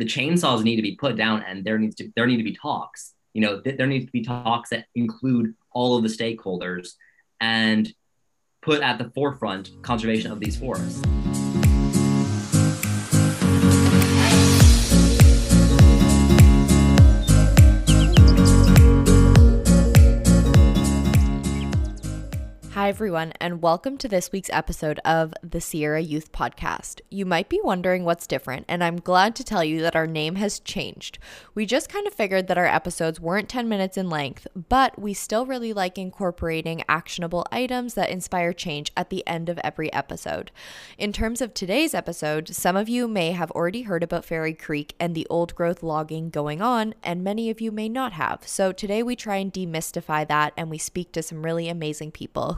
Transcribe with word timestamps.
the 0.00 0.06
chainsaws 0.06 0.64
need 0.64 0.76
to 0.76 0.82
be 0.82 0.96
put 0.96 1.14
down 1.14 1.44
and 1.46 1.64
there 1.64 1.78
needs 1.78 1.94
to 1.96 2.10
there 2.16 2.26
need 2.26 2.38
to 2.38 2.42
be 2.42 2.56
talks. 2.56 3.14
You 3.34 3.42
know 3.42 3.60
th- 3.60 3.76
there 3.76 3.86
needs 3.86 4.06
to 4.06 4.12
be 4.12 4.22
talks 4.22 4.70
that 4.70 4.86
include 4.94 5.54
all 5.72 5.96
of 5.96 6.02
the 6.02 6.08
stakeholders 6.08 6.94
and 7.40 7.92
put 8.62 8.80
at 8.80 8.98
the 8.98 9.10
forefront 9.14 9.70
conservation 9.82 10.32
of 10.32 10.40
these 10.40 10.56
forests 10.56 11.02
everyone, 22.90 23.32
and 23.40 23.62
welcome 23.62 23.96
to 23.96 24.08
this 24.08 24.32
week's 24.32 24.50
episode 24.52 24.98
of 25.04 25.32
the 25.44 25.60
Sierra 25.60 26.00
Youth 26.00 26.32
Podcast. 26.32 27.00
You 27.08 27.24
might 27.24 27.48
be 27.48 27.60
wondering 27.62 28.02
what's 28.02 28.26
different, 28.26 28.66
and 28.66 28.82
I'm 28.82 28.96
glad 28.96 29.36
to 29.36 29.44
tell 29.44 29.62
you 29.62 29.80
that 29.82 29.94
our 29.94 30.08
name 30.08 30.34
has 30.34 30.58
changed. 30.58 31.20
We 31.54 31.66
just 31.66 31.88
kind 31.88 32.08
of 32.08 32.14
figured 32.14 32.48
that 32.48 32.58
our 32.58 32.66
episodes 32.66 33.20
weren't 33.20 33.48
10 33.48 33.68
minutes 33.68 33.96
in 33.96 34.10
length, 34.10 34.48
but 34.56 34.98
we 34.98 35.14
still 35.14 35.46
really 35.46 35.72
like 35.72 35.98
incorporating 35.98 36.82
actionable 36.88 37.46
items 37.52 37.94
that 37.94 38.10
inspire 38.10 38.52
change 38.52 38.90
at 38.96 39.08
the 39.08 39.24
end 39.24 39.48
of 39.48 39.60
every 39.62 39.92
episode. 39.92 40.50
In 40.98 41.12
terms 41.12 41.40
of 41.40 41.54
today's 41.54 41.94
episode, 41.94 42.48
some 42.48 42.74
of 42.74 42.88
you 42.88 43.06
may 43.06 43.30
have 43.30 43.52
already 43.52 43.82
heard 43.82 44.02
about 44.02 44.24
Fairy 44.24 44.52
Creek 44.52 44.96
and 44.98 45.14
the 45.14 45.28
old 45.30 45.54
growth 45.54 45.84
logging 45.84 46.28
going 46.28 46.60
on, 46.60 46.96
and 47.04 47.22
many 47.22 47.50
of 47.50 47.60
you 47.60 47.70
may 47.70 47.88
not 47.88 48.14
have. 48.14 48.48
So 48.48 48.72
today 48.72 49.00
we 49.04 49.14
try 49.14 49.36
and 49.36 49.52
demystify 49.52 50.26
that 50.26 50.52
and 50.56 50.68
we 50.68 50.78
speak 50.78 51.12
to 51.12 51.22
some 51.22 51.44
really 51.44 51.68
amazing 51.68 52.10
people 52.10 52.56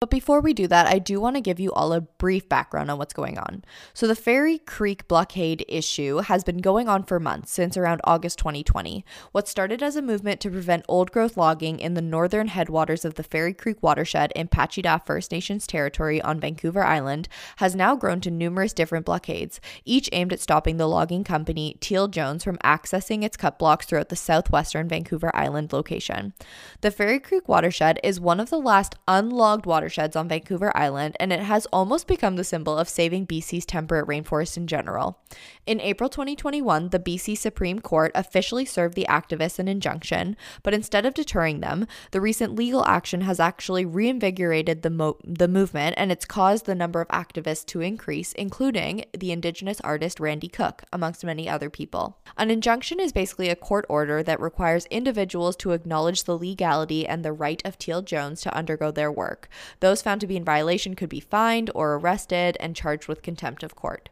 but 0.00 0.10
before 0.10 0.40
we 0.40 0.54
do 0.54 0.68
that, 0.68 0.86
I 0.86 1.00
do 1.00 1.20
want 1.20 1.34
to 1.34 1.40
give 1.42 1.58
you 1.58 1.72
all 1.72 1.92
a 1.92 2.00
brief 2.00 2.48
background 2.48 2.88
on 2.88 2.98
what's 2.98 3.12
going 3.12 3.36
on. 3.36 3.64
So, 3.92 4.06
the 4.06 4.14
Fairy 4.14 4.58
Creek 4.58 5.08
blockade 5.08 5.64
issue 5.68 6.18
has 6.18 6.44
been 6.44 6.58
going 6.58 6.88
on 6.88 7.02
for 7.02 7.18
months, 7.18 7.50
since 7.50 7.76
around 7.76 8.00
August 8.04 8.38
2020. 8.38 9.04
What 9.32 9.48
started 9.48 9.82
as 9.82 9.96
a 9.96 10.02
movement 10.02 10.40
to 10.42 10.50
prevent 10.50 10.84
old 10.86 11.10
growth 11.10 11.36
logging 11.36 11.80
in 11.80 11.94
the 11.94 12.00
northern 12.00 12.46
headwaters 12.46 13.04
of 13.04 13.14
the 13.14 13.24
Fairy 13.24 13.52
Creek 13.52 13.82
watershed 13.82 14.32
in 14.36 14.46
Pacheedaht 14.46 15.04
First 15.04 15.32
Nations 15.32 15.66
territory 15.66 16.22
on 16.22 16.38
Vancouver 16.38 16.84
Island 16.84 17.28
has 17.56 17.74
now 17.74 17.96
grown 17.96 18.20
to 18.20 18.30
numerous 18.30 18.72
different 18.72 19.04
blockades, 19.04 19.60
each 19.84 20.08
aimed 20.12 20.32
at 20.32 20.40
stopping 20.40 20.76
the 20.76 20.86
logging 20.86 21.24
company 21.24 21.76
Teal 21.80 22.06
Jones 22.06 22.44
from 22.44 22.58
accessing 22.58 23.24
its 23.24 23.36
cut 23.36 23.58
blocks 23.58 23.86
throughout 23.86 24.10
the 24.10 24.16
southwestern 24.16 24.88
Vancouver 24.88 25.34
Island 25.34 25.72
location. 25.72 26.34
The 26.82 26.92
Fairy 26.92 27.18
Creek 27.18 27.48
watershed 27.48 27.98
is 28.04 28.20
one 28.20 28.38
of 28.38 28.50
the 28.50 28.60
last 28.60 28.94
unlogged 29.08 29.66
watersheds 29.66 29.87
watersheds 29.88 30.16
on 30.16 30.28
Vancouver 30.28 30.76
Island, 30.76 31.16
and 31.18 31.32
it 31.32 31.40
has 31.40 31.66
almost 31.66 32.06
become 32.06 32.36
the 32.36 32.44
symbol 32.44 32.76
of 32.76 32.90
saving 32.90 33.26
BC's 33.26 33.64
temperate 33.64 34.06
rainforest 34.06 34.58
in 34.58 34.66
general. 34.66 35.18
In 35.66 35.80
April 35.80 36.10
2021, 36.10 36.90
the 36.90 36.98
BC 36.98 37.38
Supreme 37.38 37.80
Court 37.80 38.12
officially 38.14 38.66
served 38.66 38.94
the 38.94 39.06
activists 39.08 39.58
an 39.58 39.66
injunction, 39.66 40.36
but 40.62 40.74
instead 40.74 41.06
of 41.06 41.14
deterring 41.14 41.60
them, 41.60 41.86
the 42.10 42.20
recent 42.20 42.54
legal 42.54 42.84
action 42.84 43.22
has 43.22 43.40
actually 43.40 43.86
reinvigorated 43.86 44.82
the, 44.82 44.90
mo- 44.90 45.18
the 45.24 45.48
movement 45.48 45.94
and 45.96 46.12
it's 46.12 46.26
caused 46.26 46.66
the 46.66 46.74
number 46.74 47.00
of 47.00 47.08
activists 47.08 47.64
to 47.66 47.80
increase, 47.80 48.32
including 48.34 49.04
the 49.16 49.32
Indigenous 49.32 49.80
artist 49.80 50.20
Rande 50.20 50.52
Cook, 50.52 50.84
amongst 50.92 51.24
many 51.24 51.48
other 51.48 51.70
people. 51.70 52.18
An 52.36 52.50
injunction 52.50 53.00
is 53.00 53.12
basically 53.12 53.48
a 53.48 53.56
court 53.56 53.86
order 53.88 54.22
that 54.22 54.40
requires 54.40 54.84
individuals 54.86 55.56
to 55.56 55.72
acknowledge 55.72 56.24
the 56.24 56.38
legality 56.38 57.06
and 57.06 57.24
the 57.24 57.32
right 57.32 57.62
of 57.64 57.78
Teal 57.78 58.02
Jones 58.02 58.42
to 58.42 58.54
undergo 58.54 58.90
their 58.90 59.10
work. 59.10 59.48
Those 59.80 60.02
found 60.02 60.20
to 60.20 60.26
be 60.26 60.36
in 60.36 60.44
violation 60.44 60.94
could 60.94 61.08
be 61.08 61.20
fined 61.20 61.70
or 61.74 61.94
arrested 61.94 62.56
and 62.60 62.74
charged 62.74 63.08
with 63.08 63.22
contempt 63.22 63.62
of 63.62 63.76
court. 63.76 64.08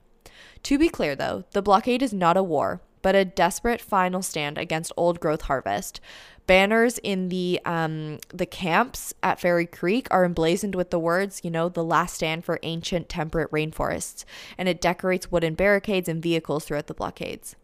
To 0.64 0.78
be 0.78 0.88
clear, 0.88 1.14
though, 1.14 1.44
the 1.52 1.62
blockade 1.62 2.02
is 2.02 2.12
not 2.12 2.36
a 2.36 2.42
war, 2.42 2.80
but 3.02 3.14
a 3.14 3.24
desperate 3.24 3.80
final 3.80 4.22
stand 4.22 4.58
against 4.58 4.92
old 4.96 5.20
growth 5.20 5.42
harvest. 5.42 6.00
Banners 6.46 6.98
in 6.98 7.28
the 7.28 7.60
um, 7.64 8.18
the 8.34 8.46
camps 8.46 9.14
at 9.22 9.40
Fairy 9.40 9.66
Creek 9.66 10.08
are 10.10 10.24
emblazoned 10.24 10.74
with 10.74 10.90
the 10.90 10.98
words, 10.98 11.40
you 11.42 11.50
know, 11.50 11.68
the 11.68 11.84
last 11.84 12.14
stand 12.14 12.44
for 12.44 12.58
ancient 12.62 13.08
temperate 13.08 13.50
rainforests, 13.50 14.24
and 14.56 14.68
it 14.68 14.80
decorates 14.80 15.30
wooden 15.30 15.54
barricades 15.54 16.08
and 16.08 16.22
vehicles 16.22 16.64
throughout 16.64 16.86
the 16.86 16.94
blockades. 16.94 17.56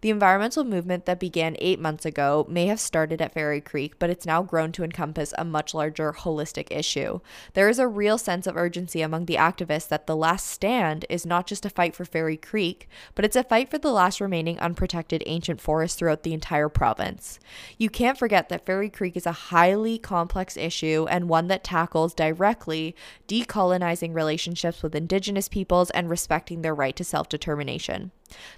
The 0.00 0.10
environmental 0.10 0.62
movement 0.62 1.06
that 1.06 1.18
began 1.18 1.56
eight 1.58 1.80
months 1.80 2.06
ago 2.06 2.46
may 2.48 2.66
have 2.66 2.78
started 2.78 3.20
at 3.20 3.34
Fairy 3.34 3.60
Creek, 3.60 3.98
but 3.98 4.10
it's 4.10 4.24
now 4.26 4.42
grown 4.42 4.70
to 4.72 4.84
encompass 4.84 5.34
a 5.36 5.44
much 5.44 5.74
larger 5.74 6.12
holistic 6.12 6.68
issue. 6.70 7.18
There 7.54 7.68
is 7.68 7.80
a 7.80 7.88
real 7.88 8.16
sense 8.16 8.46
of 8.46 8.56
urgency 8.56 9.02
among 9.02 9.24
the 9.24 9.34
activists 9.34 9.88
that 9.88 10.06
the 10.06 10.14
last 10.14 10.46
stand 10.46 11.04
is 11.10 11.26
not 11.26 11.48
just 11.48 11.66
a 11.66 11.70
fight 11.70 11.96
for 11.96 12.04
Fairy 12.04 12.36
Creek, 12.36 12.88
but 13.16 13.24
it's 13.24 13.34
a 13.34 13.42
fight 13.42 13.72
for 13.72 13.78
the 13.78 13.90
last 13.90 14.20
remaining 14.20 14.56
unprotected 14.60 15.24
ancient 15.26 15.60
forests 15.60 15.98
throughout 15.98 16.22
the 16.22 16.32
entire 16.32 16.68
province. 16.68 17.40
You 17.76 17.90
can't 17.90 18.18
forget 18.18 18.48
that 18.50 18.64
Fairy 18.64 18.90
Creek 18.90 19.16
is 19.16 19.26
a 19.26 19.32
highly 19.32 19.98
complex 19.98 20.56
issue 20.56 21.08
and 21.10 21.28
one 21.28 21.48
that 21.48 21.64
tackles 21.64 22.14
directly 22.14 22.94
decolonizing 23.26 24.14
relationships 24.14 24.80
with 24.80 24.94
Indigenous 24.94 25.48
peoples 25.48 25.90
and 25.90 26.08
respecting 26.08 26.62
their 26.62 26.74
right 26.74 26.94
to 26.94 27.02
self 27.02 27.28
determination. 27.28 28.12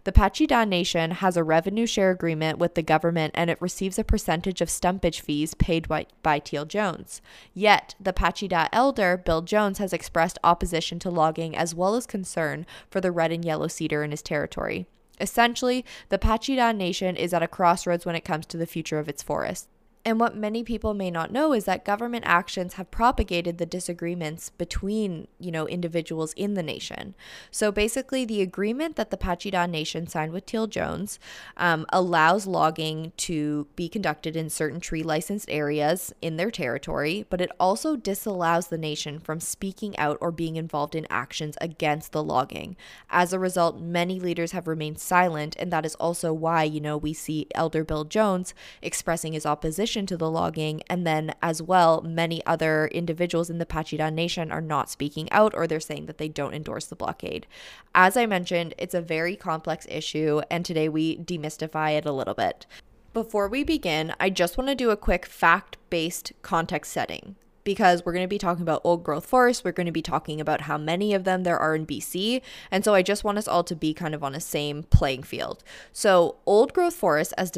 The 0.04 0.12
Pacheedaht 0.12 0.69
Nation 0.69 1.12
has 1.12 1.36
a 1.36 1.44
revenue 1.44 1.86
share 1.86 2.10
agreement 2.10 2.58
with 2.58 2.75
the 2.75 2.82
government 2.82 3.32
and 3.36 3.50
it 3.50 3.60
receives 3.60 3.98
a 3.98 4.04
percentage 4.04 4.60
of 4.60 4.69
stumpage 4.69 5.20
fees 5.20 5.54
paid 5.54 5.88
by, 5.88 6.06
by 6.22 6.38
Teal 6.38 6.64
Jones. 6.64 7.20
Yet, 7.54 7.94
the 8.00 8.12
Pacheedaht 8.12 8.69
elder, 8.72 9.16
Bill 9.16 9.42
Jones, 9.42 9.78
has 9.78 9.92
expressed 9.92 10.38
opposition 10.42 10.98
to 11.00 11.10
logging 11.10 11.56
as 11.56 11.75
well 11.75 11.94
as 11.94 12.06
concern 12.06 12.66
for 12.91 13.00
the 13.00 13.12
red 13.12 13.32
and 13.32 13.44
yellow 13.44 13.69
cedar 13.69 14.03
in 14.03 14.10
his 14.10 14.22
territory. 14.22 14.86
Essentially, 15.20 15.84
the 16.08 16.19
Pacheedaht 16.19 16.76
Nation 16.76 17.16
is 17.16 17.34
at 17.34 17.42
a 17.42 17.48
crossroads 17.48 18.06
when 18.06 18.14
it 18.14 18.25
comes 18.25 18.47
to 18.47 18.56
the 18.56 18.66
future 18.66 18.98
of 18.98 19.08
its 19.08 19.22
forests. 19.22 19.69
And 20.03 20.19
what 20.19 20.34
many 20.34 20.65
people 20.65 20.94
may 20.94 21.11
not 21.11 21.31
know 21.31 21.53
is 21.53 21.66
that 21.66 21.84
government 21.84 22.25
actions 22.27 22.75
have 22.75 22.91
propagated 22.91 23.59
the 23.59 23.66
disagreements 23.66 24.49
between, 24.49 25.28
you 25.38 25.50
know, 25.50 25.69
individuals 25.69 26.33
in 26.34 26.55
the 26.55 26.62
nation. 26.62 27.15
So 27.50 27.71
basically, 27.71 28.25
the 28.25 28.41
agreement 28.41 28.97
that 28.97 29.11
the 29.11 29.19
Pacheedaht 29.19 29.69
Nation 29.69 30.06
signed 30.06 30.33
with 30.33 30.47
Teal 30.47 30.69
Jones 30.69 31.19
um, 31.59 31.84
allows 31.93 32.47
logging 32.47 33.12
to 33.19 33.66
be 33.77 33.91
conducted 33.91 34.37
in 34.37 34.49
certain 34.49 34.81
tree 34.81 35.03
licensed 35.03 35.50
areas 35.50 36.15
in 36.22 36.38
their 36.38 36.50
territory, 36.50 37.27
but 37.28 37.43
it 37.43 37.50
also 37.61 37.94
disallows 37.94 38.69
the 38.69 38.78
nation 38.78 39.19
from 39.19 39.38
speaking 39.38 39.94
out 39.99 40.17
or 40.22 40.32
being 40.32 40.56
involved 40.56 40.94
in 40.94 41.06
actions 41.11 41.59
against 41.61 42.12
the 42.12 42.22
logging. 42.22 42.75
As 43.11 43.34
a 43.34 43.38
result, 43.38 43.78
many 43.78 44.19
leaders 44.19 44.53
have 44.53 44.67
remained 44.67 44.99
silent, 44.99 45.56
and 45.59 45.71
that 45.71 45.84
is 45.84 45.94
also 45.97 46.32
why, 46.32 46.62
you 46.65 46.81
know, 46.81 46.97
we 46.97 47.12
see 47.12 47.49
Elder 47.55 47.84
Bill 47.84 48.05
Jones 48.05 48.55
expressing 48.81 49.34
his 49.34 49.44
opposition 49.44 49.89
opposition 49.90 50.06
to 50.06 50.16
the 50.16 50.30
logging. 50.30 50.82
And 50.88 51.04
then, 51.04 51.34
as 51.42 51.60
well, 51.60 52.00
many 52.02 52.44
other 52.46 52.86
individuals 52.92 53.50
in 53.50 53.58
the 53.58 53.66
Pacheedaht 53.66 54.12
Nation 54.12 54.52
are 54.52 54.60
not 54.60 54.88
speaking 54.88 55.30
out 55.32 55.52
or 55.54 55.66
they're 55.66 55.80
saying 55.80 56.06
that 56.06 56.18
they 56.18 56.28
don't 56.28 56.54
endorse 56.54 56.86
the 56.86 56.94
blockade. 56.94 57.46
As 57.92 58.16
I 58.16 58.26
mentioned, 58.26 58.74
it's 58.78 58.94
a 58.94 59.02
very 59.02 59.34
complex 59.34 59.86
issue, 59.90 60.42
and 60.48 60.64
today 60.64 60.88
we 60.88 61.16
demystify 61.18 61.98
it 61.98 62.06
a 62.06 62.12
little 62.12 62.34
bit. 62.34 62.66
Before 63.12 63.48
we 63.48 63.64
begin, 63.64 64.14
I 64.20 64.30
just 64.30 64.56
want 64.56 64.68
to 64.68 64.76
do 64.76 64.90
a 64.90 64.96
quick 64.96 65.26
fact 65.26 65.76
based 65.90 66.32
context 66.42 66.92
setting 66.92 67.34
because 67.65 68.04
we're 68.04 68.12
going 68.12 68.25
to 68.25 68.28
be 68.28 68.38
talking 68.38 68.62
about 68.62 68.81
old 68.84 69.04
growth 69.04 69.26
forests. 69.26 69.65
We're 69.65 69.72
going 69.72 69.87
to 69.87 69.93
be 69.93 70.03
talking 70.03 70.41
about 70.41 70.62
how 70.62 70.78
many 70.78 71.15
of 71.15 71.25
them 71.25 71.43
there 71.43 71.59
are 71.59 71.75
in 71.75 71.87
BC. 71.87 72.43
And 72.71 72.84
so 72.84 72.94
I 72.94 73.03
just 73.03 73.25
want 73.25 73.38
us 73.38 73.48
all 73.48 73.65
to 73.65 73.76
be 73.76 73.94
kind 73.94 74.15
of 74.15 74.25
on 74.25 74.34
a 74.34 74.41
same 74.41 74.84
playing 74.84 75.22
field. 75.25 75.62
So, 75.93 76.37
old 76.47 76.72
growth 76.72 76.94
forests, 76.94 77.32
as 77.34 77.50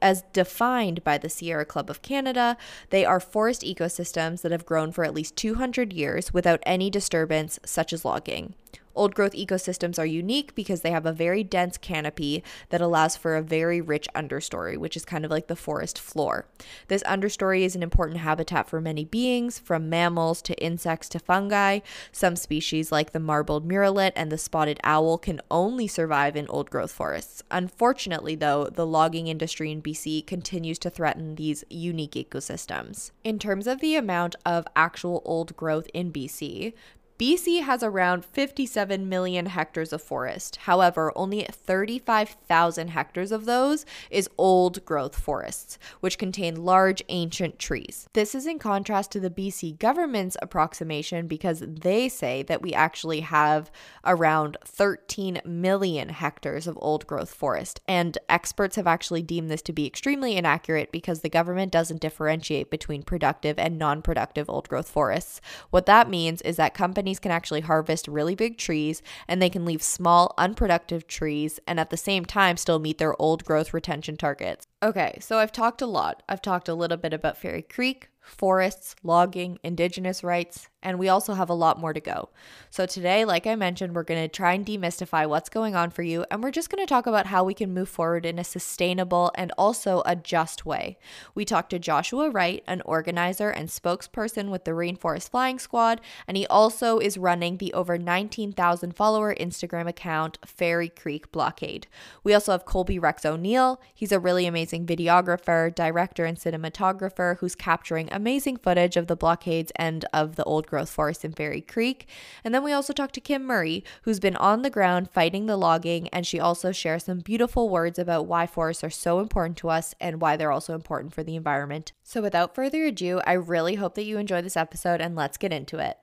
as 0.00 0.22
defined 0.32 1.04
by 1.04 1.18
the 1.18 1.28
Sierra 1.28 1.64
Club 1.64 1.90
of 1.90 2.02
Canada, 2.02 2.56
they 2.90 3.04
are 3.04 3.20
forest 3.20 3.62
ecosystems 3.62 4.42
that 4.42 4.52
have 4.52 4.66
grown 4.66 4.92
for 4.92 5.04
at 5.04 5.14
least 5.14 5.36
200 5.36 5.92
years 5.92 6.32
without 6.32 6.60
any 6.64 6.90
disturbance, 6.90 7.58
such 7.64 7.92
as 7.92 8.04
logging. 8.04 8.54
Old 8.94 9.14
growth 9.14 9.32
ecosystems 9.32 9.98
are 9.98 10.06
unique 10.06 10.54
because 10.54 10.82
they 10.82 10.90
have 10.90 11.06
a 11.06 11.12
very 11.12 11.42
dense 11.42 11.78
canopy 11.78 12.42
that 12.68 12.80
allows 12.80 13.16
for 13.16 13.36
a 13.36 13.42
very 13.42 13.80
rich 13.80 14.08
understory, 14.14 14.76
which 14.76 14.96
is 14.96 15.04
kind 15.04 15.24
of 15.24 15.30
like 15.30 15.46
the 15.46 15.56
forest 15.56 15.98
floor. 15.98 16.46
This 16.88 17.02
understory 17.04 17.62
is 17.62 17.74
an 17.74 17.82
important 17.82 18.20
habitat 18.20 18.68
for 18.68 18.80
many 18.80 19.04
beings, 19.04 19.58
from 19.58 19.88
mammals 19.88 20.42
to 20.42 20.62
insects 20.62 21.08
to 21.10 21.18
fungi. 21.18 21.80
Some 22.10 22.36
species, 22.36 22.92
like 22.92 23.12
the 23.12 23.20
marbled 23.20 23.68
murrelet 23.68 24.12
and 24.14 24.30
the 24.30 24.38
spotted 24.38 24.78
owl, 24.84 25.18
can 25.18 25.40
only 25.50 25.86
survive 25.86 26.36
in 26.36 26.46
old 26.48 26.70
growth 26.70 26.92
forests. 26.92 27.42
Unfortunately, 27.50 28.34
though, 28.34 28.66
the 28.66 28.86
logging 28.86 29.26
industry 29.26 29.70
in 29.70 29.82
BC 29.82 30.26
continues 30.26 30.78
to 30.80 30.90
threaten 30.90 31.36
these 31.36 31.64
unique 31.70 32.12
ecosystems. 32.12 33.10
In 33.24 33.38
terms 33.38 33.66
of 33.66 33.80
the 33.80 33.96
amount 33.96 34.36
of 34.44 34.66
actual 34.76 35.22
old 35.24 35.56
growth 35.56 35.88
in 35.94 36.12
BC, 36.12 36.74
BC 37.22 37.62
has 37.62 37.84
around 37.84 38.24
57 38.24 39.08
million 39.08 39.46
hectares 39.46 39.92
of 39.92 40.02
forest. 40.02 40.56
However, 40.56 41.12
only 41.14 41.44
35,000 41.44 42.88
hectares 42.88 43.30
of 43.30 43.44
those 43.44 43.86
is 44.10 44.28
old 44.36 44.84
growth 44.84 45.16
forests, 45.16 45.78
which 46.00 46.18
contain 46.18 46.64
large 46.64 47.00
ancient 47.10 47.60
trees. 47.60 48.08
This 48.12 48.34
is 48.34 48.44
in 48.44 48.58
contrast 48.58 49.12
to 49.12 49.20
the 49.20 49.30
BC 49.30 49.78
government's 49.78 50.36
approximation 50.42 51.28
because 51.28 51.62
they 51.64 52.08
say 52.08 52.42
that 52.42 52.60
we 52.60 52.74
actually 52.74 53.20
have 53.20 53.70
around 54.04 54.56
13 54.64 55.42
million 55.44 56.08
hectares 56.08 56.66
of 56.66 56.76
old 56.80 57.06
growth 57.06 57.32
forest. 57.32 57.80
And 57.86 58.18
experts 58.28 58.74
have 58.74 58.88
actually 58.88 59.22
deemed 59.22 59.48
this 59.48 59.62
to 59.62 59.72
be 59.72 59.86
extremely 59.86 60.36
inaccurate 60.36 60.90
because 60.90 61.20
the 61.20 61.28
government 61.28 61.70
doesn't 61.70 62.00
differentiate 62.00 62.68
between 62.68 63.04
productive 63.04 63.60
and 63.60 63.78
non 63.78 64.02
productive 64.02 64.50
old 64.50 64.68
growth 64.68 64.90
forests. 64.90 65.40
What 65.70 65.86
that 65.86 66.10
means 66.10 66.42
is 66.42 66.56
that 66.56 66.74
companies 66.74 67.11
companies 67.12 67.18
can 67.18 67.30
actually 67.32 67.60
harvest 67.60 68.08
really 68.08 68.34
big 68.34 68.56
trees 68.56 69.02
and 69.28 69.40
they 69.40 69.50
can 69.50 69.66
leave 69.66 69.82
small, 69.82 70.34
unproductive 70.38 71.06
trees 71.06 71.60
and 71.66 71.78
at 71.78 71.90
the 71.90 71.96
same 71.96 72.24
time 72.24 72.56
still 72.56 72.78
meet 72.78 72.96
their 72.98 73.20
old 73.20 73.44
growth 73.44 73.74
retention 73.74 74.16
targets. 74.16 74.66
Okay, 74.82 75.18
so 75.20 75.38
I've 75.38 75.52
talked 75.52 75.82
a 75.82 75.86
lot. 75.86 76.22
I've 76.28 76.40
talked 76.40 76.68
a 76.68 76.74
little 76.74 76.96
bit 76.96 77.12
about 77.12 77.36
Fairy 77.36 77.62
Creek, 77.62 78.08
forests, 78.20 78.96
logging, 79.02 79.58
indigenous 79.62 80.24
rights, 80.24 80.68
and 80.82 80.98
we 80.98 81.08
also 81.08 81.34
have 81.34 81.50
a 81.50 81.54
lot 81.54 81.78
more 81.78 81.92
to 81.92 82.00
go. 82.00 82.30
So, 82.70 82.86
today, 82.86 83.24
like 83.24 83.46
I 83.46 83.54
mentioned, 83.54 83.94
we're 83.94 84.02
going 84.02 84.22
to 84.22 84.28
try 84.28 84.54
and 84.54 84.64
demystify 84.64 85.28
what's 85.28 85.48
going 85.48 85.74
on 85.74 85.90
for 85.90 86.02
you, 86.02 86.24
and 86.30 86.42
we're 86.42 86.50
just 86.50 86.70
going 86.70 86.82
to 86.82 86.88
talk 86.88 87.06
about 87.06 87.26
how 87.26 87.44
we 87.44 87.54
can 87.54 87.74
move 87.74 87.88
forward 87.88 88.24
in 88.24 88.38
a 88.38 88.44
sustainable 88.44 89.30
and 89.34 89.52
also 89.58 90.02
a 90.06 90.16
just 90.16 90.64
way. 90.64 90.98
We 91.34 91.44
talked 91.44 91.70
to 91.70 91.78
Joshua 91.78 92.30
Wright, 92.30 92.62
an 92.66 92.80
organizer 92.84 93.50
and 93.50 93.68
spokesperson 93.68 94.50
with 94.50 94.64
the 94.64 94.70
Rainforest 94.72 95.30
Flying 95.30 95.58
Squad, 95.58 96.00
and 96.26 96.36
he 96.36 96.46
also 96.46 96.98
is 96.98 97.18
running 97.18 97.58
the 97.58 97.72
over 97.74 97.98
19,000 97.98 98.96
follower 98.96 99.34
Instagram 99.34 99.88
account 99.88 100.38
Fairy 100.44 100.88
Creek 100.88 101.30
Blockade. 101.32 101.86
We 102.24 102.34
also 102.34 102.52
have 102.52 102.64
Colby 102.64 102.98
Rex 102.98 103.24
O'Neill. 103.24 103.80
He's 103.94 104.12
a 104.12 104.20
really 104.20 104.46
amazing 104.46 104.86
videographer, 104.86 105.74
director, 105.74 106.24
and 106.24 106.38
cinematographer 106.38 107.38
who's 107.38 107.54
capturing 107.54 108.08
amazing 108.12 108.56
footage 108.56 108.96
of 108.96 109.06
the 109.06 109.16
blockades 109.16 109.72
and 109.76 110.04
of 110.12 110.36
the 110.36 110.44
old 110.44 110.66
growth 110.72 110.88
forest 110.88 111.22
in 111.22 111.34
Fairy 111.34 111.60
Creek. 111.60 112.08
And 112.42 112.54
then 112.54 112.64
we 112.64 112.72
also 112.72 112.94
talked 112.94 113.12
to 113.16 113.20
Kim 113.20 113.44
Murray, 113.44 113.84
who's 114.04 114.18
been 114.18 114.36
on 114.36 114.62
the 114.62 114.70
ground 114.70 115.10
fighting 115.10 115.44
the 115.44 115.58
logging, 115.58 116.08
and 116.08 116.26
she 116.26 116.40
also 116.40 116.72
shares 116.72 117.04
some 117.04 117.18
beautiful 117.18 117.68
words 117.68 117.98
about 117.98 118.24
why 118.24 118.46
forests 118.46 118.82
are 118.82 118.88
so 118.88 119.20
important 119.20 119.58
to 119.58 119.68
us 119.68 119.94
and 120.00 120.22
why 120.22 120.34
they're 120.34 120.50
also 120.50 120.74
important 120.74 121.12
for 121.12 121.22
the 121.22 121.36
environment. 121.36 121.92
So 122.02 122.22
without 122.22 122.54
further 122.54 122.86
ado, 122.86 123.20
I 123.26 123.34
really 123.34 123.74
hope 123.74 123.96
that 123.96 124.04
you 124.04 124.16
enjoy 124.16 124.40
this 124.40 124.56
episode 124.56 125.02
and 125.02 125.14
let's 125.14 125.36
get 125.36 125.52
into 125.52 125.76
it. 125.76 125.98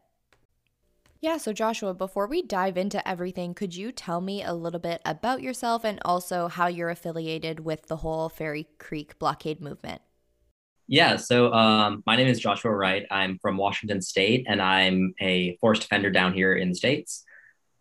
Yeah, 1.20 1.38
so 1.38 1.52
Joshua, 1.52 1.96
before 1.96 2.28
we 2.28 2.44
dive 2.44 2.78
into 2.78 3.06
everything, 3.10 3.56
could 3.56 3.76
you 3.76 3.92
tell 3.92 4.22
me 4.22 4.44
a 4.44 4.54
little 4.54 4.80
bit 4.80 5.02
about 5.04 5.42
yourself 5.42 5.84
and 5.84 6.00
also 6.06 6.48
how 6.48 6.68
you're 6.68 6.92
affiliated 6.92 7.62
with 7.62 7.88
the 7.88 7.98
whole 7.98 8.30
Fairy 8.30 8.68
Creek 8.78 9.18
blockade 9.18 9.62
movement? 9.62 10.04
Yeah, 10.92 11.18
so 11.18 11.54
um, 11.54 12.02
my 12.08 12.16
name 12.16 12.26
is 12.26 12.40
Joshua 12.40 12.72
Wright. 12.72 13.06
I'm 13.12 13.38
from 13.44 13.58
Washington 13.58 14.02
State, 14.02 14.48
and 14.50 14.60
I'm 14.60 15.14
a 15.22 15.56
forest 15.58 15.84
defender 15.84 16.10
down 16.10 16.34
here 16.34 16.56
in 16.56 16.70
the 16.70 16.76
States. 16.76 17.24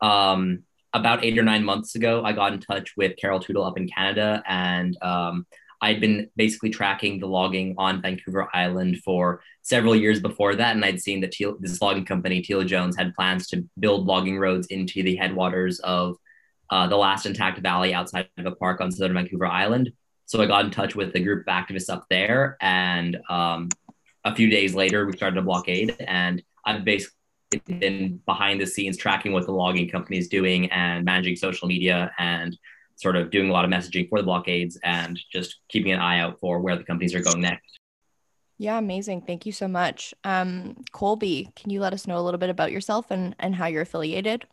Um, 0.02 0.64
about 0.92 1.24
eight 1.24 1.38
or 1.38 1.42
nine 1.42 1.64
months 1.64 1.94
ago, 1.94 2.22
I 2.22 2.32
got 2.32 2.52
in 2.52 2.60
touch 2.60 2.98
with 2.98 3.16
Carol 3.16 3.40
Tootle 3.40 3.64
up 3.64 3.78
in 3.78 3.88
Canada, 3.88 4.42
and 4.46 4.94
um, 5.02 5.46
I'd 5.80 6.02
been 6.02 6.28
basically 6.36 6.68
tracking 6.68 7.18
the 7.18 7.26
logging 7.26 7.76
on 7.78 8.02
Vancouver 8.02 8.46
Island 8.54 8.98
for 8.98 9.40
several 9.62 9.96
years 9.96 10.20
before 10.20 10.54
that, 10.56 10.76
and 10.76 10.84
I'd 10.84 11.00
seen 11.00 11.22
that 11.22 11.32
Teal, 11.32 11.56
this 11.58 11.80
logging 11.80 12.04
company, 12.04 12.42
Teal 12.42 12.62
Jones, 12.64 12.94
had 12.94 13.14
plans 13.14 13.46
to 13.48 13.64
build 13.80 14.06
logging 14.06 14.38
roads 14.38 14.66
into 14.66 15.02
the 15.02 15.16
headwaters 15.16 15.80
of 15.80 16.18
uh, 16.68 16.86
the 16.86 16.96
last 16.96 17.24
intact 17.24 17.58
valley 17.60 17.94
outside 17.94 18.28
of 18.36 18.44
a 18.44 18.54
park 18.54 18.82
on 18.82 18.92
southern 18.92 19.14
Vancouver 19.14 19.46
Island. 19.46 19.92
So 20.28 20.42
I 20.42 20.46
got 20.46 20.66
in 20.66 20.70
touch 20.70 20.94
with 20.94 21.14
a 21.14 21.20
group 21.20 21.48
of 21.48 21.52
activists 21.52 21.88
up 21.88 22.04
there, 22.10 22.58
and 22.60 23.18
um, 23.30 23.70
a 24.24 24.34
few 24.34 24.50
days 24.50 24.74
later, 24.74 25.06
we 25.06 25.16
started 25.16 25.38
a 25.38 25.42
blockade. 25.42 25.96
And 26.00 26.42
I've 26.66 26.84
basically 26.84 27.14
been 27.66 28.20
behind 28.26 28.60
the 28.60 28.66
scenes 28.66 28.98
tracking 28.98 29.32
what 29.32 29.46
the 29.46 29.52
logging 29.52 29.88
company 29.88 30.18
is 30.18 30.28
doing 30.28 30.70
and 30.70 31.02
managing 31.02 31.34
social 31.34 31.66
media 31.66 32.12
and 32.18 32.58
sort 32.96 33.16
of 33.16 33.30
doing 33.30 33.48
a 33.48 33.52
lot 33.52 33.64
of 33.64 33.70
messaging 33.70 34.06
for 34.06 34.18
the 34.18 34.24
blockades 34.24 34.78
and 34.84 35.18
just 35.32 35.60
keeping 35.68 35.92
an 35.92 36.00
eye 36.00 36.18
out 36.18 36.38
for 36.40 36.60
where 36.60 36.76
the 36.76 36.84
companies 36.84 37.14
are 37.14 37.22
going 37.22 37.40
next. 37.40 37.78
Yeah, 38.58 38.76
amazing. 38.76 39.22
Thank 39.22 39.46
you 39.46 39.52
so 39.52 39.66
much. 39.66 40.12
Um, 40.24 40.84
Colby, 40.92 41.50
can 41.56 41.70
you 41.70 41.80
let 41.80 41.94
us 41.94 42.06
know 42.06 42.18
a 42.18 42.20
little 42.20 42.38
bit 42.38 42.50
about 42.50 42.70
yourself 42.70 43.10
and, 43.10 43.34
and 43.38 43.54
how 43.54 43.66
you're 43.66 43.82
affiliated? 43.82 44.44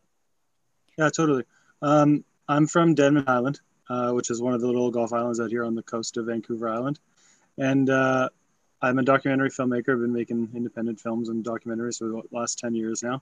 Yeah, 0.98 1.10
totally. 1.10 1.44
Um, 1.82 2.24
I'm 2.48 2.66
from 2.66 2.94
Denman 2.94 3.26
Island, 3.28 3.60
uh, 3.90 4.12
which 4.12 4.30
is 4.30 4.42
one 4.42 4.54
of 4.54 4.62
the 4.62 4.68
little 4.68 4.92
Gulf 4.92 5.14
islands 5.14 5.40
out 5.40 5.50
here 5.50 5.64
on 5.64 5.76
the 5.76 5.84
coast 5.84 6.18
of 6.18 6.26
Vancouver 6.26 6.70
Island. 6.70 7.00
And 7.58 7.90
uh, 7.90 8.30
I'm 8.82 9.00
a 9.00 9.04
documentary 9.04 9.50
filmmaker. 9.50 9.94
I've 9.94 10.02
been 10.02 10.14
making 10.14 10.50
independent 10.56 11.00
films 11.00 11.30
and 11.30 11.44
documentaries 11.44 12.00
for 12.00 12.08
the 12.08 12.24
last 12.32 12.60
10 12.60 12.76
years 12.76 13.02
now. 13.04 13.22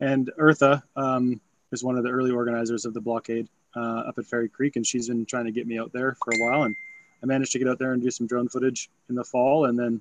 And 0.00 0.30
Eartha 0.38 0.82
um, 0.96 1.40
is 1.72 1.82
one 1.82 1.96
of 1.96 2.04
the 2.04 2.10
early 2.10 2.30
organizers 2.30 2.84
of 2.84 2.94
the 2.94 3.00
blockade 3.00 3.48
uh, 3.76 4.04
up 4.08 4.18
at 4.18 4.26
Fairy 4.26 4.48
Creek, 4.48 4.76
and 4.76 4.86
she's 4.86 5.08
been 5.08 5.26
trying 5.26 5.46
to 5.46 5.52
get 5.52 5.66
me 5.66 5.78
out 5.78 5.92
there 5.92 6.16
for 6.24 6.32
a 6.34 6.38
while. 6.38 6.62
And 6.64 6.74
I 7.22 7.26
managed 7.26 7.52
to 7.52 7.58
get 7.58 7.68
out 7.68 7.78
there 7.78 7.92
and 7.92 8.02
do 8.02 8.10
some 8.10 8.26
drone 8.26 8.48
footage 8.48 8.90
in 9.08 9.14
the 9.14 9.24
fall. 9.24 9.66
And 9.66 9.78
then 9.78 10.00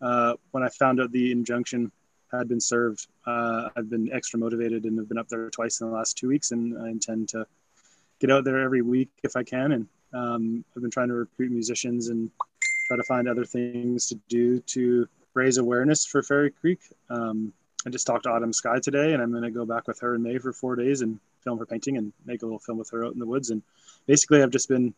uh, 0.00 0.34
when 0.50 0.62
I 0.62 0.68
found 0.68 1.00
out 1.00 1.12
the 1.12 1.30
injunction 1.30 1.92
had 2.32 2.48
been 2.48 2.60
served, 2.60 3.06
uh, 3.26 3.68
I've 3.76 3.90
been 3.90 4.12
extra 4.12 4.38
motivated 4.38 4.84
and 4.84 4.98
have 4.98 5.08
been 5.08 5.18
up 5.18 5.28
there 5.28 5.50
twice 5.50 5.80
in 5.80 5.88
the 5.88 5.94
last 5.94 6.16
two 6.16 6.28
weeks, 6.28 6.50
and 6.50 6.78
I 6.78 6.88
intend 6.88 7.28
to 7.30 7.46
get 8.22 8.30
out 8.30 8.44
there 8.44 8.60
every 8.60 8.82
week 8.82 9.10
if 9.24 9.36
I 9.36 9.42
can. 9.42 9.72
And 9.72 9.86
um, 10.14 10.64
I've 10.74 10.82
been 10.82 10.90
trying 10.90 11.08
to 11.08 11.14
recruit 11.14 11.50
musicians 11.50 12.08
and 12.08 12.30
try 12.86 12.96
to 12.96 13.02
find 13.02 13.28
other 13.28 13.44
things 13.44 14.06
to 14.06 14.14
do 14.28 14.60
to 14.60 15.08
raise 15.34 15.58
awareness 15.58 16.06
for 16.06 16.22
Fairy 16.22 16.52
Creek. 16.52 16.78
Um, 17.10 17.52
I 17.84 17.90
just 17.90 18.06
talked 18.06 18.24
to 18.24 18.30
Autumn 18.30 18.52
Skye 18.52 18.78
today, 18.78 19.12
and 19.12 19.20
I'm 19.20 19.32
going 19.32 19.42
to 19.42 19.50
go 19.50 19.66
back 19.66 19.88
with 19.88 19.98
her 20.00 20.14
in 20.14 20.22
May 20.22 20.38
for 20.38 20.52
four 20.52 20.76
days 20.76 21.02
and 21.02 21.18
film 21.42 21.58
her 21.58 21.66
painting 21.66 21.96
and 21.96 22.12
make 22.24 22.42
a 22.42 22.46
little 22.46 22.60
film 22.60 22.78
with 22.78 22.90
her 22.90 23.04
out 23.04 23.12
in 23.12 23.18
the 23.18 23.26
woods. 23.26 23.50
And 23.50 23.60
basically, 24.06 24.40
I've 24.40 24.50
just 24.50 24.68
been 24.68 24.94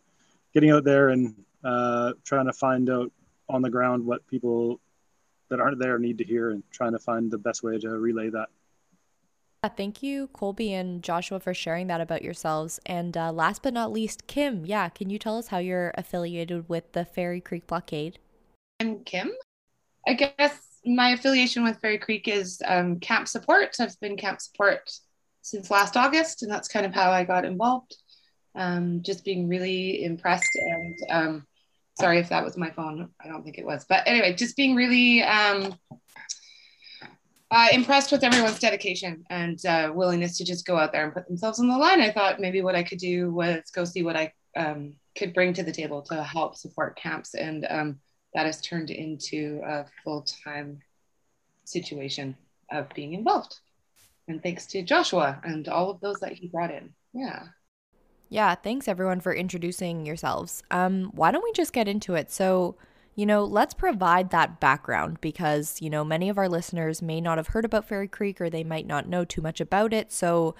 getting 0.52 0.70
out 0.70 0.84
there 0.84 1.08
and 1.08 1.34
uh, 1.64 2.12
trying 2.24 2.46
to 2.46 2.52
find 2.52 2.90
out 2.90 3.10
on 3.48 3.62
the 3.62 3.70
ground 3.70 4.04
what 4.04 4.26
people 4.26 4.80
that 5.48 5.60
aren't 5.60 5.78
there 5.78 5.98
need 5.98 6.18
to 6.18 6.24
hear 6.24 6.50
and 6.50 6.62
trying 6.70 6.92
to 6.92 6.98
find 6.98 7.30
the 7.30 7.38
best 7.38 7.62
way 7.62 7.78
to 7.78 7.88
relay 7.88 8.28
that. 8.28 8.48
Thank 9.68 10.02
you, 10.02 10.28
Colby 10.28 10.72
and 10.72 11.02
Joshua, 11.02 11.40
for 11.40 11.54
sharing 11.54 11.86
that 11.88 12.00
about 12.00 12.22
yourselves. 12.22 12.80
And 12.86 13.16
uh, 13.16 13.32
last 13.32 13.62
but 13.62 13.72
not 13.72 13.92
least, 13.92 14.26
Kim, 14.26 14.66
yeah, 14.66 14.88
can 14.88 15.10
you 15.10 15.18
tell 15.18 15.38
us 15.38 15.48
how 15.48 15.58
you're 15.58 15.92
affiliated 15.96 16.68
with 16.68 16.92
the 16.92 17.04
Fairy 17.04 17.40
Creek 17.40 17.66
Blockade? 17.66 18.18
I'm 18.80 19.04
Kim. 19.04 19.32
I 20.06 20.14
guess 20.14 20.60
my 20.84 21.10
affiliation 21.10 21.64
with 21.64 21.80
Fairy 21.80 21.98
Creek 21.98 22.28
is 22.28 22.60
um, 22.66 23.00
camp 23.00 23.28
support. 23.28 23.76
I've 23.80 23.98
been 24.00 24.16
camp 24.16 24.40
support 24.40 24.90
since 25.42 25.70
last 25.70 25.96
August, 25.96 26.42
and 26.42 26.50
that's 26.50 26.68
kind 26.68 26.84
of 26.86 26.94
how 26.94 27.10
I 27.10 27.24
got 27.24 27.44
involved. 27.44 27.96
Um, 28.54 29.02
just 29.02 29.24
being 29.24 29.48
really 29.48 30.04
impressed 30.04 30.48
and 30.54 30.96
um, 31.10 31.46
sorry 31.98 32.18
if 32.18 32.28
that 32.28 32.44
was 32.44 32.56
my 32.56 32.70
phone. 32.70 33.08
I 33.20 33.28
don't 33.28 33.42
think 33.42 33.58
it 33.58 33.66
was, 33.66 33.84
but 33.88 34.04
anyway, 34.06 34.34
just 34.34 34.56
being 34.56 34.76
really 34.76 35.22
um, 35.22 35.74
uh, 37.50 37.68
impressed 37.72 38.10
with 38.10 38.24
everyone's 38.24 38.58
dedication 38.58 39.24
and 39.30 39.64
uh, 39.66 39.92
willingness 39.94 40.38
to 40.38 40.44
just 40.44 40.66
go 40.66 40.76
out 40.76 40.92
there 40.92 41.04
and 41.04 41.14
put 41.14 41.26
themselves 41.26 41.60
on 41.60 41.68
the 41.68 41.76
line. 41.76 42.00
I 42.00 42.10
thought 42.10 42.40
maybe 42.40 42.62
what 42.62 42.74
I 42.74 42.82
could 42.82 42.98
do 42.98 43.30
was 43.30 43.70
go 43.72 43.84
see 43.84 44.02
what 44.02 44.16
I 44.16 44.32
um, 44.56 44.94
could 45.16 45.34
bring 45.34 45.52
to 45.54 45.62
the 45.62 45.72
table 45.72 46.02
to 46.02 46.22
help 46.22 46.56
support 46.56 46.96
camps, 46.96 47.34
and 47.34 47.66
um, 47.68 48.00
that 48.34 48.46
has 48.46 48.60
turned 48.60 48.90
into 48.90 49.60
a 49.64 49.86
full 50.02 50.26
time 50.44 50.80
situation 51.64 52.36
of 52.70 52.88
being 52.94 53.14
involved. 53.14 53.56
And 54.26 54.42
thanks 54.42 54.66
to 54.66 54.82
Joshua 54.82 55.40
and 55.44 55.68
all 55.68 55.90
of 55.90 56.00
those 56.00 56.20
that 56.20 56.32
he 56.32 56.48
brought 56.48 56.70
in. 56.70 56.94
Yeah. 57.12 57.44
Yeah, 58.30 58.54
thanks 58.54 58.88
everyone 58.88 59.20
for 59.20 59.34
introducing 59.34 60.06
yourselves. 60.06 60.62
Um, 60.70 61.12
why 61.14 61.30
don't 61.30 61.44
we 61.44 61.52
just 61.52 61.72
get 61.72 61.88
into 61.88 62.14
it? 62.14 62.32
So, 62.32 62.76
you 63.16 63.26
know, 63.26 63.44
let's 63.44 63.74
provide 63.74 64.30
that 64.30 64.60
background 64.60 65.20
because, 65.20 65.80
you 65.80 65.88
know, 65.88 66.04
many 66.04 66.28
of 66.28 66.38
our 66.38 66.48
listeners 66.48 67.00
may 67.00 67.20
not 67.20 67.38
have 67.38 67.48
heard 67.48 67.64
about 67.64 67.86
Fairy 67.86 68.08
Creek 68.08 68.40
or 68.40 68.50
they 68.50 68.64
might 68.64 68.86
not 68.86 69.08
know 69.08 69.24
too 69.24 69.40
much 69.40 69.60
about 69.60 69.92
it. 69.92 70.12
So, 70.12 70.54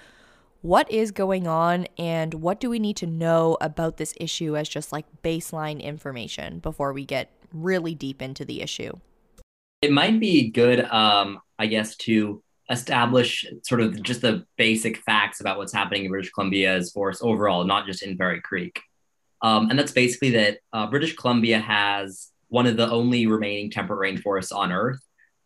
what 0.62 0.90
is 0.90 1.10
going 1.10 1.46
on 1.46 1.86
and 1.98 2.32
what 2.34 2.58
do 2.58 2.70
we 2.70 2.78
need 2.78 2.96
to 2.96 3.06
know 3.06 3.58
about 3.60 3.98
this 3.98 4.14
issue 4.18 4.56
as 4.56 4.66
just 4.66 4.92
like 4.92 5.04
baseline 5.22 5.82
information 5.82 6.58
before 6.58 6.94
we 6.94 7.04
get 7.04 7.30
really 7.52 7.94
deep 7.94 8.22
into 8.22 8.46
the 8.46 8.62
issue? 8.62 8.92
It 9.82 9.92
might 9.92 10.18
be 10.18 10.50
good, 10.50 10.80
um, 10.86 11.40
I 11.58 11.66
guess, 11.66 11.96
to 11.96 12.42
establish 12.70 13.44
sort 13.62 13.82
of 13.82 14.02
just 14.02 14.22
the 14.22 14.46
basic 14.56 14.96
facts 15.02 15.40
about 15.40 15.58
what's 15.58 15.72
happening 15.72 16.06
in 16.06 16.10
British 16.10 16.30
Columbia 16.30 16.68
Columbia's 16.68 16.92
forest 16.92 17.20
overall, 17.22 17.64
not 17.64 17.84
just 17.84 18.02
in 18.02 18.16
Fairy 18.16 18.40
Creek. 18.40 18.80
Um, 19.42 19.68
and 19.68 19.78
that's 19.78 19.92
basically 19.92 20.30
that 20.30 20.58
uh, 20.72 20.86
British 20.86 21.14
Columbia 21.14 21.58
has 21.58 22.30
one 22.54 22.66
of 22.66 22.76
the 22.76 22.88
only 22.88 23.26
remaining 23.26 23.68
temperate 23.68 23.98
rainforests 23.98 24.54
on 24.54 24.70
Earth 24.70 25.00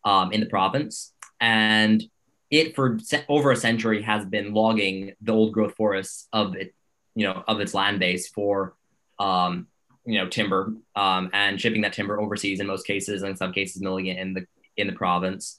um, 0.05 0.31
in 0.31 0.41
the 0.41 0.47
province. 0.47 1.15
And 1.41 2.05
it 2.51 2.77
for 2.77 2.99
over 3.31 3.51
a 3.51 3.57
century 3.57 4.03
has 4.03 4.27
been 4.27 4.53
logging 4.53 5.15
the 5.23 5.33
old 5.33 5.55
growth 5.55 5.75
forests 5.75 6.29
of 6.35 6.55
it, 6.55 6.75
you 7.15 7.27
know, 7.27 7.43
of 7.49 7.61
its 7.61 7.73
land 7.73 7.99
base 7.99 8.29
for, 8.29 8.75
um, 9.19 9.69
you 10.05 10.19
know, 10.19 10.29
timber 10.29 10.75
um, 10.97 11.31
and 11.33 11.59
shipping 11.59 11.81
that 11.81 11.95
timber 11.95 12.21
overseas 12.21 12.61
in 12.61 12.67
most 12.67 12.87
cases, 12.87 13.23
and 13.23 13.31
in 13.31 13.37
some 13.39 13.55
cases 13.55 13.81
milling 13.81 14.09
it 14.09 14.19
in 14.19 14.35
the 14.35 14.45
in 14.77 14.87
the 14.87 14.93
province. 14.93 15.57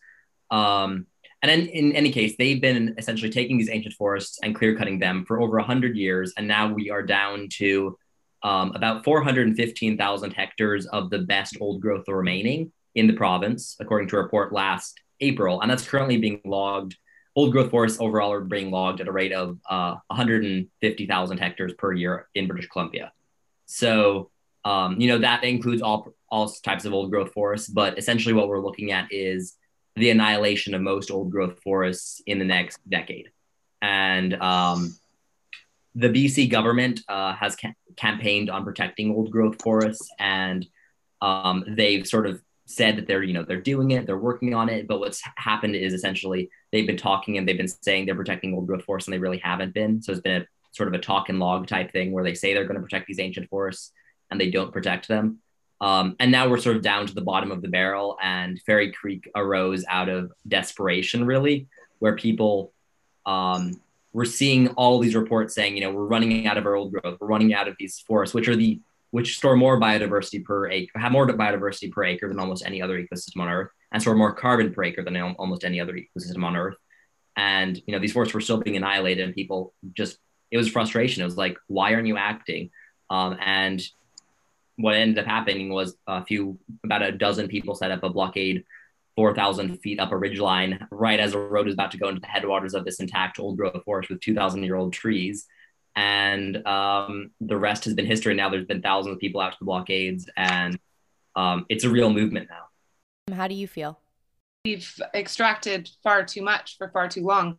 Um, 0.52 1.08
and 1.42 1.50
in, 1.50 1.68
in 1.70 1.96
any 1.96 2.12
case, 2.12 2.36
they've 2.38 2.62
been 2.62 2.94
essentially 3.00 3.32
taking 3.32 3.58
these 3.58 3.72
ancient 3.72 3.96
forests 3.96 4.38
and 4.44 4.54
clear 4.54 4.78
cutting 4.78 5.00
them 5.00 5.26
for 5.26 5.42
over 5.42 5.58
100 5.58 5.96
years. 5.96 6.32
And 6.38 6.48
now 6.48 6.72
we 6.72 6.92
are 6.92 7.02
down 7.02 7.48
to 7.54 7.98
um, 8.44 8.72
about 8.76 9.04
415,000 9.04 10.32
hectares 10.32 10.86
of 10.88 11.10
the 11.10 11.20
best 11.20 11.58
old 11.60 11.82
growth 11.82 12.08
remaining 12.08 12.72
in 12.96 13.08
the 13.08 13.14
province, 13.14 13.76
according 13.80 14.08
to 14.10 14.18
a 14.18 14.22
report 14.22 14.54
last 14.54 15.00
April. 15.20 15.62
And 15.62 15.70
that's 15.70 15.88
currently 15.88 16.18
being 16.18 16.42
logged. 16.46 16.96
Old 17.36 17.52
growth 17.52 17.70
forests 17.70 18.00
overall 18.00 18.32
are 18.32 18.42
being 18.42 18.72
logged 18.72 19.02
at 19.02 19.08
a 19.08 19.12
rate 19.12 19.34
of 19.34 19.58
uh, 19.70 19.96
150,000 20.08 21.38
hectares 21.38 21.74
per 21.74 21.94
year 21.94 22.28
in 22.36 22.48
British 22.48 22.68
Columbia. 22.70 23.12
So, 23.66 24.32
um, 24.66 25.00
you 25.00 25.08
know, 25.08 25.20
that 25.20 25.44
includes 25.44 25.82
all, 25.82 26.14
all 26.30 26.50
types 26.50 26.86
of 26.86 26.94
old 26.94 27.12
growth 27.12 27.32
forests. 27.34 27.70
But 27.70 27.98
essentially, 27.98 28.34
what 28.34 28.48
we're 28.48 28.64
looking 28.64 28.92
at 28.92 29.12
is 29.12 29.56
the 29.96 30.10
annihilation 30.10 30.74
of 30.74 30.82
most 30.82 31.12
old 31.12 31.32
growth 31.32 31.60
forests 31.62 32.22
in 32.26 32.40
the 32.40 32.46
next 32.46 32.80
decade. 32.90 33.30
And 33.82 34.34
um, 34.42 34.98
the 36.00 36.10
BC 36.10 36.50
government 36.50 37.02
uh, 37.10 37.34
has 37.34 37.56
ca- 37.56 37.74
campaigned 37.98 38.50
on 38.50 38.64
protecting 38.64 39.14
old 39.14 39.32
growth 39.32 39.62
forests, 39.62 40.10
and 40.18 40.66
um, 41.22 41.64
they've 41.68 42.08
sort 42.08 42.26
of 42.26 42.42
said 42.66 42.98
that 42.98 43.08
they're 43.08 43.24
you 43.24 43.34
know 43.34 43.44
they're 43.44 43.62
doing 43.62 43.92
it, 43.92 44.06
they're 44.06 44.18
working 44.18 44.54
on 44.54 44.70
it. 44.70 44.88
But 44.88 45.00
what's 45.00 45.22
happened 45.36 45.76
is 45.76 45.94
essentially 45.94 46.50
they've 46.72 46.88
been 46.88 46.98
talking 46.98 47.38
and 47.38 47.48
they've 47.48 47.58
been 47.58 47.68
saying 47.68 48.06
they're 48.06 48.16
protecting 48.16 48.54
old 48.54 48.68
growth 48.68 48.86
forests, 48.86 49.08
and 49.08 49.14
they 49.14 49.20
really 49.20 49.40
haven't 49.40 49.74
been. 49.74 50.02
So 50.02 50.14
it's 50.14 50.22
been 50.22 50.42
a 50.42 50.46
sort 50.72 50.88
of 50.88 50.94
a 50.94 51.00
talk 51.00 51.30
and 51.30 51.40
log 51.40 51.68
type 51.68 51.92
thing 51.92 52.12
where 52.12 52.24
they 52.24 52.34
say 52.34 52.54
they're 52.54 52.66
going 52.66 52.78
to 52.78 52.82
protect 52.82 53.08
these 53.08 53.20
ancient 53.20 53.50
forests 53.50 53.92
and 54.32 54.40
they 54.40 54.50
don't 54.50 54.72
protect 54.72 55.08
them. 55.08 55.40
Um, 55.82 56.16
and 56.20 56.32
now 56.32 56.48
we're 56.48 56.60
sort 56.60 56.76
of 56.76 56.82
down 56.82 57.08
to 57.08 57.16
the 57.16 57.22
bottom 57.22 57.52
of 57.52 57.62
the 57.62 57.70
barrel, 57.70 58.18
and 58.22 58.62
Fairy 58.62 58.92
Creek 58.92 59.30
arose 59.36 59.86
out 59.88 60.10
of 60.10 60.32
desperation, 60.48 61.26
really, 61.26 61.68
where 62.00 62.16
people 62.16 62.74
um, 63.26 63.80
were 64.14 64.26
seeing 64.26 64.70
all 64.70 65.00
these 65.00 65.16
reports 65.16 65.54
saying, 65.54 65.76
you 65.76 65.82
know, 65.82 65.92
we're 65.92 66.06
running 66.06 66.48
out 66.48 66.58
of 66.58 66.66
our 66.66 66.76
old 66.76 66.92
growth, 66.92 67.18
we're 67.20 67.28
running 67.28 67.54
out 67.54 67.68
of 67.68 67.76
these 67.80 68.00
forests, 68.00 68.34
which 68.34 68.48
are 68.48 68.56
the 68.56 68.80
which 69.12 69.38
store 69.38 69.56
more 69.56 69.80
biodiversity 69.80 70.44
per 70.44 70.70
acre, 70.70 71.00
have 71.00 71.12
more 71.12 71.28
biodiversity 71.28 71.92
per 71.92 72.04
acre 72.04 72.28
than 72.28 72.40
almost 72.40 72.64
any 72.66 72.82
other 72.82 73.02
ecosystem 73.02 73.42
on 73.42 73.50
Earth, 73.50 73.72
and 73.92 74.02
store 74.02 74.16
more 74.16 74.34
carbon 74.34 74.72
per 74.72 74.84
acre 74.84 75.04
than 75.04 75.18
almost 75.18 75.64
any 75.64 75.80
other 75.80 75.94
ecosystem 75.94 76.44
on 76.44 76.56
Earth. 76.56 76.78
And 77.36 77.82
you 77.88 77.94
know, 77.94 78.00
these 78.00 78.14
forests 78.14 78.34
were 78.34 78.42
still 78.42 78.58
being 78.58 78.78
annihilated, 78.78 79.24
and 79.24 79.34
people 79.34 79.74
just 79.94 80.18
it 80.52 80.58
was 80.58 80.70
frustration. 80.70 81.22
It 81.22 81.26
was 81.26 81.38
like, 81.38 81.58
why 81.68 81.94
aren't 81.94 82.08
you 82.08 82.18
acting? 82.18 82.72
Um, 83.10 83.38
and 83.40 83.82
what 84.78 84.96
ended 84.96 85.20
up 85.20 85.26
happening 85.26 85.70
was 85.70 85.96
a 86.08 86.24
few, 86.24 86.58
about 86.84 87.04
a 87.04 87.12
dozen 87.12 87.48
people 87.48 87.76
set 87.76 87.92
up 87.92 88.04
a 88.04 88.10
blockade 88.10 88.64
4,000 89.20 89.82
feet 89.82 90.00
up 90.00 90.14
a 90.14 90.16
ridgeline, 90.16 90.88
right 90.92 91.20
as 91.20 91.34
a 91.34 91.40
road 91.40 91.68
is 91.68 91.74
about 91.74 91.92
to 91.92 91.98
go 91.98 92.08
into 92.08 92.22
the 92.22 92.28
headwaters 92.28 92.74
of 92.74 92.86
this 92.86 93.02
intact 93.02 93.38
old 93.38 93.58
growth 93.58 93.84
forest 93.84 94.10
with 94.10 94.22
2,000 94.22 94.64
year 94.64 94.78
old 94.78 94.94
trees. 94.94 95.46
And 95.98 96.66
um, 96.66 97.32
the 97.42 97.58
rest 97.58 97.84
has 97.84 97.94
been 97.94 98.06
history. 98.06 98.34
Now 98.34 98.48
there's 98.48 98.66
been 98.66 98.82
thousands 98.82 99.16
of 99.16 99.20
people 99.20 99.42
out 99.42 99.52
to 99.52 99.58
the 99.60 99.66
blockades, 99.66 100.30
and 100.38 100.80
um, 101.36 101.66
it's 101.68 101.84
a 101.84 101.90
real 101.90 102.10
movement 102.10 102.48
now. 102.50 103.36
How 103.36 103.50
do 103.50 103.56
you 103.56 103.68
feel? 103.68 104.00
We've 104.64 104.90
extracted 105.14 105.90
far 106.02 106.24
too 106.24 106.42
much 106.42 106.78
for 106.78 106.88
far 106.88 107.10
too 107.10 107.26
long, 107.26 107.58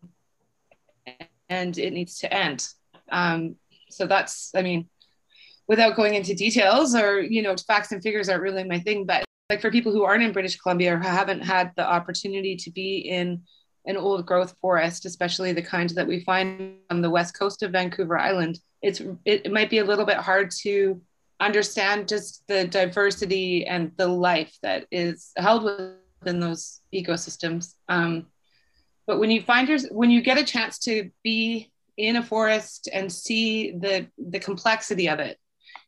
and 1.50 1.76
it 1.76 1.93
needs 1.93 2.21
to 2.21 2.33
end. 2.33 2.67
Um, 3.12 3.57
so 3.90 4.07
that's, 4.07 4.50
I 4.55 4.62
mean, 4.62 4.88
without 5.69 5.95
going 5.95 6.14
into 6.14 6.35
details 6.35 6.95
or 6.95 7.21
you 7.21 7.43
know 7.43 7.55
facts 7.55 7.93
and 7.93 8.02
figures 8.02 8.31
aren't 8.31 8.43
really 8.43 8.64
my 8.64 8.79
thing 8.79 9.05
but 9.05 9.25
like 9.50 9.61
for 9.61 9.71
people 9.71 9.92
who 9.92 10.04
aren't 10.04 10.23
in 10.23 10.33
british 10.33 10.57
columbia 10.57 10.95
or 10.95 10.99
haven't 10.99 11.42
had 11.42 11.73
the 11.76 11.87
opportunity 11.87 12.57
to 12.57 12.71
be 12.71 12.99
in 12.99 13.42
an 13.87 13.97
old 13.97 14.25
growth 14.25 14.54
forest 14.61 15.04
especially 15.04 15.52
the 15.52 15.61
kind 15.61 15.90
that 15.90 16.07
we 16.07 16.21
find 16.21 16.76
on 16.90 17.02
the 17.02 17.11
west 17.11 17.38
coast 17.38 17.62
of 17.62 17.73
vancouver 17.73 18.19
island 18.19 18.59
it's 18.80 19.00
it, 19.25 19.45
it 19.45 19.52
might 19.52 19.71
be 19.71 19.78
a 19.78 19.85
little 19.85 20.07
bit 20.07 20.16
hard 20.16 20.50
to 20.50 21.00
understand 21.40 22.07
just 22.07 22.47
the 22.49 22.66
diversity 22.66 23.66
and 23.66 23.92
the 23.97 24.07
life 24.07 24.57
that 24.62 24.87
is 24.90 25.33
held 25.37 25.64
within 26.21 26.38
those 26.38 26.80
ecosystems. 26.95 27.75
Um, 27.88 28.26
but 29.07 29.19
when 29.19 29.30
you 29.30 29.42
find 29.42 29.69
your, 29.69 29.78
when 29.90 30.11
you 30.11 30.21
get 30.21 30.38
a 30.38 30.45
chance 30.45 30.78
to 30.80 31.11
be 31.25 31.73
in 31.97 32.16
a 32.16 32.23
forest 32.23 32.88
and 32.92 33.12
see 33.12 33.73
the 33.73 34.07
the 34.16 34.38
complexity 34.38 35.09
of 35.09 35.19
it 35.19 35.37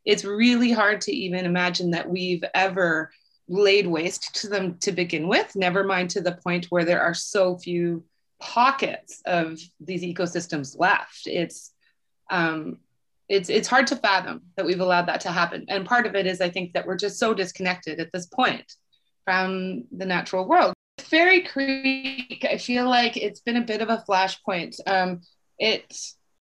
it's 0.05 0.25
really 0.25 0.71
hard 0.71 1.01
to 1.01 1.11
even 1.11 1.45
imagine 1.45 1.91
that 1.91 2.07
we've 2.07 2.43
ever 2.53 3.09
laid 3.47 3.87
waste 3.87 4.35
to 4.35 4.47
them 4.47 4.77
to 4.79 4.91
begin 4.91 5.27
with, 5.27 5.55
never 5.55 5.83
mind 5.83 6.09
to 6.11 6.21
the 6.21 6.39
point 6.43 6.67
where 6.67 6.85
there 6.85 7.01
are 7.01 7.13
so 7.13 7.57
few 7.57 8.03
pockets 8.39 9.21
of 9.25 9.59
these 9.79 10.03
ecosystems 10.03 10.77
left. 10.77 11.27
It's 11.27 11.73
um, 12.29 12.77
it's 13.29 13.49
it's 13.49 13.67
hard 13.67 13.87
to 13.87 13.95
fathom 13.95 14.41
that 14.55 14.65
we've 14.65 14.79
allowed 14.79 15.07
that 15.07 15.21
to 15.21 15.31
happen. 15.31 15.65
And 15.69 15.85
part 15.85 16.05
of 16.05 16.15
it 16.15 16.27
is 16.27 16.41
I 16.41 16.49
think 16.49 16.73
that 16.73 16.85
we're 16.85 16.97
just 16.97 17.19
so 17.19 17.33
disconnected 17.33 17.99
at 17.99 18.11
this 18.11 18.25
point 18.27 18.73
from 19.25 19.85
the 19.91 20.05
natural 20.05 20.47
world. 20.47 20.73
Fairy 20.99 21.41
Creek, 21.41 22.45
I 22.49 22.57
feel 22.57 22.87
like 22.87 23.17
it's 23.17 23.39
been 23.39 23.57
a 23.57 23.61
bit 23.61 23.81
of 23.81 23.89
a 23.89 24.03
flashpoint. 24.07 24.75
Um, 24.85 25.21
it 25.57 25.95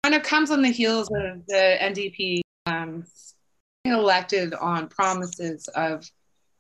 kind 0.02 0.14
of 0.14 0.22
comes 0.22 0.50
on 0.50 0.62
the 0.62 0.70
heels 0.70 1.08
of 1.08 1.46
the 1.46 1.76
NDP 1.80 2.40
um, 2.66 3.04
elected 3.84 4.54
on 4.54 4.88
promises 4.88 5.68
of 5.68 6.08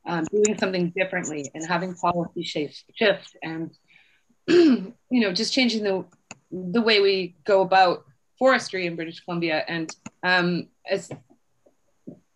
um, 0.06 0.24
doing 0.24 0.58
something 0.58 0.92
differently 0.96 1.50
and 1.54 1.66
having 1.66 1.94
policy 1.94 2.42
shift, 2.42 2.84
shift 2.94 3.36
and 3.42 3.70
you 4.48 4.94
know 5.10 5.32
just 5.32 5.52
changing 5.52 5.82
the 5.82 6.04
the 6.50 6.82
way 6.82 7.00
we 7.00 7.34
go 7.44 7.62
about 7.62 8.04
forestry 8.38 8.86
in 8.86 8.96
British 8.96 9.20
Columbia 9.20 9.64
and 9.66 9.90
um, 10.22 10.68
as 10.88 11.10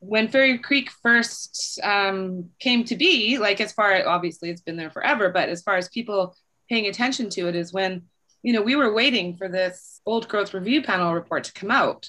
when 0.01 0.29
Fairy 0.29 0.59
Creek 0.59 0.91
first 1.03 1.81
um, 1.83 2.51
came 2.61 2.85
to 2.85 2.97
be, 2.97 3.39
like 3.39 3.61
as 3.61 3.73
far 3.73 4.07
obviously 4.07 4.51
it's 4.51 4.61
been 4.61 4.77
there 4.77 4.91
forever, 4.91 5.29
but 5.31 5.49
as 5.49 5.63
far 5.63 5.77
as 5.77 5.89
people 5.89 6.37
paying 6.69 6.87
attention 6.87 7.29
to 7.31 7.49
it 7.49 7.57
is 7.57 7.73
when 7.73 8.03
you 8.43 8.53
know 8.53 8.63
we 8.63 8.77
were 8.77 8.93
waiting 8.93 9.37
for 9.37 9.49
this 9.49 10.01
old 10.07 10.29
growth 10.29 10.55
review 10.55 10.83
panel 10.83 11.15
report 11.15 11.45
to 11.45 11.53
come 11.53 11.71
out. 11.71 12.09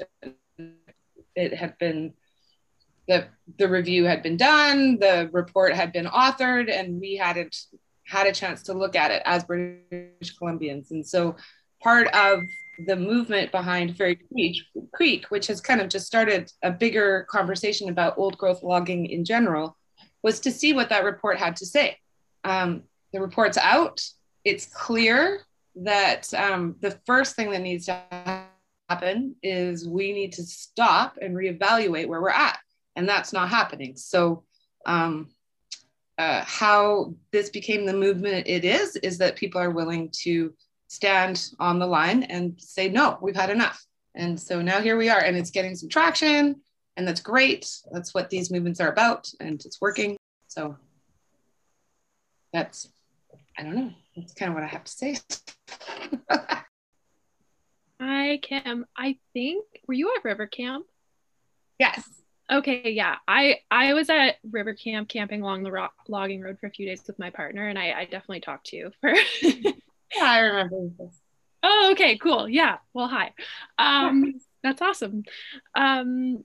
It 1.35 1.53
had 1.53 1.77
been 1.77 2.13
the 3.09 3.25
the 3.57 3.67
review 3.67 4.05
had 4.05 4.21
been 4.21 4.37
done, 4.37 4.99
the 4.99 5.29
report 5.33 5.73
had 5.73 5.91
been 5.91 6.05
authored, 6.05 6.71
and 6.71 7.01
we 7.01 7.17
hadn't 7.17 7.65
had 8.05 8.27
a 8.27 8.31
chance 8.31 8.63
to 8.63 8.73
look 8.73 8.95
at 8.95 9.11
it 9.11 9.21
as 9.25 9.43
British 9.43 10.37
Columbians. 10.39 10.91
And 10.91 11.05
so 11.05 11.35
part 11.81 12.07
of 12.15 12.43
the 12.85 12.95
movement 12.95 13.51
behind 13.51 13.97
Fairy 13.97 14.19
Creek, 14.93 15.25
which 15.29 15.47
has 15.47 15.59
kind 15.59 15.81
of 15.81 15.89
just 15.89 16.05
started 16.05 16.51
a 16.63 16.71
bigger 16.71 17.27
conversation 17.29 17.89
about 17.89 18.17
old 18.17 18.37
growth 18.37 18.63
logging 18.63 19.07
in 19.07 19.25
general, 19.25 19.75
was 20.21 20.39
to 20.41 20.51
see 20.51 20.73
what 20.73 20.89
that 20.89 21.03
report 21.03 21.37
had 21.37 21.55
to 21.57 21.65
say. 21.65 21.97
Um, 22.43 22.83
the 23.11 23.19
report's 23.19 23.57
out. 23.57 24.01
It's 24.45 24.67
clear 24.67 25.41
that 25.75 26.31
um, 26.33 26.75
the 26.79 26.97
first 27.05 27.35
thing 27.35 27.49
that 27.51 27.61
needs 27.61 27.87
to 27.87 27.99
happen 28.87 29.35
is 29.41 29.87
we 29.87 30.13
need 30.13 30.33
to 30.33 30.43
stop 30.43 31.17
and 31.21 31.35
reevaluate 31.35 32.07
where 32.07 32.21
we're 32.21 32.29
at 32.29 32.59
and 32.95 33.07
that's 33.07 33.33
not 33.33 33.49
happening. 33.49 33.95
So, 33.95 34.43
um, 34.85 35.29
uh, 36.17 36.43
how 36.45 37.13
this 37.31 37.49
became 37.49 37.85
the 37.85 37.93
movement 37.93 38.45
it 38.45 38.65
is, 38.65 38.97
is 38.97 39.17
that 39.19 39.37
people 39.37 39.61
are 39.61 39.71
willing 39.71 40.09
to 40.23 40.53
stand 40.89 41.51
on 41.59 41.79
the 41.79 41.87
line 41.87 42.23
and 42.23 42.59
say, 42.59 42.89
no, 42.89 43.17
we've 43.21 43.35
had 43.35 43.49
enough. 43.49 43.85
And 44.15 44.37
so 44.37 44.61
now 44.61 44.81
here 44.81 44.97
we 44.97 45.09
are, 45.09 45.19
and 45.19 45.37
it's 45.37 45.51
getting 45.51 45.75
some 45.75 45.87
traction, 45.87 46.61
and 46.97 47.07
that's 47.07 47.21
great. 47.21 47.71
That's 47.93 48.13
what 48.13 48.29
these 48.29 48.51
movements 48.51 48.81
are 48.81 48.91
about, 48.91 49.29
and 49.39 49.63
it's 49.63 49.79
working. 49.79 50.17
So 50.47 50.75
that's, 52.51 52.89
I 53.57 53.63
don't 53.63 53.75
know, 53.75 53.93
that's 54.17 54.33
kind 54.33 54.49
of 54.49 54.55
what 54.55 54.63
I 54.65 54.67
have 54.67 54.83
to 54.83 54.91
say. 54.91 55.17
Hi, 58.01 58.39
Kim. 58.41 58.85
I 58.97 59.17
think, 59.33 59.65
were 59.87 59.93
you 59.93 60.13
at 60.17 60.25
River 60.25 60.47
Camp? 60.47 60.85
Yes. 61.77 62.18
Okay, 62.51 62.91
yeah. 62.91 63.17
I 63.27 63.59
I 63.69 63.93
was 63.93 64.09
at 64.09 64.37
river 64.49 64.73
camp 64.73 65.07
camping 65.07 65.41
along 65.41 65.63
the 65.63 65.71
rock, 65.71 65.93
logging 66.07 66.41
road 66.41 66.57
for 66.59 66.67
a 66.67 66.71
few 66.71 66.87
days 66.87 67.03
with 67.05 67.19
my 67.19 67.29
partner, 67.29 67.67
and 67.67 67.77
I, 67.77 67.91
I 67.91 68.03
definitely 68.05 68.41
talked 68.41 68.67
to 68.67 68.75
you 68.75 68.91
for. 69.01 69.13
yeah, 69.41 69.71
I 70.21 70.39
remember 70.39 70.89
this. 70.97 71.19
Oh, 71.61 71.89
okay, 71.91 72.17
cool. 72.17 72.49
Yeah. 72.49 72.77
Well, 72.93 73.07
hi. 73.07 73.33
Um, 73.77 74.39
that's 74.63 74.81
awesome. 74.81 75.23
Um, 75.75 76.43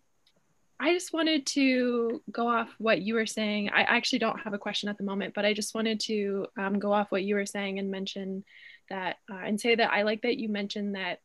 I 0.78 0.92
just 0.92 1.12
wanted 1.12 1.46
to 1.46 2.22
go 2.30 2.48
off 2.48 2.68
what 2.78 3.00
you 3.00 3.14
were 3.14 3.26
saying. 3.26 3.70
I 3.70 3.82
actually 3.82 4.18
don't 4.18 4.40
have 4.40 4.54
a 4.54 4.58
question 4.58 4.88
at 4.88 4.98
the 4.98 5.04
moment, 5.04 5.34
but 5.34 5.44
I 5.44 5.54
just 5.54 5.74
wanted 5.74 6.00
to 6.00 6.46
um, 6.58 6.78
go 6.78 6.92
off 6.92 7.10
what 7.10 7.22
you 7.22 7.36
were 7.36 7.46
saying 7.46 7.78
and 7.78 7.90
mention 7.90 8.44
that 8.90 9.16
uh, 9.32 9.36
and 9.36 9.58
say 9.58 9.74
that 9.76 9.92
I 9.92 10.02
like 10.02 10.22
that 10.22 10.38
you 10.38 10.48
mentioned 10.48 10.96
that 10.96 11.20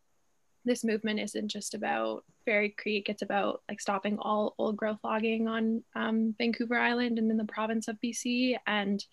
this 0.65 0.83
movement 0.83 1.19
isn't 1.19 1.47
just 1.47 1.73
about 1.73 2.23
Fairy 2.45 2.69
Creek. 2.77 3.09
It's 3.09 3.21
about 3.21 3.61
like 3.69 3.79
stopping 3.79 4.17
all 4.19 4.55
old 4.57 4.77
growth 4.77 4.99
logging 5.03 5.47
on 5.47 5.83
um, 5.95 6.35
Vancouver 6.37 6.77
Island 6.77 7.17
and 7.17 7.31
in 7.31 7.37
the 7.37 7.45
province 7.45 7.87
of 7.87 7.97
BC. 8.03 8.57
And 8.67 9.03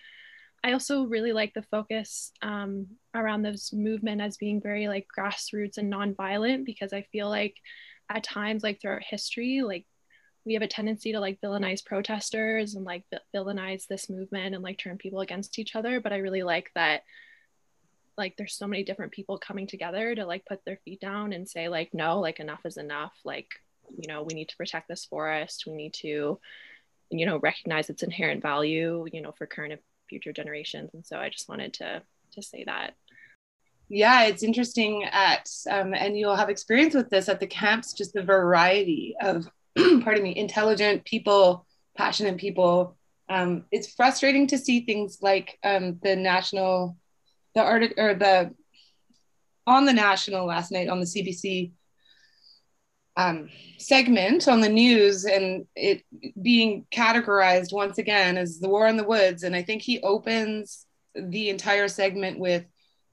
I 0.64 0.72
also 0.72 1.04
really 1.04 1.32
like 1.32 1.54
the 1.54 1.62
focus 1.62 2.32
um, 2.42 2.86
around 3.14 3.42
this 3.42 3.72
movement 3.72 4.20
as 4.20 4.36
being 4.36 4.60
very 4.60 4.88
like 4.88 5.06
grassroots 5.16 5.78
and 5.78 5.92
nonviolent 5.92 6.64
because 6.64 6.92
I 6.92 7.02
feel 7.12 7.28
like 7.28 7.56
at 8.10 8.24
times 8.24 8.62
like 8.62 8.80
throughout 8.80 9.02
history, 9.04 9.62
like 9.62 9.86
we 10.44 10.54
have 10.54 10.62
a 10.62 10.68
tendency 10.68 11.12
to 11.12 11.20
like 11.20 11.40
villainize 11.40 11.84
protesters 11.84 12.74
and 12.74 12.84
like 12.84 13.04
villainize 13.34 13.86
this 13.86 14.08
movement 14.08 14.54
and 14.54 14.62
like 14.62 14.78
turn 14.78 14.96
people 14.96 15.20
against 15.20 15.58
each 15.58 15.76
other. 15.76 16.00
But 16.00 16.12
I 16.12 16.18
really 16.18 16.42
like 16.42 16.70
that 16.74 17.02
like 18.16 18.36
there's 18.36 18.56
so 18.56 18.66
many 18.66 18.82
different 18.82 19.12
people 19.12 19.38
coming 19.38 19.66
together 19.66 20.14
to 20.14 20.24
like 20.26 20.44
put 20.46 20.64
their 20.64 20.78
feet 20.84 21.00
down 21.00 21.32
and 21.32 21.48
say 21.48 21.68
like 21.68 21.92
no 21.92 22.20
like 22.20 22.40
enough 22.40 22.60
is 22.64 22.76
enough. 22.76 23.14
Like 23.24 23.48
you 23.96 24.08
know 24.08 24.22
we 24.22 24.34
need 24.34 24.48
to 24.48 24.56
protect 24.56 24.88
this 24.88 25.04
forest. 25.04 25.64
We 25.66 25.74
need 25.74 25.94
to 25.94 26.38
you 27.10 27.26
know 27.26 27.38
recognize 27.38 27.88
its 27.90 28.02
inherent 28.02 28.42
value 28.42 29.06
you 29.12 29.20
know 29.22 29.32
for 29.32 29.46
current 29.46 29.72
and 29.72 29.82
future 30.08 30.32
generations. 30.32 30.90
And 30.94 31.04
so 31.04 31.18
i 31.18 31.28
just 31.28 31.48
wanted 31.48 31.74
to 31.74 32.02
to 32.32 32.42
say 32.42 32.64
that. 32.64 32.94
Yeah 33.88 34.24
it's 34.24 34.42
interesting 34.42 35.04
at 35.04 35.48
um, 35.70 35.94
and 35.94 36.18
you'll 36.18 36.36
have 36.36 36.48
experience 36.48 36.94
with 36.94 37.10
this 37.10 37.28
at 37.28 37.38
the 37.40 37.46
camps 37.46 37.92
just 37.92 38.14
the 38.14 38.22
variety 38.22 39.14
of 39.20 39.48
pardon 39.76 40.22
me 40.22 40.36
intelligent 40.36 41.04
people 41.04 41.66
passionate 41.96 42.36
people. 42.36 42.96
Um, 43.28 43.64
it's 43.72 43.92
frustrating 43.92 44.46
to 44.48 44.58
see 44.58 44.80
things 44.80 45.18
like 45.20 45.58
um, 45.64 45.98
the 46.02 46.14
national 46.14 46.96
the 47.56 47.62
article 47.62 48.04
or 48.04 48.14
the 48.14 48.54
on 49.66 49.84
the 49.84 49.92
national 49.92 50.46
last 50.46 50.70
night 50.70 50.88
on 50.88 51.00
the 51.00 51.06
CBC 51.06 51.72
um, 53.16 53.48
segment 53.78 54.46
on 54.46 54.60
the 54.60 54.68
news 54.68 55.24
and 55.24 55.66
it 55.74 56.02
being 56.40 56.84
categorized 56.92 57.72
once 57.72 57.98
again 57.98 58.36
as 58.36 58.60
the 58.60 58.68
war 58.68 58.86
in 58.86 58.96
the 58.96 59.04
woods. 59.04 59.42
And 59.42 59.56
I 59.56 59.62
think 59.62 59.82
he 59.82 60.00
opens 60.02 60.86
the 61.14 61.48
entire 61.48 61.88
segment 61.88 62.38
with 62.38 62.64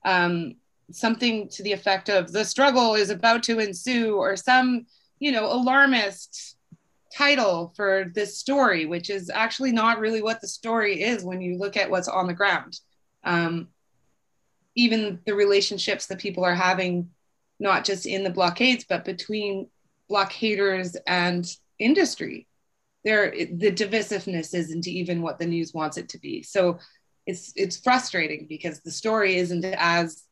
um, 0.06 0.56
something 0.92 1.48
to 1.50 1.64
the 1.64 1.72
effect 1.72 2.10
of 2.10 2.32
the 2.34 2.44
struggle 2.44 2.96
is 2.96 3.10
about 3.10 3.44
to 3.44 3.60
ensue 3.60 4.18
or 4.18 4.36
some, 4.36 4.86
you 5.20 5.32
know, 5.32 5.46
alarmist 5.46 6.58
title 7.16 7.72
for 7.78 8.12
this 8.14 8.38
story, 8.38 8.86
which 8.86 9.10
is 9.10 9.32
actually 9.34 9.72
not 9.72 10.00
really 10.00 10.22
what 10.22 10.42
the 10.42 10.48
story 10.48 11.02
is 11.02 11.24
when 11.24 11.42
you 11.42 11.58
look 11.58 11.78
at 11.78 11.90
what's 11.90 12.10
on 12.10 12.28
the 12.28 12.34
ground. 12.34 12.78
Um, 13.24 13.70
even 14.75 15.20
the 15.25 15.36
relationships 15.36 16.08
that 16.08 16.20
people 16.20 16.44
are 16.44 16.56
having, 16.56 17.10
not 17.60 17.86
just 17.86 18.06
in 18.06 18.24
the 18.24 18.30
blockades, 18.30 18.86
but 18.88 19.06
between 19.06 19.68
blockaders 20.10 20.96
and 21.08 21.50
industry. 21.80 22.48
There, 23.03 23.32
the 23.32 23.72
divisiveness 23.72 24.53
isn't 24.53 24.88
even 24.88 25.22
what 25.22 25.38
the 25.38 25.46
news 25.46 25.74
wants 25.74 25.98
it 25.98 26.10
to 26.10 26.20
be. 26.20 26.42
So 26.44 26.80
it's 27.25 27.53
it's 27.56 27.77
frustrating 27.77 28.48
because 28.48 28.82
the 28.82 28.92
story 28.92 29.38
isn't 29.38 29.65
as 29.65 30.24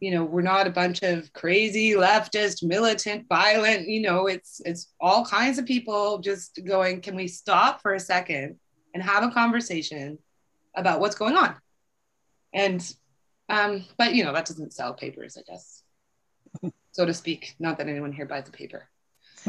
you 0.00 0.12
know 0.12 0.24
we're 0.24 0.42
not 0.42 0.66
a 0.66 0.70
bunch 0.70 1.02
of 1.02 1.32
crazy 1.32 1.92
leftist 1.92 2.62
militant 2.62 3.26
violent 3.28 3.88
you 3.88 4.00
know 4.00 4.26
it's 4.26 4.60
it's 4.64 4.92
all 5.00 5.24
kinds 5.24 5.58
of 5.58 5.66
people 5.66 6.18
just 6.18 6.60
going 6.64 7.00
can 7.00 7.16
we 7.16 7.28
stop 7.28 7.82
for 7.82 7.94
a 7.94 8.00
second 8.00 8.56
and 8.94 9.02
have 9.02 9.24
a 9.24 9.30
conversation 9.30 10.18
about 10.74 11.00
what's 11.00 11.16
going 11.16 11.36
on 11.36 11.54
and 12.52 12.94
um, 13.48 13.84
but 13.96 14.14
you 14.14 14.24
know, 14.24 14.32
that 14.32 14.46
doesn't 14.46 14.72
sell 14.72 14.94
papers, 14.94 15.36
I 15.38 15.42
guess, 15.50 15.82
so 16.92 17.06
to 17.06 17.14
speak. 17.14 17.54
Not 17.58 17.78
that 17.78 17.88
anyone 17.88 18.12
here 18.12 18.26
buys 18.26 18.48
a 18.48 18.52
paper. 18.52 18.88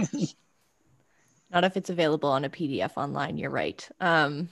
Not 1.51 1.63
if 1.63 1.75
it's 1.75 1.89
available 1.89 2.29
on 2.29 2.45
a 2.45 2.49
PDF 2.49 2.91
online. 2.95 3.37
You're 3.37 3.49
right. 3.49 3.87
Um, 3.99 4.49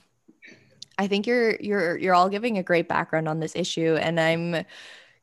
I 0.98 1.06
think 1.06 1.26
you're 1.26 1.56
you're 1.60 1.96
you're 1.96 2.14
all 2.14 2.28
giving 2.28 2.58
a 2.58 2.62
great 2.62 2.88
background 2.88 3.28
on 3.28 3.38
this 3.38 3.54
issue, 3.54 3.94
and 3.94 4.18
I'm 4.18 4.64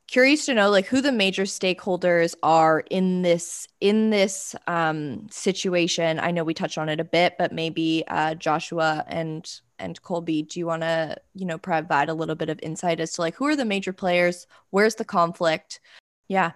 curious 0.08 0.46
to 0.46 0.54
know 0.54 0.70
like 0.70 0.86
who 0.86 1.02
the 1.02 1.12
major 1.12 1.44
stakeholders 1.44 2.34
are 2.44 2.84
in 2.90 3.24
this 3.24 3.68
in 3.82 4.10
this 4.10 4.56
um, 4.68 5.28
situation. 5.30 6.20
I 6.20 6.32
know 6.32 6.44
we 6.44 6.54
touched 6.54 6.78
on 6.78 6.90
it 6.90 7.00
a 7.00 7.06
bit, 7.06 7.36
but 7.38 7.52
maybe 7.52 8.04
uh, 8.08 8.36
Joshua 8.36 9.04
and 9.08 9.46
and 9.80 10.02
Colby, 10.02 10.44
do 10.44 10.60
you 10.60 10.66
want 10.66 10.82
to 10.82 11.18
you 11.34 11.46
know 11.46 11.58
provide 11.58 12.10
a 12.10 12.14
little 12.14 12.36
bit 12.36 12.50
of 12.50 12.60
insight 12.64 13.00
as 13.00 13.14
to 13.14 13.22
like 13.22 13.36
who 13.36 13.46
are 13.46 13.56
the 13.56 13.66
major 13.66 13.94
players? 13.94 14.48
Where's 14.70 14.96
the 14.96 15.06
conflict? 15.06 15.80
Yeah, 16.28 16.52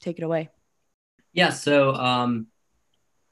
take 0.00 0.18
it 0.18 0.24
away. 0.24 0.48
Yeah, 1.32 1.50
so 1.50 1.94
um, 1.94 2.48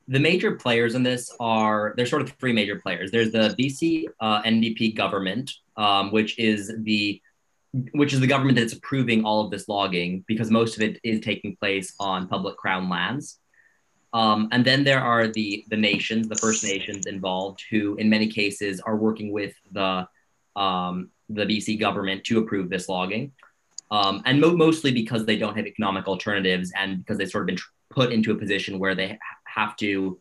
the 0.07 0.21
major 0.21 0.53
players 0.53 0.95
in 0.95 1.03
this 1.03 1.35
are 1.39 1.95
there's 1.97 2.11
sort 2.11 2.23
of 2.23 2.31
three 2.33 2.53
major 2.53 2.77
players. 2.77 3.11
There's 3.11 3.33
the 3.33 3.55
BC 3.59 4.05
uh, 4.21 4.43
NDP 4.43 4.97
government, 4.97 5.53
um, 5.77 6.11
which 6.13 6.39
is 6.39 6.73
the 6.79 7.21
which 7.93 8.15
is 8.15 8.21
the 8.21 8.27
government 8.27 8.57
that's 8.57 8.73
approving 8.73 9.25
all 9.25 9.45
of 9.45 9.51
this 9.51 9.69
logging 9.69 10.25
because 10.27 10.51
most 10.51 10.77
of 10.77 10.83
it 10.83 10.99
is 11.05 11.21
taking 11.21 11.55
place 11.57 11.95
on 12.01 12.27
public 12.27 12.57
crown 12.57 12.89
lands. 12.89 13.39
Um, 14.13 14.49
and 14.53 14.65
then 14.65 14.85
there 14.85 15.01
are 15.01 15.29
the 15.29 15.65
the 15.69 15.77
nations, 15.77 16.29
the 16.29 16.37
First 16.37 16.65
Nations 16.65 17.07
involved, 17.07 17.63
who 17.71 17.97
in 17.97 18.09
many 18.09 18.29
cases 18.29 18.81
are 18.81 18.97
working 18.97 19.33
with 19.33 19.55
the 19.73 20.09
um, 20.57 21.11
the 21.29 21.45
BC 21.45 21.79
government 21.79 22.25
to 22.25 22.39
approve 22.39 22.71
this 22.71 22.89
logging, 22.89 23.33
um, 23.91 24.23
and 24.25 24.41
mo- 24.41 24.57
mostly 24.57 24.93
because 24.93 25.27
they 25.27 25.37
don't 25.37 25.57
have 25.57 25.67
economic 25.67 26.09
alternatives 26.09 26.73
and 26.77 26.99
because 26.99 27.19
they've 27.19 27.31
sort 27.31 27.43
of 27.43 27.47
been 27.49 27.57
tr- 27.57 27.69
put 27.91 28.13
into 28.13 28.33
a 28.33 28.35
position 28.35 28.79
where 28.79 28.95
they 28.95 29.09
ha- 29.09 29.17
have 29.45 29.77
to 29.77 30.19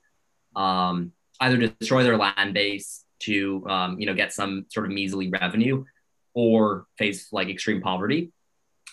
um, 0.56 1.13
either 1.39 1.58
destroy 1.58 2.04
their 2.04 2.17
land 2.17 2.54
base 2.54 3.06
to 3.19 3.65
um, 3.69 4.00
you 4.00 4.06
know 4.06 4.13
get 4.13 4.34
some 4.34 4.65
sort 4.69 4.86
of 4.86 4.91
measly 4.91 5.30
revenue, 5.30 5.86
or 6.34 6.88
face 6.97 7.32
like 7.32 7.47
extreme 7.47 7.82
poverty. 7.82 8.34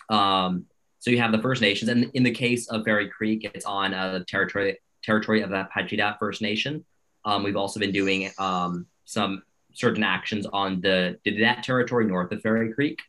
Um, 0.09 0.67
so 0.99 1.11
you 1.11 1.17
have 1.19 1.33
the 1.33 1.41
First 1.41 1.61
Nations, 1.61 1.89
and 1.89 2.09
in 2.13 2.23
the 2.23 2.31
case 2.31 2.69
of 2.69 2.85
Fairy 2.85 3.09
Creek, 3.09 3.51
it's 3.53 3.65
on 3.65 3.93
a 3.93 4.23
territory 4.23 4.79
territory 5.05 5.41
of 5.41 5.49
the 5.49 5.67
Pacheedaht 5.75 6.17
First 6.19 6.41
Nation. 6.41 6.83
Um, 7.23 7.43
we've 7.43 7.55
also 7.55 7.79
been 7.79 7.91
doing 7.91 8.31
um, 8.37 8.85
some 9.05 9.43
certain 9.73 10.03
actions 10.03 10.45
on 10.45 10.81
the 10.81 11.19
Ditidaht 11.25 11.61
territory 11.61 12.05
north 12.05 12.31
of 12.31 12.41
Fairy 12.41 12.73
Creek. 12.73 12.99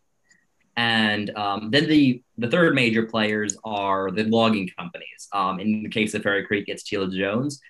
And 0.76 1.30
um, 1.36 1.70
then 1.70 1.88
the, 1.88 2.22
the 2.36 2.48
third 2.48 2.74
major 2.74 3.04
players 3.04 3.56
are 3.64 4.10
the 4.10 4.24
logging 4.24 4.70
companies. 4.78 5.28
Um, 5.32 5.58
in 5.58 5.82
the 5.82 5.88
case 5.88 6.12
of 6.14 6.22
Fairy 6.22 6.44
Creek, 6.44 6.64
it's 6.68 6.82
Teal 6.82 7.06
Jones. 7.06 7.60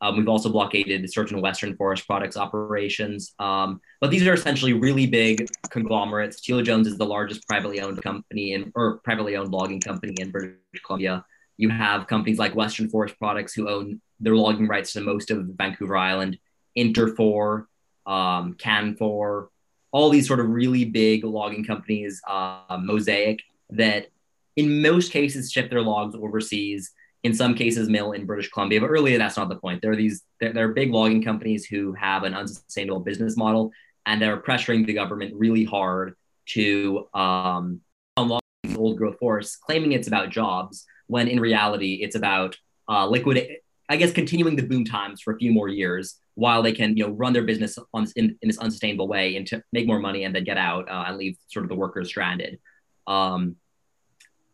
Um, 0.00 0.16
we've 0.16 0.28
also 0.28 0.50
blockaded 0.50 1.10
certain 1.10 1.40
Western 1.40 1.76
Forest 1.76 2.06
Products 2.06 2.36
operations. 2.36 3.34
Um, 3.38 3.80
but 4.00 4.10
these 4.10 4.26
are 4.26 4.34
essentially 4.34 4.72
really 4.72 5.06
big 5.06 5.48
conglomerates. 5.70 6.40
Teal 6.40 6.60
Jones 6.62 6.86
is 6.86 6.98
the 6.98 7.06
largest 7.06 7.46
privately 7.48 7.80
owned 7.80 8.02
company 8.02 8.52
in, 8.52 8.72
or 8.74 8.98
privately 8.98 9.36
owned 9.36 9.52
logging 9.52 9.80
company 9.80 10.14
in 10.18 10.30
British 10.30 10.56
Columbia. 10.84 11.24
You 11.56 11.70
have 11.70 12.06
companies 12.06 12.38
like 12.38 12.54
Western 12.54 12.88
Forest 12.88 13.18
Products 13.18 13.54
who 13.54 13.68
own 13.68 14.00
their 14.20 14.36
logging 14.36 14.68
rights 14.68 14.92
to 14.92 15.00
most 15.00 15.30
of 15.30 15.46
Vancouver 15.56 15.96
Island, 15.96 16.38
Interfor, 16.76 17.66
um, 18.06 18.54
Canfor, 18.54 19.48
all 19.92 20.10
these 20.10 20.26
sort 20.26 20.40
of 20.40 20.48
really 20.50 20.84
big 20.84 21.24
logging 21.24 21.64
companies, 21.64 22.20
uh, 22.26 22.78
Mosaic, 22.80 23.40
that 23.70 24.08
in 24.56 24.82
most 24.82 25.12
cases 25.12 25.50
ship 25.50 25.70
their 25.70 25.82
logs 25.82 26.14
overseas 26.14 26.92
in 27.22 27.34
some 27.34 27.54
cases 27.54 27.88
mill 27.88 28.12
in 28.12 28.26
British 28.26 28.50
Columbia, 28.50 28.80
but 28.80 28.90
really 28.90 29.16
that's 29.16 29.36
not 29.36 29.48
the 29.48 29.56
point. 29.56 29.82
There 29.82 29.92
are 29.92 29.96
these 29.96 30.22
there, 30.40 30.68
are 30.68 30.72
big 30.72 30.92
logging 30.92 31.22
companies 31.22 31.64
who 31.66 31.92
have 31.94 32.22
an 32.24 32.34
unsustainable 32.34 33.00
business 33.00 33.36
model 33.36 33.72
and 34.06 34.22
they're 34.22 34.40
pressuring 34.40 34.86
the 34.86 34.92
government 34.92 35.34
really 35.34 35.64
hard 35.64 36.14
to 36.50 37.08
um, 37.14 37.80
unlock 38.16 38.42
old 38.76 38.98
growth 38.98 39.18
forests, 39.18 39.56
claiming 39.56 39.92
it's 39.92 40.08
about 40.08 40.30
jobs 40.30 40.86
when 41.06 41.28
in 41.28 41.40
reality 41.40 42.00
it's 42.02 42.16
about 42.16 42.56
uh, 42.88 43.06
liquid. 43.06 43.56
I 43.88 43.96
guess 43.96 44.12
continuing 44.12 44.56
the 44.56 44.66
boom 44.66 44.84
times 44.84 45.20
for 45.20 45.32
a 45.32 45.38
few 45.38 45.52
more 45.52 45.68
years 45.68 46.18
while 46.34 46.62
they 46.62 46.72
can 46.72 46.96
you 46.96 47.06
know 47.06 47.12
run 47.12 47.32
their 47.32 47.44
business 47.44 47.78
on 47.94 48.06
in, 48.16 48.36
in 48.42 48.48
this 48.48 48.58
unsustainable 48.58 49.08
way 49.08 49.36
and 49.36 49.46
to 49.46 49.62
make 49.72 49.86
more 49.86 50.00
money 50.00 50.24
and 50.24 50.34
then 50.34 50.44
get 50.44 50.58
out 50.58 50.88
uh, 50.90 51.04
and 51.06 51.16
leave 51.16 51.36
sort 51.48 51.64
of 51.64 51.68
the 51.68 51.76
workers 51.76 52.08
stranded. 52.08 52.58
Um, 53.06 53.56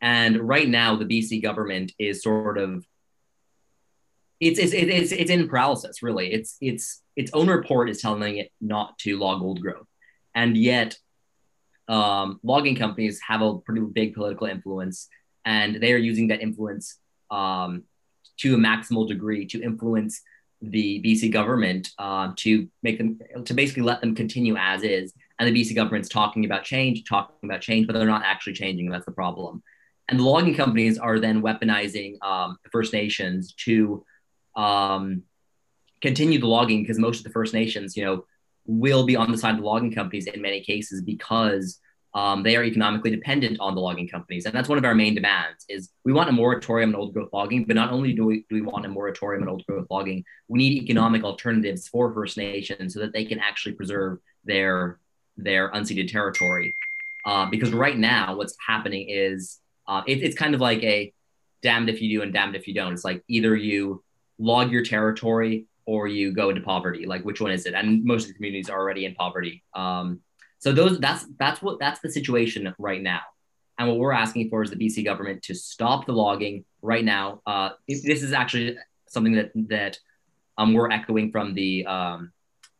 and 0.01 0.37
right 0.41 0.69
now, 0.69 0.97
the 0.97 1.05
BC 1.05 1.43
government 1.43 1.93
is 1.99 2.23
sort 2.23 2.59
of 2.59 2.85
it's 4.41 4.59
it's 4.59 4.73
it's 4.73 5.13
it's 5.13 5.31
in 5.31 5.49
paralysis. 5.49 6.03
Really, 6.03 6.33
it's 6.33 6.57
it's 6.61 7.03
its 7.15 7.31
own 7.33 7.49
report 7.49 7.89
is 7.89 8.01
telling 8.01 8.39
it 8.39 8.51
not 8.61 8.99
to 8.99 9.17
log 9.17 9.41
old 9.43 9.61
growth, 9.61 9.87
and 10.35 10.57
yet 10.57 10.97
um, 11.89 12.41
logging 12.43 12.75
companies 12.75 13.21
have 13.27 13.43
a 13.43 13.59
pretty 13.59 13.83
big 13.83 14.15
political 14.15 14.49
influence, 14.49 15.09
and 15.45 15.77
they 15.77 15.93
are 15.93 15.99
using 15.99 16.29
that 16.29 16.41
influence 16.41 16.99
um, 17.31 17.85
to 18.39 18.55
a 18.55 18.59
maximal 18.59 19.07
degree 19.07 19.47
to 19.47 19.63
influence 19.63 20.21
the 20.61 21.03
BC 21.03 21.33
government 21.33 21.91
uh, 21.99 22.33
to 22.37 22.69
make 22.83 22.99
them 22.99 23.19
to 23.45 23.55
basically 23.55 23.83
let 23.83 24.01
them 24.01 24.15
continue 24.15 24.57
as 24.57 24.83
is. 24.83 25.13
And 25.39 25.49
the 25.49 25.61
BC 25.61 25.75
government's 25.75 26.09
talking 26.09 26.45
about 26.45 26.63
change, 26.63 27.05
talking 27.09 27.35
about 27.43 27.61
change, 27.61 27.87
but 27.87 27.95
they're 27.95 28.07
not 28.07 28.23
actually 28.25 28.53
changing. 28.53 28.89
That's 28.89 29.07
the 29.07 29.13
problem 29.13 29.63
and 30.09 30.21
the 30.21 30.25
logging 30.25 30.55
companies 30.55 30.99
are 30.99 31.19
then 31.19 31.43
weaponizing 31.43 32.23
um, 32.23 32.59
the 32.63 32.71
First 32.71 32.93
Nations 32.93 33.55
to 33.65 34.05
um, 34.57 35.23
continue 36.01 36.39
the 36.39 36.47
logging 36.47 36.83
because 36.83 36.99
most 36.99 37.19
of 37.19 37.25
the 37.25 37.31
First 37.31 37.55
Nations, 37.55 37.97
you 37.97 38.05
know, 38.05 38.27
will 38.67 39.07
be 39.07 39.17
on 39.17 39.33
the 39.33 39.39
side 39.39 39.55
of 39.55 39.61
the 39.61 39.67
logging 39.67 39.93
companies 39.93 40.27
in 40.27 40.43
many 40.43 40.61
cases 40.61 41.03
because 41.03 41.81
um, 42.15 42.43
they 42.43 42.57
are 42.57 42.65
economically 42.65 43.11
dependent 43.11 43.59
on 43.59 43.75
the 43.75 43.81
logging 43.81 44.09
companies. 44.09 44.45
And 44.45 44.55
that's 44.55 44.69
one 44.69 44.79
of 44.79 44.85
our 44.85 44.95
main 44.95 45.15
demands 45.15 45.65
is 45.69 45.91
we 46.05 46.13
want 46.13 46.29
a 46.29 46.33
moratorium 46.33 46.91
on 46.91 46.97
old 46.97 47.15
growth 47.15 47.31
logging, 47.33 47.65
but 47.65 47.75
not 47.75 47.91
only 47.91 48.13
do 48.13 48.27
we, 48.27 48.45
do 48.51 48.55
we 48.55 48.61
want 48.61 48.85
a 48.85 48.89
moratorium 48.89 49.43
on 49.43 49.49
old 49.49 49.65
growth 49.67 49.87
logging, 49.91 50.25
we 50.49 50.59
need 50.59 50.83
economic 50.83 51.25
alternatives 51.25 51.89
for 51.89 52.13
First 52.13 52.37
Nations 52.37 52.93
so 52.93 53.01
that 53.01 53.13
they 53.13 53.25
can 53.25 53.39
actually 53.39 53.73
preserve 53.73 54.19
their, 54.45 54.99
their 55.37 55.71
unceded 55.73 56.11
territory. 56.11 56.75
Uh, 57.25 57.47
because 57.47 57.73
right 57.73 57.97
now 57.97 58.37
what's 58.37 58.57
happening 58.67 59.09
is 59.09 59.61
uh, 59.87 60.03
it, 60.07 60.23
it's 60.23 60.37
kind 60.37 60.55
of 60.55 60.61
like 60.61 60.83
a 60.83 61.13
damned 61.63 61.89
if 61.89 62.03
you 62.03 62.19
do 62.19 62.23
and 62.23 62.33
damned 62.33 62.57
if 62.57 62.69
you 62.69 62.75
don't. 62.75 62.93
It's 62.93 63.05
like 63.05 63.23
either 63.29 63.57
you 63.57 64.03
log 64.39 64.71
your 64.71 64.85
territory 64.85 65.67
or 65.87 66.09
you 66.09 66.33
go 66.33 66.51
into 66.51 66.61
poverty. 66.61 67.07
Like 67.07 67.25
which 67.25 67.41
one 67.41 67.53
is 67.53 67.65
it? 67.65 67.75
And 67.75 68.05
most 68.05 68.25
of 68.25 68.29
the 68.29 68.35
communities 68.35 68.69
are 68.69 68.79
already 68.79 69.07
in 69.07 69.15
poverty. 69.15 69.63
Um, 69.75 70.21
so 70.63 70.71
those 70.71 71.01
that's 71.01 71.27
that's 71.41 71.61
what 71.61 71.81
that's 71.81 71.99
the 71.99 72.11
situation 72.11 72.73
right 72.79 73.03
now. 73.03 73.23
And 73.79 73.89
what 73.89 73.99
we're 73.99 74.13
asking 74.13 74.49
for 74.49 74.63
is 74.63 74.71
the 74.71 74.77
BC 74.77 75.05
government 75.05 75.43
to 75.45 75.55
stop 75.55 76.07
the 76.07 76.13
logging 76.13 76.65
right 76.83 77.05
now. 77.05 77.43
Uh, 77.45 77.71
this 77.89 78.23
is 78.23 78.33
actually 78.33 78.77
something 79.09 79.33
that 79.33 79.51
that 79.69 79.99
um, 80.59 80.73
we're 80.73 80.89
echoing 80.89 81.33
from 81.33 81.55
the 81.55 81.85
um, 81.87 82.31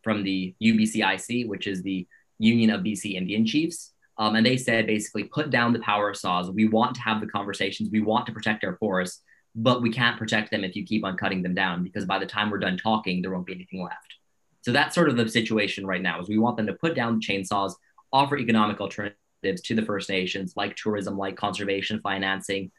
from 0.05 0.23
the 0.23 0.55
UBCIC, 0.63 1.49
which 1.49 1.67
is 1.67 1.83
the 1.83 2.07
Union 2.39 2.71
of 2.71 2.83
BC 2.83 3.15
Indian 3.15 3.45
Chiefs. 3.45 3.93
Um, 4.17 4.37
and 4.37 4.47
they 4.47 4.57
said 4.57 4.87
basically 4.87 5.25
put 5.25 5.51
down 5.51 5.73
the 5.73 5.81
power 5.81 6.15
saws. 6.15 6.53
We 6.53 6.69
want 6.69 6.95
to 6.95 7.01
have 7.01 7.21
the 7.21 7.27
conversations. 7.27 7.91
We 7.91 8.01
want 8.01 8.27
to 8.27 8.33
protect 8.33 8.63
our 8.63 8.77
forests, 8.77 9.23
but 9.57 9.83
we 9.83 9.91
can't 9.91 10.19
protect 10.19 10.53
them 10.53 10.63
if 10.63 10.77
you 10.77 10.87
keep 10.87 11.05
on 11.05 11.17
cutting 11.17 11.43
them 11.43 11.55
down 11.55 11.83
because 11.83 12.05
by 12.05 12.21
the 12.21 12.27
time 12.27 12.49
we're 12.49 12.59
done 12.59 12.77
talking, 12.77 13.23
there 13.23 13.33
won't 13.33 13.47
be 13.47 13.55
anything 13.55 13.83
left. 13.83 14.15
So 14.63 14.73
that's 14.73 14.95
sort 14.95 15.09
of 15.09 15.17
the 15.17 15.29
situation 15.29 15.87
right 15.87 16.03
now 16.03 16.21
is 16.21 16.29
we 16.29 16.39
want 16.39 16.57
them 16.57 16.67
to 16.69 16.75
put 16.75 16.95
down 16.95 17.21
chainsaws, 17.21 17.75
offer 18.13 18.37
economic 18.37 18.81
alternatives 18.81 19.61
to 19.65 19.75
the 19.75 19.83
First 19.83 20.09
Nations, 20.09 20.55
like 20.57 20.77
tourism, 20.77 21.19
like 21.19 21.37
conservation 21.37 22.01
financing, 22.01 22.71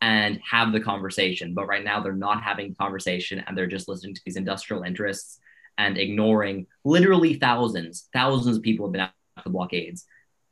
and 0.00 0.40
have 0.48 0.72
the 0.72 0.80
conversation. 0.80 1.54
But 1.54 1.66
right 1.66 1.84
now 1.84 2.00
they're 2.00 2.12
not 2.12 2.42
having 2.42 2.74
conversation 2.74 3.42
and 3.46 3.56
they're 3.56 3.66
just 3.66 3.88
listening 3.88 4.14
to 4.14 4.20
these 4.24 4.36
industrial 4.36 4.82
interests 4.82 5.40
and 5.78 5.98
ignoring 5.98 6.66
literally 6.84 7.34
thousands, 7.34 8.08
thousands 8.12 8.56
of 8.56 8.62
people 8.62 8.86
have 8.86 8.92
been 8.92 9.00
at 9.02 9.12
the 9.44 9.50
blockades. 9.50 10.04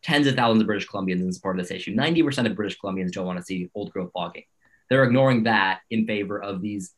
Tens 0.03 0.27
of 0.27 0.35
thousands 0.35 0.63
of 0.63 0.67
British 0.67 0.89
Columbians 0.89 1.21
in 1.21 1.33
support 1.33 1.59
of 1.59 1.65
this 1.67 1.75
issue. 1.75 1.95
90% 1.95 2.47
of 2.47 2.57
British 2.57 2.79
Columbians 2.79 3.13
don't 3.13 3.27
want 3.27 3.39
to 3.39 3.45
see 3.45 3.71
old 3.75 3.91
growth 3.91 4.11
logging. 4.15 4.45
They're 4.91 5.05
ignoring 5.05 5.45
that 5.45 5.81
in 5.91 6.07
favor 6.07 6.43
of 6.43 6.61
these 6.61 6.93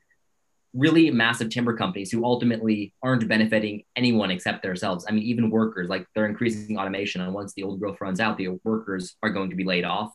really 0.77 1.11
massive 1.11 1.49
timber 1.49 1.75
companies 1.77 2.13
who 2.13 2.25
ultimately 2.25 2.93
aren't 3.03 3.27
benefiting 3.27 3.83
anyone 3.97 4.31
except 4.31 4.63
themselves. 4.63 5.07
I 5.09 5.13
mean, 5.13 5.25
even 5.25 5.51
workers, 5.51 5.89
like 5.89 6.07
they're 6.15 6.27
increasing 6.27 6.79
automation, 6.79 7.23
and 7.23 7.33
once 7.33 7.55
the 7.55 7.63
old 7.63 7.81
growth 7.81 8.01
runs 8.01 8.21
out, 8.21 8.37
the 8.37 8.49
workers 8.63 9.17
are 9.23 9.31
going 9.31 9.51
to 9.51 9.57
be 9.57 9.65
laid 9.65 9.85
off. 9.85 10.13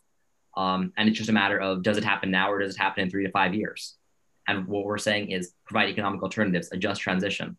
Um, 0.55 0.93
and 0.97 1.09
it's 1.09 1.17
just 1.17 1.29
a 1.29 1.33
matter 1.33 1.59
of 1.59 1.81
does 1.81 1.97
it 1.97 2.03
happen 2.03 2.29
now 2.29 2.51
or 2.51 2.59
does 2.59 2.75
it 2.75 2.79
happen 2.79 3.03
in 3.03 3.09
three 3.09 3.25
to 3.25 3.31
five 3.31 3.55
years? 3.55 3.95
And 4.47 4.67
what 4.67 4.85
we're 4.85 4.97
saying 4.97 5.31
is 5.31 5.53
provide 5.65 5.89
economic 5.89 6.21
alternatives, 6.21 6.69
a 6.71 6.77
just 6.77 7.01
transition. 7.01 7.57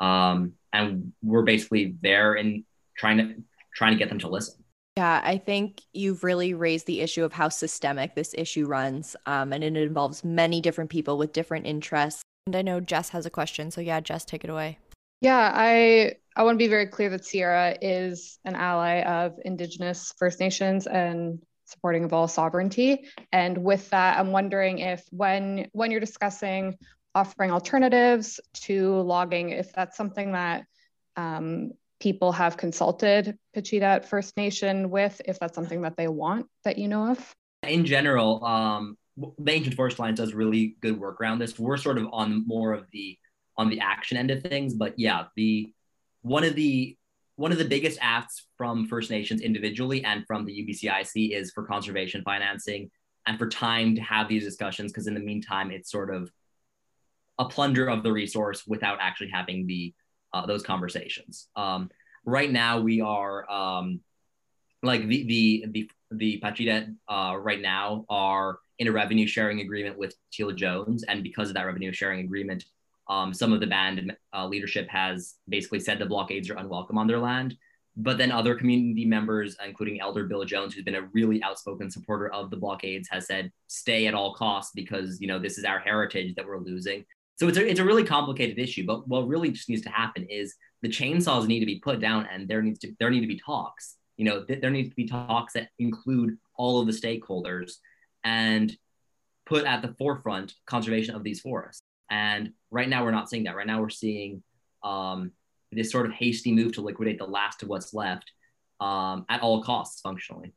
Um, 0.00 0.52
and 0.72 1.12
we're 1.22 1.42
basically 1.42 1.96
there 2.00 2.34
in 2.34 2.64
trying 2.96 3.18
to 3.18 3.34
trying 3.74 3.92
to 3.92 3.98
get 3.98 4.08
them 4.08 4.18
to 4.20 4.28
listen. 4.28 4.64
Yeah, 4.96 5.20
I 5.22 5.38
think 5.38 5.80
you've 5.92 6.24
really 6.24 6.54
raised 6.54 6.86
the 6.86 7.00
issue 7.00 7.22
of 7.24 7.32
how 7.32 7.48
systemic 7.50 8.14
this 8.14 8.34
issue 8.36 8.66
runs, 8.66 9.14
um, 9.26 9.52
and 9.52 9.62
it 9.62 9.76
involves 9.76 10.24
many 10.24 10.60
different 10.60 10.90
people 10.90 11.18
with 11.18 11.32
different 11.32 11.66
interests. 11.66 12.22
And 12.48 12.56
I 12.56 12.62
know 12.62 12.80
Jess 12.80 13.10
has 13.10 13.26
a 13.26 13.30
question. 13.30 13.70
So 13.70 13.82
yeah, 13.82 14.00
Jess, 14.00 14.24
take 14.24 14.42
it 14.42 14.48
away. 14.48 14.78
Yeah, 15.20 15.52
I 15.54 16.14
I 16.34 16.44
want 16.44 16.54
to 16.54 16.64
be 16.64 16.68
very 16.68 16.86
clear 16.86 17.10
that 17.10 17.26
Sierra 17.26 17.76
is 17.82 18.38
an 18.46 18.54
ally 18.54 19.02
of 19.02 19.34
Indigenous 19.44 20.14
First 20.16 20.40
Nations 20.40 20.86
and 20.86 21.42
supporting 21.66 22.04
of 22.04 22.14
all 22.14 22.26
sovereignty. 22.26 23.04
And 23.32 23.58
with 23.58 23.90
that, 23.90 24.18
I'm 24.18 24.32
wondering 24.32 24.78
if 24.78 25.04
when 25.10 25.68
when 25.72 25.90
you're 25.90 26.00
discussing 26.00 26.78
offering 27.14 27.50
alternatives 27.50 28.40
to 28.62 28.94
logging, 29.02 29.50
if 29.50 29.70
that's 29.74 29.98
something 29.98 30.32
that 30.32 30.64
um, 31.16 31.72
people 32.00 32.32
have 32.32 32.56
consulted 32.56 33.36
Pacheedaht 33.54 34.06
First 34.06 34.38
Nation 34.38 34.88
with, 34.88 35.20
if 35.26 35.38
that's 35.38 35.54
something 35.54 35.82
that 35.82 35.98
they 35.98 36.08
want 36.08 36.46
that 36.64 36.78
you 36.78 36.88
know 36.88 37.10
of. 37.10 37.34
In 37.62 37.84
general, 37.84 38.42
um, 38.42 38.96
the 39.38 39.52
Ancient 39.52 39.74
Forest 39.74 39.98
Alliance 39.98 40.18
does 40.18 40.34
really 40.34 40.76
good 40.80 40.98
work 40.98 41.20
around 41.20 41.38
this. 41.38 41.58
We're 41.58 41.76
sort 41.76 41.98
of 41.98 42.08
on 42.12 42.46
more 42.46 42.72
of 42.72 42.86
the 42.92 43.18
on 43.56 43.68
the 43.68 43.80
action 43.80 44.16
end 44.16 44.30
of 44.30 44.42
things, 44.42 44.74
but 44.74 44.98
yeah, 44.98 45.24
the 45.36 45.72
one 46.22 46.44
of 46.44 46.54
the 46.54 46.96
one 47.36 47.52
of 47.52 47.58
the 47.58 47.64
biggest 47.64 47.98
asks 48.00 48.46
from 48.56 48.86
First 48.86 49.10
Nations 49.10 49.40
individually 49.40 50.04
and 50.04 50.24
from 50.26 50.44
the 50.44 50.52
UBCIC 50.52 51.30
is 51.36 51.52
for 51.52 51.64
conservation 51.64 52.22
financing 52.22 52.90
and 53.26 53.38
for 53.38 53.48
time 53.48 53.94
to 53.94 54.00
have 54.00 54.28
these 54.28 54.44
discussions 54.44 54.92
because 54.92 55.06
in 55.06 55.14
the 55.14 55.20
meantime 55.20 55.70
it's 55.70 55.90
sort 55.90 56.12
of 56.12 56.30
a 57.38 57.44
plunder 57.44 57.86
of 57.86 58.02
the 58.02 58.12
resource 58.12 58.66
without 58.66 58.98
actually 59.00 59.30
having 59.30 59.66
the 59.66 59.94
uh, 60.32 60.46
those 60.46 60.62
conversations. 60.62 61.48
Um, 61.56 61.90
right 62.24 62.50
now 62.50 62.80
we 62.80 63.00
are 63.00 63.50
um, 63.50 64.00
like 64.82 65.06
the 65.06 65.24
the 65.24 65.64
the 65.68 65.90
the 66.10 66.40
Pacheedaht 66.40 66.94
uh, 67.08 67.36
right 67.36 67.60
now 67.60 68.04
are 68.08 68.58
in 68.78 68.88
a 68.88 68.92
revenue 68.92 69.26
sharing 69.26 69.60
agreement 69.60 69.98
with 69.98 70.14
Teal 70.32 70.52
Jones. 70.52 71.04
And 71.04 71.22
because 71.22 71.48
of 71.48 71.54
that 71.54 71.66
revenue 71.66 71.92
sharing 71.92 72.20
agreement, 72.20 72.64
um, 73.08 73.32
some 73.32 73.52
of 73.52 73.60
the 73.60 73.66
band 73.66 74.14
uh, 74.34 74.46
leadership 74.46 74.88
has 74.88 75.34
basically 75.48 75.80
said 75.80 75.98
the 75.98 76.06
blockades 76.06 76.50
are 76.50 76.56
unwelcome 76.56 76.98
on 76.98 77.06
their 77.06 77.18
land. 77.18 77.56
But 77.96 78.16
then 78.16 78.30
other 78.30 78.54
community 78.54 79.04
members, 79.04 79.56
including 79.64 80.00
Elder 80.00 80.24
Bill 80.24 80.44
Jones, 80.44 80.72
who's 80.72 80.84
been 80.84 80.94
a 80.94 81.08
really 81.12 81.42
outspoken 81.42 81.90
supporter 81.90 82.28
of 82.28 82.48
the 82.50 82.56
blockades, 82.56 83.08
has 83.10 83.26
said 83.26 83.50
stay 83.66 84.06
at 84.06 84.14
all 84.14 84.34
costs 84.34 84.70
because 84.72 85.20
you 85.20 85.26
know 85.26 85.40
this 85.40 85.58
is 85.58 85.64
our 85.64 85.80
heritage 85.80 86.36
that 86.36 86.46
we're 86.46 86.60
losing. 86.60 87.04
So 87.40 87.48
it's 87.48 87.58
a, 87.58 87.68
it's 87.68 87.80
a 87.80 87.84
really 87.84 88.04
complicated 88.04 88.58
issue. 88.58 88.86
But 88.86 89.08
what 89.08 89.26
really 89.26 89.50
just 89.50 89.68
needs 89.68 89.82
to 89.82 89.90
happen 89.90 90.24
is 90.30 90.54
the 90.82 90.88
chainsaws 90.88 91.48
need 91.48 91.60
to 91.60 91.66
be 91.66 91.80
put 91.80 91.98
down, 91.98 92.28
and 92.32 92.46
there 92.46 92.62
needs 92.62 92.78
to 92.80 92.94
there 93.00 93.10
need 93.10 93.22
to 93.22 93.26
be 93.26 93.40
talks. 93.44 93.96
You 94.16 94.26
know, 94.26 94.44
th- 94.44 94.60
there 94.60 94.70
needs 94.70 94.90
to 94.90 94.96
be 94.96 95.08
talks 95.08 95.54
that 95.54 95.70
include 95.80 96.38
all 96.56 96.80
of 96.80 96.86
the 96.86 96.92
stakeholders 96.92 97.78
and 98.24 98.76
put 99.46 99.64
at 99.64 99.82
the 99.82 99.94
forefront 99.98 100.54
conservation 100.66 101.14
of 101.14 101.24
these 101.24 101.40
forests. 101.40 101.82
And 102.10 102.52
right 102.70 102.88
now, 102.88 103.04
we're 103.04 103.10
not 103.10 103.28
seeing 103.28 103.44
that. 103.44 103.56
Right 103.56 103.66
now, 103.66 103.80
we're 103.80 103.88
seeing 103.90 104.42
um, 104.82 105.32
this 105.72 105.90
sort 105.90 106.06
of 106.06 106.12
hasty 106.12 106.52
move 106.52 106.72
to 106.72 106.80
liquidate 106.82 107.18
the 107.18 107.26
last 107.26 107.62
of 107.62 107.68
what's 107.68 107.92
left 107.92 108.30
um, 108.80 109.26
at 109.28 109.42
all 109.42 109.62
costs, 109.62 110.00
functionally. 110.00 110.52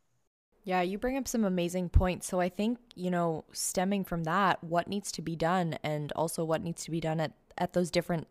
Yeah, 0.63 0.82
you 0.82 0.97
bring 0.97 1.17
up 1.17 1.28
some 1.28 1.43
amazing 1.43 1.89
points. 1.89 2.28
So 2.28 2.39
I 2.39 2.50
think, 2.50 2.78
you 2.95 3.10
know, 3.10 3.45
stemming 3.52 4.06
from 4.06 4.26
that, 4.26 4.63
what 4.63 4.88
needs 4.88 5.12
to 5.13 5.21
be 5.21 5.36
done 5.36 5.78
and 5.84 6.12
also 6.15 6.45
what 6.45 6.63
needs 6.63 6.84
to 6.86 6.91
be 6.91 7.00
done 7.00 7.19
at, 7.19 7.34
at 7.58 7.74
those 7.74 7.89
different 7.89 8.28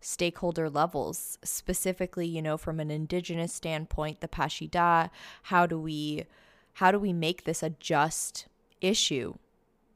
stakeholder 0.00 0.70
levels, 0.70 1.38
specifically, 1.44 2.26
you 2.26 2.40
know, 2.40 2.56
from 2.56 2.80
an 2.80 2.90
indigenous 2.90 3.52
standpoint, 3.52 4.20
the 4.20 4.28
Pacheedaht, 4.28 5.10
how 5.44 5.66
do 5.66 5.78
we 5.78 6.24
how 6.74 6.90
do 6.90 6.98
we 6.98 7.12
make 7.12 7.44
this 7.44 7.62
a 7.62 7.70
just 7.70 8.46
issue 8.86 9.34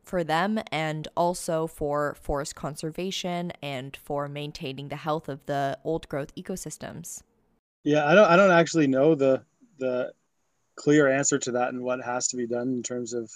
for 0.02 0.24
them 0.24 0.58
and 0.72 1.06
also 1.16 1.66
for 1.66 2.16
forest 2.20 2.56
conservation 2.56 3.52
and 3.62 3.96
for 3.96 4.28
maintaining 4.28 4.88
the 4.88 4.96
health 4.96 5.28
of 5.28 5.46
the 5.46 5.78
old 5.84 6.08
growth 6.08 6.34
ecosystems. 6.34 7.22
Yeah, 7.84 8.04
I 8.06 8.14
don't 8.14 8.28
I 8.28 8.36
don't 8.36 8.50
actually 8.50 8.88
know 8.88 9.14
the 9.14 9.42
the 9.78 10.12
clear 10.74 11.08
answer 11.08 11.38
to 11.38 11.52
that 11.52 11.68
and 11.68 11.82
what 11.82 12.02
has 12.02 12.26
to 12.28 12.36
be 12.36 12.46
done 12.46 12.68
in 12.68 12.82
terms 12.82 13.14
of 13.14 13.30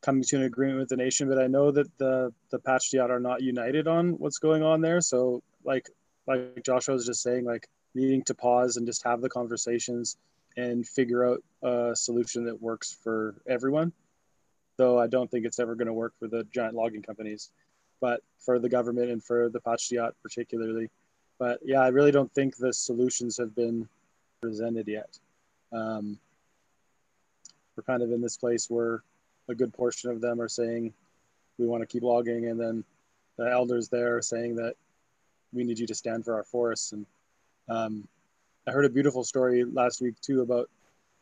coming 0.00 0.22
to 0.22 0.36
an 0.36 0.44
agreement 0.44 0.78
with 0.78 0.88
the 0.88 0.96
nation, 0.96 1.28
but 1.28 1.38
I 1.38 1.46
know 1.46 1.70
that 1.70 1.86
the 1.98 2.32
the 2.50 2.58
Pacheedaht 2.60 3.10
are 3.10 3.20
not 3.20 3.42
united 3.42 3.86
on 3.86 4.12
what's 4.12 4.38
going 4.38 4.62
on 4.62 4.80
there. 4.80 5.00
So 5.00 5.42
like 5.64 5.88
like 6.26 6.62
Joshua 6.64 6.94
was 6.94 7.06
just 7.06 7.22
saying, 7.22 7.44
like 7.44 7.68
needing 7.94 8.22
to 8.24 8.34
pause 8.34 8.76
and 8.76 8.86
just 8.86 9.04
have 9.04 9.20
the 9.20 9.28
conversations 9.28 10.16
and 10.56 10.86
figure 10.88 11.26
out 11.26 11.42
a 11.62 11.94
solution 11.94 12.44
that 12.46 12.60
works 12.60 12.96
for 13.02 13.34
everyone 13.46 13.92
though 14.76 14.98
I 14.98 15.06
don't 15.06 15.30
think 15.30 15.46
it's 15.46 15.58
ever 15.58 15.74
going 15.74 15.86
to 15.86 15.92
work 15.92 16.12
for 16.18 16.28
the 16.28 16.44
giant 16.52 16.74
logging 16.74 17.02
companies, 17.02 17.50
but 18.00 18.22
for 18.38 18.58
the 18.58 18.68
government 18.68 19.10
and 19.10 19.22
for 19.22 19.48
the 19.48 19.60
Pacheedaht 19.60 20.12
particularly. 20.22 20.90
But 21.38 21.60
yeah, 21.64 21.80
I 21.80 21.88
really 21.88 22.12
don't 22.12 22.32
think 22.32 22.56
the 22.56 22.72
solutions 22.72 23.36
have 23.38 23.54
been 23.54 23.88
presented 24.40 24.88
yet. 24.88 25.18
Um, 25.72 26.18
we're 27.76 27.82
kind 27.82 28.02
of 28.02 28.10
in 28.10 28.20
this 28.20 28.36
place 28.36 28.70
where 28.70 29.02
a 29.48 29.54
good 29.54 29.72
portion 29.72 30.10
of 30.10 30.20
them 30.20 30.40
are 30.40 30.48
saying 30.48 30.92
we 31.58 31.66
want 31.66 31.82
to 31.82 31.86
keep 31.86 32.02
logging, 32.02 32.46
and 32.46 32.60
then 32.60 32.84
the 33.36 33.50
elders 33.50 33.88
there 33.88 34.16
are 34.16 34.22
saying 34.22 34.56
that 34.56 34.74
we 35.52 35.64
need 35.64 35.78
you 35.78 35.86
to 35.86 35.94
stand 35.94 36.24
for 36.24 36.34
our 36.34 36.44
forests. 36.44 36.92
And 36.92 37.06
um, 37.68 38.08
I 38.66 38.72
heard 38.72 38.84
a 38.84 38.90
beautiful 38.90 39.24
story 39.24 39.64
last 39.64 40.00
week 40.00 40.20
too 40.20 40.42
about 40.42 40.70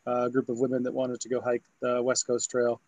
a 0.05 0.29
group 0.29 0.49
of 0.49 0.59
women 0.59 0.83
that 0.83 0.93
wanted 0.93 1.19
to 1.21 1.29
go 1.29 1.41
hike 1.41 1.63
the 1.81 2.01
West 2.01 2.27
Coast 2.27 2.49
Trail 2.49 2.79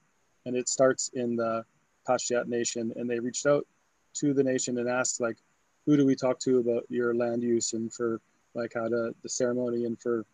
and 0.48 0.56
it 0.56 0.70
starts 0.70 1.10
in 1.14 1.36
the 1.36 1.64
Pacheedaht 2.08 2.48
Nation, 2.48 2.94
and 2.96 3.10
they 3.10 3.20
reached 3.20 3.46
out 3.46 3.68
to 4.14 4.34
the 4.34 4.44
nation 4.44 4.78
and 4.78 4.90
asked 4.90 5.20
like, 5.20 5.38
who 5.86 5.98
do 5.98 6.06
we 6.06 6.16
talk 6.16 6.40
to 6.40 6.60
about 6.60 6.84
your 6.90 7.14
land 7.14 7.44
use 7.44 7.74
and 7.74 7.94
for 7.94 8.20
like 8.56 8.72
how 8.74 8.88
to 8.88 9.14
the 9.22 9.30
ceremony 9.30 9.86
and 9.86 10.00
for 10.00 10.26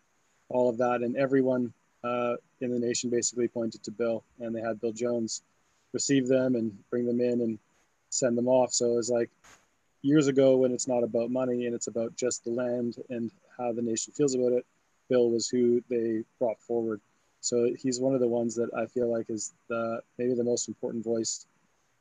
all 0.50 0.70
of 0.70 0.78
that, 0.78 1.02
and 1.02 1.18
everyone 1.18 1.74
uh, 2.04 2.36
in 2.62 2.72
the 2.72 2.80
nation 2.80 3.10
basically 3.10 3.48
pointed 3.48 3.84
to 3.84 3.92
Bill, 3.92 4.24
and 4.40 4.56
they 4.56 4.62
had 4.62 4.80
Bill 4.80 4.94
Jones 4.94 5.42
receive 5.94 6.28
them 6.28 6.56
and 6.56 6.72
bring 6.90 7.06
them 7.06 7.20
in 7.20 7.42
and 7.42 7.60
send 8.10 8.38
them 8.38 8.48
off. 8.48 8.72
So 8.72 8.94
it 8.94 8.96
was 8.96 9.10
like 9.10 9.30
years 10.04 10.28
ago 10.28 10.58
when 10.58 10.72
it's 10.72 10.88
not 10.88 11.04
about 11.04 11.32
money 11.32 11.66
and 11.66 11.74
it's 11.74 11.88
about 11.88 12.16
just 12.16 12.44
the 12.44 12.52
land 12.52 12.98
and 13.10 13.32
how 13.58 13.72
the 13.72 13.82
nation 13.82 14.14
feels 14.14 14.36
about 14.36 14.52
it. 14.52 14.66
Bill 15.10 15.30
was 15.30 15.50
who 15.50 15.84
they 15.90 16.24
brought 16.40 16.60
forward. 16.60 17.02
So 17.44 17.70
he's 17.78 18.00
one 18.00 18.14
of 18.14 18.22
the 18.22 18.28
ones 18.28 18.56
that 18.56 18.70
I 18.74 18.86
feel 18.86 19.12
like 19.12 19.30
is 19.30 19.54
the 19.68 20.00
maybe 20.18 20.34
the 20.34 20.46
most 20.46 20.70
important 20.70 21.04
voice 21.04 21.46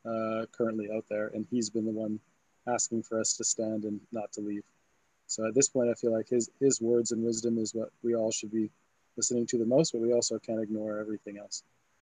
uh, 0.06 0.46
currently 0.52 0.88
out 0.94 1.04
there, 1.10 1.32
and 1.34 1.44
he's 1.50 1.68
been 1.68 1.84
the 1.84 1.90
one 1.90 2.20
asking 2.68 3.02
for 3.02 3.18
us 3.18 3.36
to 3.38 3.44
stand 3.44 3.82
and 3.82 4.00
not 4.12 4.30
to 4.34 4.40
leave. 4.40 4.62
So 5.26 5.44
at 5.44 5.54
this 5.56 5.68
point, 5.68 5.90
I 5.90 5.94
feel 5.94 6.12
like 6.12 6.28
his 6.28 6.48
his 6.60 6.80
words 6.80 7.10
and 7.10 7.24
wisdom 7.24 7.58
is 7.58 7.74
what 7.74 7.88
we 8.04 8.14
all 8.14 8.30
should 8.30 8.52
be 8.52 8.70
listening 9.16 9.44
to 9.48 9.58
the 9.58 9.66
most, 9.66 9.90
but 9.90 10.00
we 10.00 10.12
also 10.12 10.38
can't 10.38 10.62
ignore 10.62 11.00
everything 11.00 11.38
else. 11.38 11.64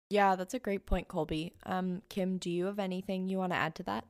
Yeah, 0.09 0.35
that's 0.35 0.55
a 0.55 0.59
great 0.59 0.87
point, 0.87 1.09
Colby. 1.09 1.53
Um, 1.67 2.01
Kim, 2.09 2.39
do 2.39 2.51
you 2.51 2.65
have 2.65 2.79
anything 2.79 3.29
you 3.29 3.37
want 3.37 3.53
to 3.53 3.59
add 3.59 3.75
to 3.75 3.83
that? 3.83 4.07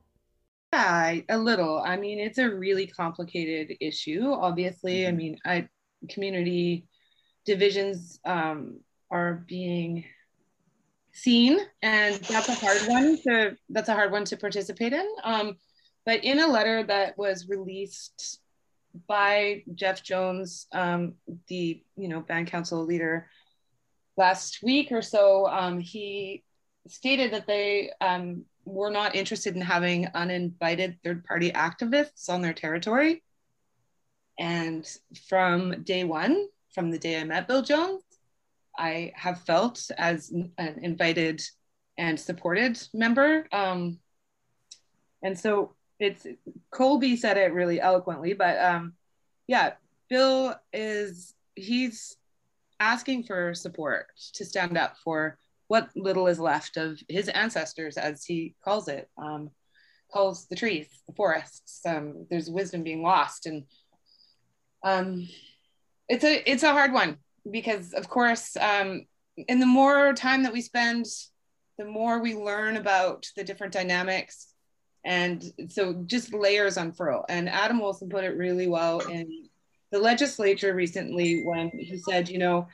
Yeah, 0.71 1.19
a 1.27 1.37
little. 1.37 1.79
I 1.79 1.97
mean, 1.97 2.19
it's 2.19 2.37
a 2.37 2.49
really 2.49 2.87
complicated 2.87 3.75
issue. 3.81 4.31
Obviously, 4.31 5.05
I 5.05 5.09
mm-hmm. 5.09 5.17
mean, 5.17 5.37
I 5.45 5.67
community 6.07 6.87
divisions 7.45 8.21
um, 8.23 8.79
are 9.11 9.43
being 9.47 10.05
seen, 11.11 11.59
and 11.81 12.15
that's 12.15 12.49
a 12.49 12.53
hard 12.53 12.81
one 12.87 13.17
to 13.23 13.57
that's 13.69 13.89
a 13.89 13.93
hard 13.93 14.11
one 14.11 14.25
to 14.25 14.37
participate 14.37 14.93
in. 14.93 15.07
Um, 15.23 15.57
but 16.05 16.23
in 16.23 16.39
a 16.39 16.47
letter 16.47 16.83
that 16.83 17.17
was 17.17 17.47
released 17.47 18.39
by 19.07 19.63
Jeff 19.75 20.03
Jones, 20.03 20.67
um, 20.71 21.15
the 21.47 21.81
you 21.97 22.07
know 22.07 22.21
band 22.21 22.47
council 22.47 22.85
leader, 22.85 23.27
last 24.17 24.61
week 24.63 24.91
or 24.91 25.01
so, 25.01 25.47
um, 25.47 25.79
he 25.79 26.43
stated 26.87 27.33
that 27.33 27.47
they 27.47 27.91
um, 28.01 28.45
were 28.65 28.89
not 28.91 29.15
interested 29.15 29.55
in 29.55 29.61
having 29.61 30.07
uninvited 30.13 30.97
third 31.03 31.23
party 31.23 31.51
activists 31.51 32.29
on 32.29 32.41
their 32.41 32.53
territory. 32.53 33.23
And 34.37 34.87
from 35.27 35.83
day 35.83 36.03
one, 36.03 36.47
from 36.73 36.91
the 36.91 36.99
day 36.99 37.19
I 37.19 37.23
met 37.23 37.47
Bill 37.47 37.61
Jones, 37.61 38.03
I 38.77 39.11
have 39.15 39.41
felt 39.41 39.89
as 39.97 40.31
an 40.31 40.79
invited 40.81 41.41
and 41.97 42.19
supported 42.19 42.81
member. 42.93 43.47
Um, 43.51 43.99
and 45.21 45.37
so 45.37 45.75
it's 45.99 46.25
Colby 46.71 47.17
said 47.17 47.37
it 47.37 47.53
really 47.53 47.81
eloquently, 47.81 48.33
but 48.33 48.57
um, 48.57 48.93
yeah, 49.47 49.73
Bill 50.09 50.55
is 50.71 51.33
he's 51.55 52.15
asking 52.79 53.23
for 53.23 53.53
support 53.53 54.07
to 54.33 54.45
stand 54.45 54.77
up 54.77 54.97
for 55.03 55.37
what 55.67 55.89
little 55.95 56.27
is 56.27 56.39
left 56.39 56.77
of 56.77 56.99
his 57.09 57.27
ancestors, 57.29 57.97
as 57.97 58.23
he 58.23 58.55
calls 58.63 58.87
it, 58.87 59.09
um, 59.17 59.51
calls 60.11 60.47
the 60.47 60.55
trees, 60.55 60.87
the 61.07 61.13
forests. 61.13 61.81
Um, 61.85 62.25
there's 62.29 62.49
wisdom 62.49 62.83
being 62.83 63.03
lost, 63.03 63.45
and 63.45 63.65
um, 64.83 65.27
it's 66.07 66.23
a 66.23 66.49
it's 66.49 66.63
a 66.63 66.71
hard 66.71 66.93
one 66.93 67.17
because, 67.51 67.93
of 67.93 68.09
course, 68.09 68.55
um, 68.57 69.05
in 69.35 69.59
the 69.59 69.65
more 69.65 70.13
time 70.13 70.43
that 70.43 70.53
we 70.53 70.61
spend, 70.61 71.05
the 71.77 71.85
more 71.85 72.19
we 72.19 72.35
learn 72.35 72.77
about 72.77 73.27
the 73.35 73.43
different 73.43 73.73
dynamics, 73.73 74.53
and 75.05 75.43
so 75.69 76.03
just 76.05 76.33
layers 76.33 76.77
unfurl. 76.77 77.25
And 77.29 77.49
Adam 77.49 77.81
Olsen 77.81 78.09
put 78.09 78.25
it 78.25 78.37
really 78.37 78.67
well 78.67 78.99
in 78.99 79.47
the 79.91 79.99
legislature 79.99 80.75
recently 80.75 81.43
when 81.43 81.69
he 81.69 81.97
said, 81.97 82.29
you 82.29 82.37
know, 82.37 82.67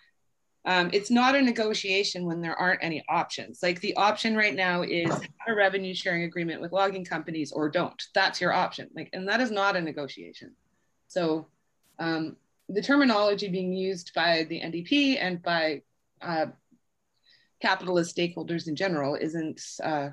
um, 0.66 0.90
it's 0.94 1.12
not 1.12 1.36
a 1.36 1.42
negotiation 1.42 2.26
when 2.26 2.42
there 2.42 2.56
aren't 2.56 2.84
any 2.84 3.04
options. 3.08 3.60
Like 3.62 3.80
the 3.82 3.96
option 3.96 4.36
right 4.36 4.56
now 4.56 4.82
is 4.82 5.12
a 5.48 5.54
revenue 5.54 5.94
sharing 5.94 6.24
agreement 6.24 6.60
with 6.60 6.72
logging 6.72 7.06
companies 7.06 7.52
or 7.52 7.70
don't. 7.70 8.02
That's 8.16 8.42
your 8.42 8.52
option. 8.52 8.90
Like, 8.96 9.12
and 9.14 9.28
that 9.30 9.42
is 9.42 9.52
not 9.52 9.76
a 9.76 9.82
negotiation. 9.82 10.56
So 11.08 11.48
um, 12.00 12.36
the 12.70 12.82
terminology 12.82 13.50
being 13.50 13.74
used 13.74 14.12
by 14.16 14.46
the 14.50 14.62
NDP 14.62 15.18
and 15.20 15.42
by 15.42 15.82
uh, 16.22 16.48
capitalist 17.62 18.16
stakeholders 18.16 18.68
in 18.68 18.76
general 18.76 19.16
isn't. 19.16 19.62
Uh, 19.84 20.10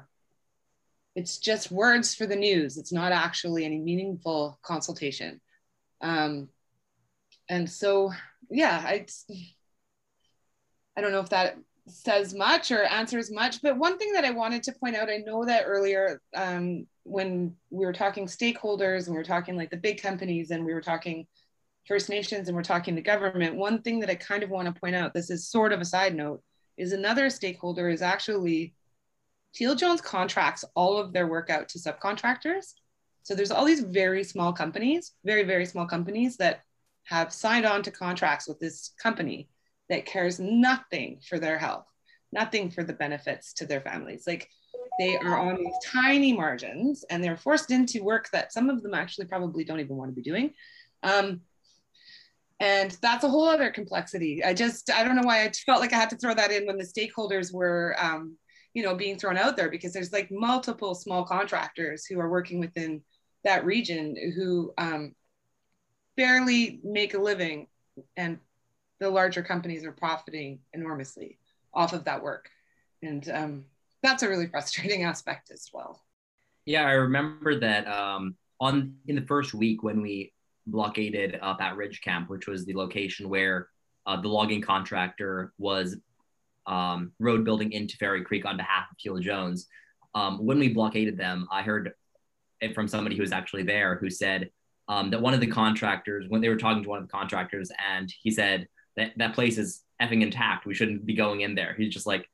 it's 1.15 1.37
just 1.37 1.71
words 1.71 2.15
for 2.15 2.27
the 2.27 2.37
news. 2.37 2.79
It's 2.79 2.93
not 2.93 3.12
actually 3.12 3.67
any 3.67 3.79
meaningful 3.79 4.59
consultation. 4.62 5.43
Um, 6.01 6.49
and 7.49 7.69
so 7.69 8.11
yeah 8.51 8.83
i 8.85 9.07
i 10.97 11.01
don't 11.01 11.12
know 11.12 11.21
if 11.21 11.31
that 11.31 11.57
says 11.87 12.35
much 12.35 12.71
or 12.71 12.85
answers 12.85 13.31
much 13.31 13.61
but 13.61 13.77
one 13.77 13.99
thing 13.99 14.12
that 14.12 14.25
i 14.25 14.31
wanted 14.31 14.62
to 14.62 14.73
point 14.73 14.97
out 14.97 15.11
i 15.11 15.19
know 15.19 15.45
that 15.45 15.65
earlier 15.67 16.21
um, 16.37 16.87
when 17.03 17.55
we 17.71 17.85
were 17.85 17.93
talking 17.93 18.27
stakeholders 18.27 19.07
and 19.07 19.15
we 19.15 19.19
were 19.19 19.25
talking 19.25 19.57
like 19.57 19.71
the 19.71 19.77
big 19.77 20.01
companies 20.01 20.51
and 20.51 20.65
we 20.65 20.73
were 20.73 20.81
talking 20.81 21.27
first 21.87 22.09
nations 22.09 22.49
and 22.49 22.57
we're 22.57 22.62
talking 22.62 22.97
to 22.97 23.03
government 23.03 23.57
one 23.57 23.83
thing 23.83 24.01
that 24.01 24.11
i 24.11 24.14
kind 24.14 24.42
of 24.42 24.51
want 24.51 24.73
to 24.73 24.81
point 24.81 24.95
out 24.95 25.12
this 25.12 25.31
is 25.31 25.49
sort 25.49 25.73
of 25.73 25.81
a 25.81 25.85
side 25.85 26.14
note 26.14 26.42
is 26.77 26.92
another 26.92 27.29
stakeholder 27.29 27.88
is 27.88 28.03
actually 28.03 28.75
teal 29.55 29.75
jones 29.75 30.01
contracts 30.01 30.64
all 30.75 30.99
of 30.99 31.12
their 31.12 31.27
work 31.27 31.51
out 31.51 31.68
to 31.68 31.79
subcontractors 31.79 32.75
so 33.25 33.35
there's 33.35 33.51
all 33.51 33.64
these 33.64 33.81
very 33.81 34.25
small 34.25 34.53
companies 34.53 35.12
very 35.25 35.42
very 35.42 35.66
small 35.66 35.87
companies 35.87 36.37
that 36.37 36.62
have 37.05 37.33
signed 37.33 37.66
on 37.66 37.83
to 37.83 37.90
contracts 37.90 38.49
with 38.49 38.59
this 38.61 38.92
company 39.03 39.49
that 39.88 40.07
cares 40.07 40.38
nothing 40.38 41.21
for 41.29 41.38
their 41.38 41.59
health, 41.59 41.87
nothing 42.33 42.71
for 42.71 42.85
the 42.85 42.92
benefits 42.92 43.53
to 43.55 43.66
their 43.66 43.81
families. 43.81 44.25
Like 44.27 44.49
they 44.99 45.16
are 45.16 45.38
on 45.38 45.57
these 45.59 45.75
tiny 45.85 46.33
margins 46.33 47.05
and 47.11 47.23
they're 47.23 47.37
forced 47.37 47.71
into 47.71 48.03
work 48.03 48.29
that 48.33 48.53
some 48.53 48.71
of 48.71 48.83
them 48.83 48.95
actually 48.95 49.27
probably 49.27 49.64
don't 49.64 49.81
even 49.81 49.97
want 49.97 50.11
to 50.11 50.14
be 50.14 50.23
doing. 50.23 50.53
Um, 51.03 51.40
and 52.62 52.96
that's 53.03 53.25
a 53.25 53.29
whole 53.29 53.48
other 53.48 53.72
complexity. 53.72 54.44
I 54.44 54.55
just, 54.55 54.88
I 54.88 55.03
don't 55.03 55.16
know 55.16 55.27
why 55.27 55.44
I 55.44 55.51
felt 55.51 55.81
like 55.81 55.92
I 55.92 55.96
had 55.96 56.11
to 56.11 56.16
throw 56.16 56.33
that 56.33 56.53
in 56.53 56.64
when 56.64 56.79
the 56.79 56.85
stakeholders 56.85 57.53
were, 57.53 57.96
um, 57.98 58.37
you 58.72 58.85
know, 58.85 58.94
being 58.94 59.18
thrown 59.18 59.37
out 59.37 59.57
there 59.57 59.68
because 59.68 59.92
there's 59.92 60.12
like 60.12 60.31
multiple 60.31 60.94
small 60.94 61.25
contractors 61.25 62.07
who 62.07 62.20
are 62.20 62.31
working 62.31 62.61
within 62.61 63.03
that 63.42 63.64
region 63.64 64.14
who 64.37 64.72
um, 64.79 65.12
barely 66.16 66.81
make 66.85 67.14
a 67.14 67.18
living 67.18 67.66
and 68.16 68.38
the 69.01 69.11
larger 69.11 69.42
companies 69.42 69.85
are 69.85 69.90
profiting 69.90 70.61
enormously 70.72 71.38
off 71.75 71.92
of 71.92 72.05
that 72.05 72.22
work 72.22 72.48
and 73.03 73.29
um, 73.31 73.64
that's 74.03 74.22
a 74.22 74.29
really 74.29 74.46
frustrating 74.51 75.03
aspect 75.03 75.51
as 75.51 75.68
well 75.72 76.01
yeah 76.64 76.87
i 76.87 76.92
remember 76.92 77.59
that 77.59 77.88
um, 77.88 78.37
on 78.61 78.94
in 79.09 79.16
the 79.16 79.27
first 79.27 79.53
week 79.53 79.83
when 79.83 80.01
we 80.01 80.33
blockaded 80.66 81.38
up 81.42 81.61
at 81.61 81.77
ridge 81.77 82.01
camp 82.03 82.31
which 82.31 82.46
was 82.46 82.64
the 82.64 82.75
location 82.75 83.29
where 83.29 83.68
uh, 84.07 84.20
the 84.20 84.29
logging 84.29 84.61
contractor 84.61 85.53
was 85.59 85.96
um, 86.66 87.12
road 87.18 87.44
building 87.44 87.72
into 87.72 87.96
Fairy 87.96 88.22
creek 88.22 88.44
on 88.44 88.57
behalf 88.57 88.87
of 88.90 88.98
Teal 88.98 89.18
Jones 89.18 89.66
um, 90.14 90.44
when 90.44 90.59
we 90.59 90.68
blockaded 90.68 91.16
them 91.16 91.48
i 91.51 91.62
heard 91.62 91.92
it 92.61 92.75
from 92.75 92.87
somebody 92.87 93.16
who 93.16 93.22
was 93.22 93.33
actually 93.33 93.64
there 93.64 93.96
who 93.96 94.09
said 94.09 94.51
um, 94.88 95.11
that 95.11 95.20
one 95.20 95.35
of 95.35 95.40
the 95.40 95.46
contractors, 95.46 96.27
when 96.29 96.40
they 96.40 96.48
were 96.48 96.57
talking 96.57 96.83
to 96.83 96.88
one 96.88 96.98
of 96.98 97.07
the 97.07 97.12
contractors, 97.12 97.70
and 97.90 98.12
he 98.22 98.31
said 98.31 98.68
that 98.96 99.12
that 99.16 99.35
place 99.35 99.59
is 99.59 99.83
effing 100.01 100.22
intact. 100.22 100.66
We 100.66 100.75
shouldn't 100.75 101.07
be 101.07 101.14
going 101.14 101.42
in 101.42 101.55
there. 101.55 101.75
He's 101.77 101.92
just 101.92 102.07
like, 102.07 102.29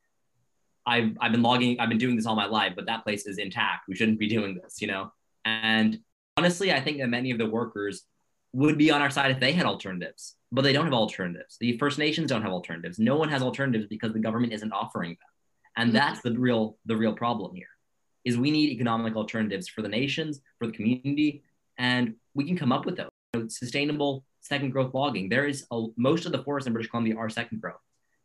I've, 0.87 1.17
I've 1.21 1.33
been 1.33 1.43
logging, 1.43 1.79
I've 1.79 1.91
been 1.91 1.99
doing 1.99 2.17
this 2.17 2.27
all 2.27 2.35
my 2.35 2.47
life, 2.47 2.73
but 2.75 2.87
that 2.87 3.05
place 3.05 3.27
is 3.27 3.39
intact. 3.39 3.85
We 3.89 3.95
shouldn't 3.95 4.19
be 4.19 4.29
doing 4.29 4.59
this, 4.61 4.81
you 4.81 4.89
know? 4.89 5.13
And 5.45 6.01
honestly, 6.37 6.73
I 6.73 6.81
think 6.81 6.99
that 6.99 7.09
many 7.09 7.31
of 7.31 7.39
the 7.39 7.47
workers 7.47 8.05
would 8.53 8.79
be 8.79 8.91
on 8.91 9.03
our 9.03 9.11
side 9.11 9.31
if 9.31 9.41
they 9.41 9.53
had 9.53 9.67
alternatives, 9.67 10.37
but 10.51 10.63
they 10.63 10.73
don't 10.73 10.85
have 10.85 10.95
alternatives. 10.95 11.57
The 11.61 11.77
First 11.79 11.99
Nations 11.99 12.31
don't 12.31 12.43
have 12.43 12.53
alternatives. 12.53 12.99
No 12.99 13.17
one 13.17 13.29
has 13.29 13.43
alternatives 13.43 13.87
because 13.87 14.13
the 14.13 14.19
government 14.19 14.53
isn't 14.53 14.73
offering 14.73 15.11
them. 15.11 15.19
And 15.77 15.89
mm-hmm. 15.89 15.97
that's 15.97 16.21
the 16.23 16.33
real, 16.33 16.79
the 16.87 16.97
real 16.97 17.15
problem 17.15 17.55
here 17.55 17.69
is 18.25 18.37
we 18.37 18.51
need 18.51 18.71
economic 18.71 19.17
alternatives 19.17 19.69
for 19.69 19.83
the 19.83 19.89
nations, 19.89 20.41
for 20.59 20.67
the 20.67 20.73
community, 20.73 21.43
and 21.79 22.15
we 22.35 22.45
can 22.45 22.59
come 22.59 22.73
up 22.73 22.85
with 22.85 22.97
those. 22.97 23.11
You 23.35 23.41
know, 23.41 23.49
sustainable 23.49 24.25
second 24.41 24.71
growth 24.71 24.95
logging. 24.95 25.29
There 25.29 25.47
is 25.47 25.67
a, 25.71 25.87
most 25.97 26.27
of 26.27 26.33
the 26.33 26.43
forests 26.43 26.67
in 26.67 26.73
British 26.73 26.91
Columbia 26.91 27.17
are 27.17 27.29
second 27.29 27.61
growth. 27.61 27.81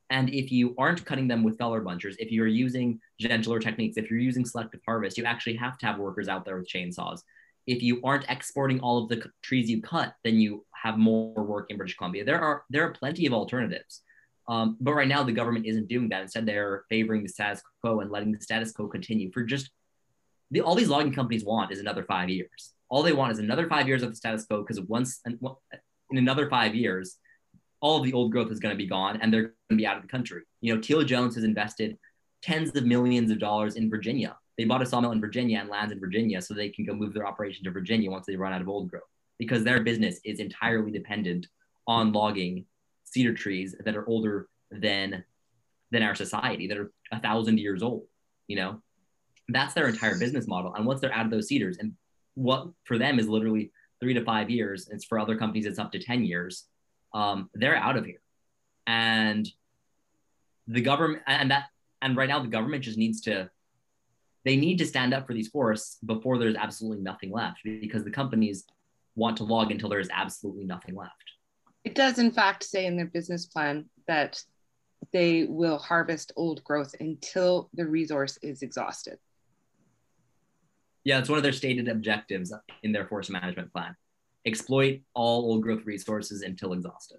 And 0.09 0.29
if 0.29 0.51
you 0.51 0.75
aren't 0.77 1.05
cutting 1.05 1.27
them 1.27 1.43
with 1.43 1.57
feller 1.57 1.81
bunchers, 1.81 2.15
if 2.19 2.31
you're 2.31 2.47
using 2.47 2.99
gentler 3.19 3.59
techniques, 3.59 3.97
if 3.97 4.09
you're 4.09 4.19
using 4.19 4.45
selective 4.45 4.81
harvest, 4.85 5.17
you 5.17 5.25
actually 5.25 5.55
have 5.55 5.77
to 5.79 5.85
have 5.85 5.97
workers 5.97 6.27
out 6.27 6.45
there 6.45 6.57
with 6.57 6.67
chainsaws. 6.67 7.21
If 7.65 7.81
you 7.81 8.01
aren't 8.03 8.25
exporting 8.29 8.79
all 8.81 9.03
of 9.03 9.09
the 9.09 9.23
trees 9.41 9.69
you 9.69 9.81
cut, 9.81 10.13
then 10.23 10.39
you 10.39 10.65
have 10.73 10.97
more 10.97 11.43
work 11.43 11.67
in 11.69 11.77
British 11.77 11.95
Columbia. 11.95 12.25
There 12.25 12.41
are 12.41 12.63
there 12.69 12.83
are 12.83 12.91
plenty 12.91 13.25
of 13.25 13.33
alternatives. 13.33 14.01
Um, 14.49 14.75
but 14.81 14.93
right 14.93 15.07
now, 15.07 15.23
the 15.23 15.31
government 15.31 15.65
isn't 15.65 15.87
doing 15.87 16.09
that. 16.09 16.21
Instead, 16.21 16.45
they're 16.45 16.83
favoring 16.89 17.23
the 17.23 17.29
status 17.29 17.61
quo 17.81 18.01
and 18.01 18.11
letting 18.11 18.33
the 18.33 18.41
status 18.41 18.73
quo 18.73 18.87
continue 18.87 19.31
for 19.31 19.43
just 19.43 19.69
the, 20.51 20.61
all 20.61 20.75
these 20.75 20.89
logging 20.89 21.13
companies 21.13 21.43
want 21.43 21.71
is 21.71 21.79
another 21.79 22.03
five 22.03 22.29
years. 22.29 22.73
All 22.89 23.01
they 23.01 23.13
want 23.13 23.31
is 23.31 23.39
another 23.39 23.67
five 23.67 23.87
years 23.87 24.03
of 24.03 24.09
the 24.09 24.15
status 24.15 24.45
quo 24.45 24.61
because 24.61 24.79
once 24.81 25.19
in 25.25 25.39
another 26.11 26.49
five 26.49 26.75
years, 26.75 27.17
all 27.81 27.97
of 27.97 28.03
the 28.03 28.13
old 28.13 28.31
growth 28.31 28.51
is 28.51 28.59
going 28.59 28.73
to 28.73 28.77
be 28.77 28.87
gone 28.87 29.19
and 29.21 29.33
they're 29.33 29.41
going 29.41 29.53
to 29.71 29.75
be 29.75 29.87
out 29.87 29.97
of 29.97 30.03
the 30.03 30.07
country. 30.07 30.43
You 30.61 30.75
know, 30.75 30.81
Teal 30.81 31.03
Jones 31.03 31.35
has 31.35 31.43
invested 31.43 31.97
tens 32.43 32.75
of 32.75 32.85
millions 32.85 33.31
of 33.31 33.39
dollars 33.39 33.75
in 33.75 33.89
Virginia. 33.89 34.37
They 34.57 34.65
bought 34.65 34.81
a 34.81 34.85
sawmill 34.85 35.11
in 35.11 35.21
Virginia 35.21 35.59
and 35.59 35.69
lands 35.69 35.91
in 35.91 35.99
Virginia 35.99 36.41
so 36.41 36.53
they 36.53 36.69
can 36.69 36.85
go 36.85 36.93
move 36.93 37.13
their 37.13 37.27
operation 37.27 37.63
to 37.63 37.71
Virginia 37.71 38.11
once 38.11 38.25
they 38.25 38.35
run 38.35 38.53
out 38.53 38.61
of 38.61 38.69
old 38.69 38.89
growth 38.89 39.03
because 39.39 39.63
their 39.63 39.81
business 39.81 40.19
is 40.23 40.39
entirely 40.39 40.91
dependent 40.91 41.47
on 41.87 42.11
logging 42.11 42.65
cedar 43.03 43.33
trees 43.33 43.75
that 43.83 43.95
are 43.95 44.07
older 44.07 44.47
than 44.71 45.23
than 45.91 46.03
our 46.03 46.15
society 46.15 46.67
that 46.67 46.77
are 46.77 46.91
a 47.11 47.19
thousand 47.19 47.59
years 47.59 47.83
old 47.83 48.03
you 48.47 48.55
know? 48.55 48.81
That's 49.49 49.73
their 49.73 49.87
entire 49.87 50.17
business 50.17 50.47
model. 50.47 50.73
And 50.73 50.85
once 50.85 51.01
they're 51.01 51.13
out 51.13 51.25
of 51.25 51.31
those 51.31 51.47
cedars 51.47 51.77
and 51.77 51.93
what 52.35 52.67
for 52.85 52.97
them 52.97 53.19
is 53.19 53.27
literally 53.27 53.71
three 53.99 54.13
to 54.13 54.23
five 54.23 54.49
years 54.49 54.89
it's 54.91 55.05
for 55.05 55.19
other 55.19 55.37
companies 55.37 55.65
it's 55.65 55.79
up 55.79 55.91
to 55.91 55.99
10 55.99 56.23
years 56.23 56.65
um, 57.13 57.49
they're 57.53 57.75
out 57.75 57.97
of 57.97 58.05
here. 58.05 58.21
And 58.87 59.47
the 60.67 60.81
government 60.81 61.23
and 61.27 61.51
that 61.51 61.65
and 62.01 62.15
right 62.15 62.29
now 62.29 62.39
the 62.39 62.47
government 62.47 62.83
just 62.83 62.97
needs 62.97 63.21
to 63.21 63.49
they 64.45 64.55
need 64.55 64.77
to 64.77 64.85
stand 64.85 65.13
up 65.13 65.25
for 65.25 65.33
these 65.33 65.47
forests 65.47 65.97
before 66.05 66.37
there's 66.37 66.55
absolutely 66.55 67.01
nothing 67.01 67.31
left 67.31 67.59
because 67.63 68.03
the 68.03 68.11
companies 68.11 68.65
want 69.15 69.37
to 69.37 69.43
log 69.43 69.71
until 69.71 69.89
there's 69.89 70.09
absolutely 70.11 70.65
nothing 70.65 70.95
left 70.95 71.33
it 71.83 71.95
does, 71.95 72.17
in 72.17 72.31
fact, 72.31 72.63
say 72.63 72.85
in 72.85 72.95
their 72.95 73.07
business 73.07 73.45
plan 73.45 73.89
that 74.07 74.41
they 75.11 75.45
will 75.45 75.77
harvest 75.77 76.31
old 76.35 76.63
growth 76.63 76.95
until 76.99 77.69
the 77.73 77.85
resource 77.85 78.37
is 78.41 78.61
exhausted. 78.61 79.19
Yeah, 81.03 81.19
it's 81.19 81.27
one 81.27 81.37
of 81.37 81.43
their 81.43 81.51
stated 81.51 81.89
objectives 81.89 82.53
in 82.83 82.93
their 82.93 83.05
forest 83.05 83.29
management 83.29 83.73
plan. 83.73 83.95
Exploit 84.45 85.01
all 85.13 85.41
old 85.41 85.61
growth 85.61 85.85
resources 85.85 86.41
until 86.41 86.71
exhausted. 86.71 87.17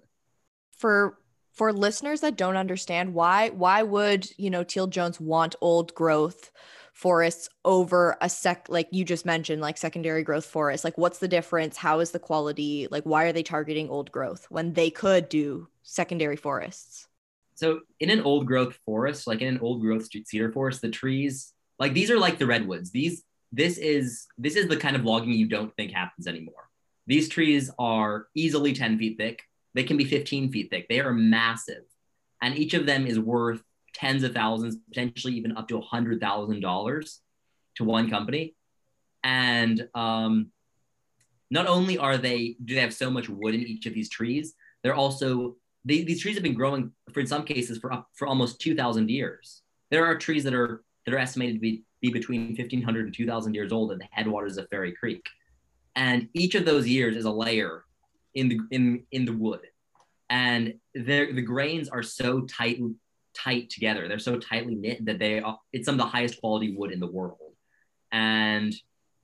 For 0.77 1.19
for 1.55 1.71
listeners 1.71 2.21
that 2.21 2.35
don't 2.35 2.57
understand 2.57 3.13
why 3.13 3.49
why 3.49 3.81
would, 3.81 4.29
you 4.37 4.49
know, 4.49 4.63
Teal 4.63 4.87
Jones 4.87 5.19
want 5.19 5.55
old 5.61 5.95
growth 5.95 6.51
forests 6.93 7.49
over 7.65 8.17
a 8.21 8.29
sec 8.29 8.67
like 8.69 8.87
you 8.91 9.03
just 9.03 9.25
mentioned 9.25 9.61
like 9.61 9.77
secondary 9.77 10.23
growth 10.23 10.45
forests? 10.45 10.83
Like 10.83 10.97
what's 10.97 11.19
the 11.19 11.27
difference? 11.27 11.77
How 11.77 11.99
is 12.01 12.11
the 12.11 12.19
quality? 12.19 12.87
Like 12.91 13.03
why 13.03 13.25
are 13.25 13.33
they 13.33 13.43
targeting 13.43 13.89
old 13.89 14.11
growth 14.11 14.45
when 14.49 14.73
they 14.73 14.89
could 14.89 15.29
do 15.29 15.67
secondary 15.81 16.35
forests? 16.35 17.07
So 17.55 17.79
in 18.01 18.09
an 18.09 18.21
old 18.21 18.45
growth 18.45 18.77
forest 18.85 19.25
like 19.25 19.41
in 19.41 19.47
an 19.47 19.59
old 19.61 19.81
growth 19.81 20.09
cedar 20.25 20.51
forest 20.51 20.81
the 20.81 20.89
trees 20.89 21.53
like 21.79 21.93
these 21.93 22.11
are 22.11 22.19
like 22.19 22.37
the 22.37 22.45
redwoods. 22.45 22.91
These 22.91 23.23
this 23.53 23.77
is 23.77 24.27
this 24.37 24.57
is 24.57 24.67
the 24.67 24.77
kind 24.77 24.97
of 24.97 25.05
logging 25.05 25.31
you 25.31 25.47
don't 25.47 25.73
think 25.77 25.91
happens 25.91 26.27
anymore. 26.27 26.69
These 27.07 27.29
trees 27.29 27.71
are 27.79 28.27
easily 28.35 28.73
10 28.73 28.97
feet 28.97 29.17
thick 29.17 29.43
they 29.75 29.83
can 29.83 29.97
be 29.97 30.05
15 30.05 30.51
feet 30.51 30.69
thick 30.71 30.87
they 30.89 30.99
are 30.99 31.13
massive 31.13 31.83
and 32.41 32.57
each 32.57 32.73
of 32.73 32.85
them 32.85 33.05
is 33.05 33.19
worth 33.19 33.61
tens 33.95 34.23
of 34.23 34.33
thousands, 34.33 34.77
potentially 34.89 35.33
even 35.33 35.57
up 35.57 35.67
to 35.69 35.79
hundred 35.81 36.19
thousand 36.19 36.59
dollars 36.59 37.21
to 37.75 37.83
one 37.83 38.09
company. 38.09 38.55
And 39.23 39.87
um, 39.95 40.51
not 41.49 41.67
only 41.67 41.97
are 41.97 42.17
they 42.17 42.57
do 42.63 42.75
they 42.75 42.81
have 42.81 42.93
so 42.93 43.09
much 43.09 43.29
wood 43.29 43.55
in 43.55 43.61
each 43.61 43.85
of 43.85 43.93
these 43.93 44.09
trees, 44.09 44.53
they're 44.83 44.95
also 44.95 45.55
they, 45.85 46.03
these 46.03 46.21
trees 46.21 46.35
have 46.35 46.43
been 46.43 46.53
growing 46.53 46.91
for 47.13 47.21
in 47.21 47.27
some 47.27 47.45
cases 47.45 47.77
for 47.77 47.93
up, 47.93 48.07
for 48.13 48.27
almost 48.27 48.59
two 48.59 48.75
thousand 48.75 49.09
years. 49.09 49.61
There 49.89 50.05
are 50.05 50.17
trees 50.17 50.43
that 50.43 50.53
are 50.53 50.83
that 51.05 51.13
are 51.13 51.19
estimated 51.19 51.55
to 51.55 51.59
be, 51.59 51.83
be 52.01 52.11
between 52.11 52.47
1500 52.47 53.05
and 53.05 53.13
2000 53.13 53.53
years 53.53 53.71
old 53.71 53.91
at 53.91 53.99
the 53.99 54.07
headwaters 54.09 54.57
of 54.57 54.67
Fairy 54.69 54.91
Creek. 54.91 55.23
And 55.95 56.27
each 56.33 56.55
of 56.55 56.65
those 56.65 56.87
years 56.87 57.15
is 57.15 57.25
a 57.25 57.31
layer 57.31 57.84
in 58.35 58.49
the 58.49 58.59
in 58.71 59.03
in 59.11 59.25
the 59.25 59.33
wood. 59.33 59.61
And 60.29 60.75
the 60.93 61.31
the 61.31 61.41
grains 61.41 61.89
are 61.89 62.03
so 62.03 62.41
tight 62.41 62.79
tight 63.35 63.69
together. 63.69 64.07
They're 64.07 64.19
so 64.19 64.37
tightly 64.39 64.75
knit 64.75 65.05
that 65.05 65.19
they 65.19 65.39
are, 65.39 65.59
it's 65.73 65.85
some 65.85 65.95
of 65.95 65.99
the 65.99 66.05
highest 66.05 66.39
quality 66.39 66.75
wood 66.75 66.91
in 66.91 66.99
the 66.99 67.11
world. 67.11 67.53
And 68.11 68.73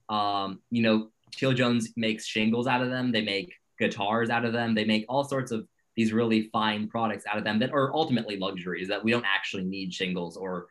um, 0.09 0.59
you 0.69 0.83
know, 0.83 1.09
Teal 1.31 1.53
Jones 1.53 1.93
makes 1.95 2.25
shingles 2.25 2.67
out 2.67 2.81
of 2.81 2.89
them. 2.89 3.11
They 3.11 3.21
make 3.21 3.53
guitars 3.79 4.29
out 4.29 4.45
of 4.45 4.53
them. 4.53 4.75
They 4.75 4.85
make 4.85 5.05
all 5.07 5.23
sorts 5.23 5.51
of 5.51 5.65
these 5.95 6.13
really 6.13 6.49
fine 6.53 6.87
products 6.87 7.25
out 7.25 7.37
of 7.37 7.43
them 7.43 7.59
that 7.59 7.71
are 7.71 7.93
ultimately 7.93 8.37
luxuries 8.37 8.87
that 8.89 9.03
we 9.03 9.11
don't 9.11 9.25
actually 9.25 9.63
need 9.63 9.93
shingles 9.93 10.37
or 10.37 10.67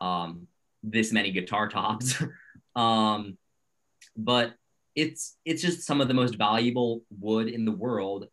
um, 0.00 0.46
this 0.82 1.12
many 1.12 1.30
guitar 1.30 1.68
tops. 1.68 2.22
um, 2.76 3.36
but 4.16 4.54
it's 4.96 5.36
it's 5.44 5.62
just 5.62 5.82
some 5.82 6.00
of 6.00 6.08
the 6.08 6.14
most 6.14 6.36
valuable 6.36 7.02
wood 7.20 7.48
in 7.48 7.64
the 7.64 7.72
world, 7.72 8.26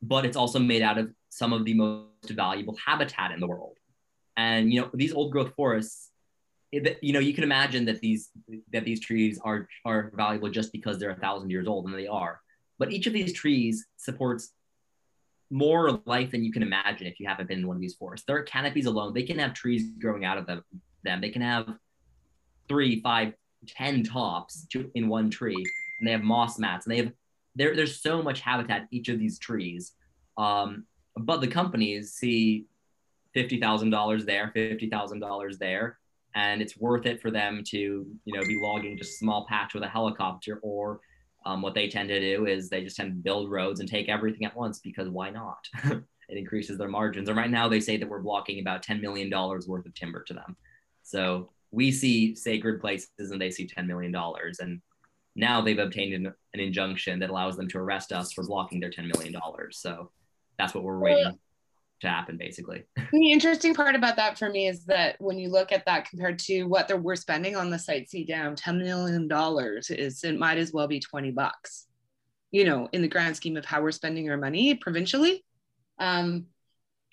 but 0.00 0.24
it's 0.24 0.36
also 0.36 0.58
made 0.60 0.80
out 0.80 0.96
of 0.96 1.10
some 1.28 1.52
of 1.52 1.64
the 1.64 1.74
most 1.74 2.30
valuable 2.30 2.76
habitat 2.86 3.32
in 3.32 3.40
the 3.40 3.46
world. 3.48 3.76
And 4.36 4.72
you 4.72 4.80
know, 4.80 4.90
these 4.94 5.12
old 5.12 5.32
growth 5.32 5.52
forests, 5.56 6.10
it, 6.70 6.98
you 7.02 7.12
know, 7.12 7.18
you 7.18 7.34
can 7.34 7.44
imagine 7.44 7.84
that 7.86 8.00
these 8.00 8.30
that 8.72 8.84
these 8.84 9.00
trees 9.00 9.40
are 9.44 9.68
are 9.84 10.12
valuable 10.14 10.48
just 10.48 10.72
because 10.72 10.98
they're 10.98 11.10
a 11.10 11.16
thousand 11.16 11.50
years 11.50 11.66
old, 11.66 11.86
and 11.86 11.94
they 11.94 12.06
are. 12.06 12.40
But 12.78 12.92
each 12.92 13.06
of 13.08 13.12
these 13.12 13.32
trees 13.32 13.86
supports 13.96 14.52
more 15.50 16.00
life 16.06 16.30
than 16.30 16.44
you 16.44 16.52
can 16.52 16.62
imagine 16.62 17.06
if 17.06 17.20
you 17.20 17.28
haven't 17.28 17.48
been 17.48 17.60
in 17.60 17.66
one 17.66 17.76
of 17.76 17.80
these 17.80 17.94
forests. 17.94 18.24
Their 18.26 18.42
canopies 18.42 18.86
alone, 18.86 19.14
they 19.14 19.22
can 19.22 19.38
have 19.38 19.52
trees 19.52 19.90
growing 20.00 20.24
out 20.24 20.38
of 20.38 20.46
them. 20.46 20.64
them. 21.02 21.20
They 21.20 21.30
can 21.30 21.42
have 21.42 21.74
three, 22.68 23.00
five, 23.00 23.34
ten 23.66 24.02
tops 24.02 24.66
to, 24.72 24.90
in 24.94 25.08
one 25.08 25.30
tree, 25.30 25.64
and 25.98 26.06
they 26.06 26.12
have 26.12 26.22
moss 26.22 26.58
mats, 26.58 26.86
and 26.86 26.92
they 26.92 26.98
have 26.98 27.12
there, 27.54 27.76
there's 27.76 28.00
so 28.00 28.22
much 28.22 28.40
habitat 28.40 28.88
each 28.90 29.08
of 29.08 29.18
these 29.18 29.38
trees. 29.38 29.92
Um, 30.36 30.84
but 31.16 31.40
the 31.40 31.46
companies 31.46 32.12
see 32.12 32.66
$50,000 33.36 34.24
there, 34.24 34.52
$50,000 34.54 35.58
there. 35.58 35.98
And 36.34 36.60
it's 36.60 36.76
worth 36.76 37.06
it 37.06 37.22
for 37.22 37.30
them 37.30 37.62
to, 37.68 37.78
you 37.78 38.32
know, 38.34 38.44
be 38.44 38.58
logging 38.60 38.98
just 38.98 39.12
a 39.12 39.16
small 39.18 39.46
patch 39.48 39.74
with 39.74 39.84
a 39.84 39.88
helicopter 39.88 40.58
or 40.62 41.00
um, 41.46 41.62
what 41.62 41.74
they 41.74 41.88
tend 41.88 42.08
to 42.08 42.18
do 42.18 42.46
is 42.46 42.68
they 42.68 42.82
just 42.82 42.96
tend 42.96 43.10
to 43.10 43.14
build 43.14 43.50
roads 43.50 43.80
and 43.80 43.88
take 43.88 44.08
everything 44.08 44.44
at 44.44 44.56
once 44.56 44.80
because 44.80 45.08
why 45.08 45.30
not? 45.30 45.68
it 45.84 46.04
increases 46.38 46.78
their 46.78 46.88
margins. 46.88 47.28
And 47.28 47.36
right 47.38 47.50
now 47.50 47.68
they 47.68 47.80
say 47.80 47.96
that 47.98 48.08
we're 48.08 48.22
blocking 48.22 48.60
about 48.60 48.84
$10 48.84 49.00
million 49.00 49.30
worth 49.30 49.86
of 49.86 49.94
timber 49.94 50.24
to 50.24 50.34
them. 50.34 50.56
So 51.02 51.50
we 51.70 51.92
see 51.92 52.34
sacred 52.34 52.80
places 52.80 53.10
and 53.18 53.40
they 53.40 53.50
see 53.50 53.68
$10 53.68 53.86
million. 53.86 54.14
And 54.58 54.80
now 55.36 55.60
they've 55.60 55.78
obtained 55.78 56.14
an, 56.14 56.32
an 56.54 56.60
injunction 56.60 57.18
that 57.20 57.30
allows 57.30 57.56
them 57.56 57.68
to 57.68 57.78
arrest 57.78 58.12
us 58.12 58.32
for 58.32 58.44
blocking 58.44 58.80
their 58.80 58.90
$10 58.90 59.12
million. 59.14 59.34
So 59.70 60.10
that's 60.58 60.74
what 60.74 60.84
we're 60.84 60.98
waiting 60.98 61.38
to 62.00 62.08
happen 62.08 62.36
basically. 62.36 62.84
the 63.12 63.32
interesting 63.32 63.74
part 63.74 63.94
about 63.94 64.16
that 64.16 64.38
for 64.38 64.50
me 64.50 64.68
is 64.68 64.84
that 64.84 65.16
when 65.20 65.38
you 65.38 65.50
look 65.50 65.72
at 65.72 65.84
that 65.86 66.08
compared 66.08 66.38
to 66.40 66.64
what 66.64 66.86
they're 66.86 66.96
we're 66.96 67.16
spending 67.16 67.56
on 67.56 67.70
the 67.70 67.78
Site 67.78 68.08
C 68.08 68.24
dam, 68.24 68.54
10 68.54 68.78
million 68.78 69.28
dollars 69.28 69.90
is 69.90 70.22
it 70.24 70.38
might 70.38 70.58
as 70.58 70.72
well 70.72 70.86
be 70.86 71.00
20 71.00 71.32
bucks. 71.32 71.86
You 72.50 72.64
know 72.64 72.88
in 72.92 73.02
the 73.02 73.08
grand 73.08 73.36
scheme 73.36 73.56
of 73.56 73.64
how 73.64 73.82
we're 73.82 73.90
spending 73.90 74.30
our 74.30 74.36
money 74.36 74.74
provincially. 74.74 75.44
Um, 75.98 76.46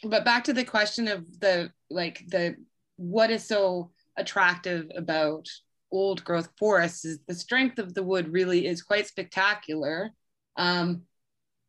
but 0.03 0.25
back 0.25 0.43
to 0.45 0.53
the 0.53 0.63
question 0.63 1.07
of 1.07 1.39
the 1.39 1.71
like 1.89 2.23
the 2.27 2.55
what 2.97 3.31
is 3.31 3.47
so 3.47 3.91
attractive 4.17 4.91
about 4.95 5.47
old 5.91 6.23
growth 6.23 6.49
forests 6.58 7.06
is 7.06 7.19
the 7.27 7.34
strength 7.34 7.80
of 7.80 7.93
the 7.93 8.04
wood 8.04 8.32
really 8.32 8.65
is 8.65 8.82
quite 8.82 9.08
spectacular 9.08 10.12
um, 10.58 11.04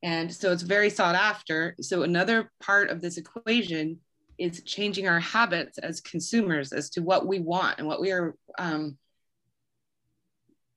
and 0.02 0.32
so 0.34 0.52
it's 0.52 0.62
very 0.62 0.90
sought 0.90 1.14
after. 1.14 1.76
So 1.80 2.02
another 2.02 2.50
part 2.60 2.90
of 2.90 3.00
this 3.00 3.18
equation 3.18 4.00
is 4.36 4.62
changing 4.64 5.06
our 5.06 5.20
habits 5.20 5.78
as 5.78 6.00
consumers 6.00 6.72
as 6.72 6.90
to 6.90 7.02
what 7.02 7.26
we 7.26 7.38
want 7.38 7.78
and 7.78 7.86
what 7.86 8.00
we 8.00 8.10
are, 8.10 8.34
um, 8.58 8.98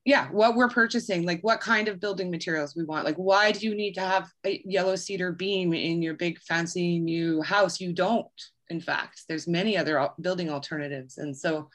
yeah, 0.04 0.28
what 0.30 0.54
we're 0.54 0.68
purchasing, 0.68 1.24
like 1.24 1.40
what 1.40 1.60
kind 1.60 1.88
of 1.88 1.98
building 1.98 2.30
materials 2.30 2.76
we 2.76 2.84
want. 2.84 3.04
Like, 3.04 3.16
why 3.16 3.50
do 3.50 3.66
you 3.66 3.74
need 3.74 3.94
to 3.94 4.00
have 4.00 4.30
a 4.46 4.62
yellow 4.64 4.94
cedar 4.94 5.32
beam 5.32 5.74
in 5.74 6.00
your 6.02 6.14
big 6.14 6.38
fancy 6.38 7.00
new 7.00 7.42
house? 7.42 7.80
You 7.80 7.92
don't, 7.92 8.26
in 8.68 8.80
fact, 8.80 9.22
there's 9.28 9.48
many 9.48 9.76
other 9.76 10.08
building 10.20 10.48
alternatives. 10.48 11.18
And 11.18 11.36
so 11.36 11.68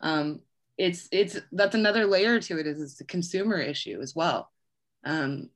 um, 0.00 0.40
it's, 0.76 1.08
it's, 1.12 1.40
that's 1.52 1.74
another 1.74 2.06
layer 2.06 2.40
to 2.40 2.58
it 2.58 2.66
is 2.66 2.80
it's 2.80 3.00
a 3.00 3.04
consumer 3.04 3.58
issue 3.58 4.00
as 4.00 4.14
well. 4.14 4.50
Um, 5.04 5.50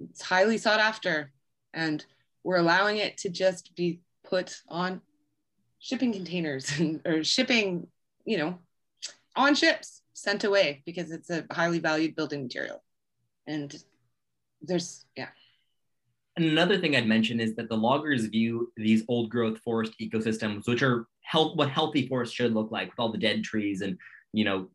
it's 0.00 0.22
highly 0.22 0.58
sought 0.58 0.80
after 0.80 1.32
and 1.72 2.04
we're 2.42 2.56
allowing 2.56 2.98
it 2.98 3.18
to 3.18 3.28
just 3.28 3.74
be 3.74 4.00
put 4.24 4.62
on 4.68 5.00
shipping 5.78 6.12
containers 6.12 6.72
or 7.04 7.22
shipping 7.22 7.86
you 8.24 8.36
know 8.36 8.58
on 9.36 9.54
ships 9.54 10.02
sent 10.14 10.44
away 10.44 10.82
because 10.86 11.10
it's 11.10 11.30
a 11.30 11.44
highly 11.50 11.78
valued 11.78 12.16
building 12.16 12.42
material 12.42 12.82
and 13.46 13.82
there's 14.62 15.04
yeah 15.16 15.28
and 16.36 16.44
another 16.44 16.78
thing 16.78 16.94
I'd 16.94 17.06
mention 17.06 17.40
is 17.40 17.54
that 17.54 17.70
the 17.70 17.76
loggers 17.76 18.26
view 18.26 18.70
these 18.76 19.04
old 19.08 19.30
growth 19.30 19.58
forest 19.60 19.94
ecosystems, 19.98 20.68
which 20.68 20.82
are 20.82 21.06
health, 21.22 21.56
what 21.56 21.70
healthy 21.70 22.06
forests 22.06 22.34
should 22.34 22.52
look 22.52 22.70
like 22.70 22.90
with 22.90 23.00
all 23.00 23.10
the 23.10 23.16
dead 23.16 23.42
trees 23.42 23.80
and, 23.80 23.96
you 24.36 24.44
know, 24.44 24.68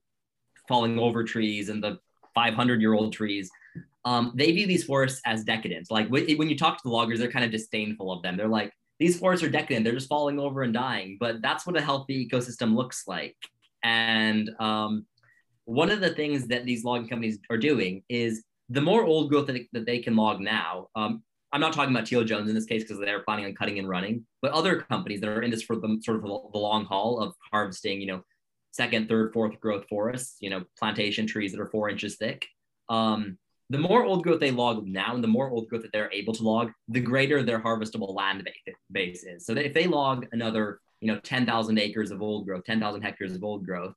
falling 0.68 0.98
over 1.00 1.24
trees 1.24 1.70
and 1.70 1.84
the 1.84 2.00
500 2.34 2.82
year 2.82 2.94
old 2.94 3.14
trees. 3.14 3.50
Um, 4.04 4.34
they 4.36 4.52
view 4.52 4.66
these 4.66 4.84
forests 4.84 5.22
as 5.26 5.44
decadent. 5.44 5.92
Like 5.92 6.08
when 6.10 6.50
you 6.50 6.58
talk 6.58 6.78
to 6.78 6.84
the 6.84 6.90
loggers, 6.90 7.20
they're 7.20 7.32
kind 7.32 7.46
of 7.46 7.52
disdainful 7.52 8.12
of 8.12 8.24
them. 8.24 8.36
They're 8.36 8.48
like, 8.48 8.74
these 9.00 9.20
forests 9.20 9.44
are 9.46 9.50
decadent. 9.50 9.84
They're 9.84 9.94
just 9.94 10.10
falling 10.10 10.40
over 10.40 10.64
and 10.64 10.74
dying. 10.74 11.18
But 11.20 11.42
that's 11.42 11.68
what 11.68 11.78
a 11.78 11.82
healthy 11.82 12.28
ecosystem 12.28 12.76
looks 12.76 13.04
like. 13.08 13.36
And 13.84 14.50
um, 14.60 15.06
one 15.66 15.92
of 15.92 16.02
the 16.02 16.10
things 16.10 16.48
that 16.48 16.66
these 16.66 16.84
logging 16.84 17.08
companies 17.08 17.38
are 17.52 17.58
doing 17.58 18.04
is 18.10 18.44
the 18.70 18.82
more 18.82 19.04
old 19.04 19.30
growth 19.30 19.48
that, 19.48 19.68
that 19.74 19.86
they 19.86 20.00
can 20.00 20.16
log 20.16 20.40
now, 20.40 20.88
um, 20.96 21.24
I'm 21.54 21.62
not 21.62 21.74
talking 21.74 21.94
about 21.94 22.08
Teal 22.08 22.24
Jones 22.24 22.48
in 22.50 22.56
this 22.56 22.66
case 22.66 22.84
because 22.84 22.98
they're 22.98 23.24
planning 23.24 23.46
on 23.46 23.54
cutting 23.54 23.78
and 23.78 23.90
running, 23.90 24.26
but 24.42 24.52
other 24.52 24.82
companies 24.82 25.20
that 25.22 25.30
are 25.30 25.42
in 25.42 25.52
this 25.52 25.62
for 25.62 25.76
the 25.76 26.00
sort 26.02 26.18
of 26.18 26.24
the 26.24 26.58
long 26.58 26.86
haul 26.86 27.20
of 27.20 27.34
harvesting, 27.52 28.00
you 28.00 28.08
know, 28.08 28.24
second, 28.72 29.08
third, 29.08 29.34
fourth 29.34 29.60
growth 29.60 29.86
forests, 29.90 30.38
you 30.40 30.50
know, 30.50 30.64
plantation 30.78 31.28
trees 31.28 31.52
that 31.52 31.62
are 31.62 31.70
four 31.70 31.90
inches 31.90 32.16
thick. 32.16 32.48
Um, 32.90 33.38
the 33.70 33.78
more 33.78 34.04
old 34.04 34.24
growth 34.24 34.42
they 34.42 34.52
log 34.52 34.86
now 34.86 35.16
and 35.16 35.24
the 35.24 35.30
more 35.30 35.50
old 35.50 35.70
growth 35.70 35.84
that 35.84 35.94
they're 35.94 36.12
able 36.12 36.34
to 36.34 36.44
log, 36.44 36.72
the 36.90 37.00
greater 37.00 37.42
their 37.42 37.60
harvestable 37.62 38.14
land 38.14 38.50
base 38.92 39.24
is. 39.24 39.46
So 39.46 39.54
if 39.54 39.74
they 39.74 39.88
log 39.88 40.28
another, 40.34 40.80
you 41.00 41.08
know, 41.08 41.20
10,000 41.20 41.78
acres 41.80 42.12
of 42.12 42.22
old 42.22 42.46
growth, 42.46 42.66
10,000 42.66 43.02
hectares 43.02 43.34
of 43.34 43.44
old 43.44 43.66
growth, 43.66 43.94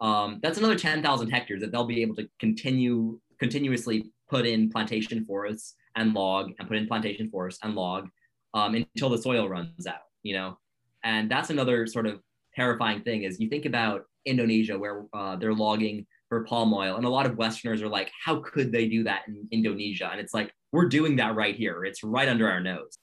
um, 0.00 0.40
that's 0.42 0.56
another 0.56 0.76
10,000 0.76 1.30
hectares 1.30 1.60
that 1.60 1.70
they'll 1.70 1.84
be 1.84 2.00
able 2.00 2.16
to 2.16 2.28
continue 2.38 3.20
continuously 3.38 4.10
put 4.28 4.46
in 4.46 4.70
plantation 4.70 5.24
forests 5.24 5.74
and 5.96 6.14
log 6.14 6.52
and 6.58 6.68
put 6.68 6.76
in 6.76 6.86
plantation 6.86 7.28
forests 7.28 7.60
and 7.62 7.74
log 7.74 8.08
um, 8.54 8.74
until 8.74 9.08
the 9.08 9.18
soil 9.18 9.48
runs 9.48 9.86
out, 9.86 10.06
you 10.22 10.34
know? 10.34 10.58
And 11.02 11.30
that's 11.30 11.50
another 11.50 11.86
sort 11.86 12.06
of 12.06 12.20
terrifying 12.54 13.02
thing 13.02 13.24
is 13.24 13.40
you 13.40 13.48
think 13.48 13.64
about 13.64 14.04
Indonesia 14.24 14.78
where 14.78 15.04
uh, 15.12 15.36
they're 15.36 15.54
logging 15.54 16.06
for 16.28 16.44
palm 16.44 16.72
oil 16.72 16.96
and 16.96 17.04
a 17.04 17.08
lot 17.08 17.26
of 17.26 17.36
Westerners 17.36 17.82
are 17.82 17.88
like, 17.88 18.10
how 18.24 18.40
could 18.40 18.70
they 18.70 18.88
do 18.88 19.04
that 19.04 19.22
in 19.26 19.48
Indonesia? 19.50 20.08
And 20.10 20.20
it's 20.20 20.34
like, 20.34 20.52
we're 20.72 20.88
doing 20.88 21.16
that 21.16 21.34
right 21.34 21.56
here. 21.56 21.84
It's 21.84 22.04
right 22.04 22.28
under 22.28 22.48
our 22.48 22.60
nose. 22.60 22.96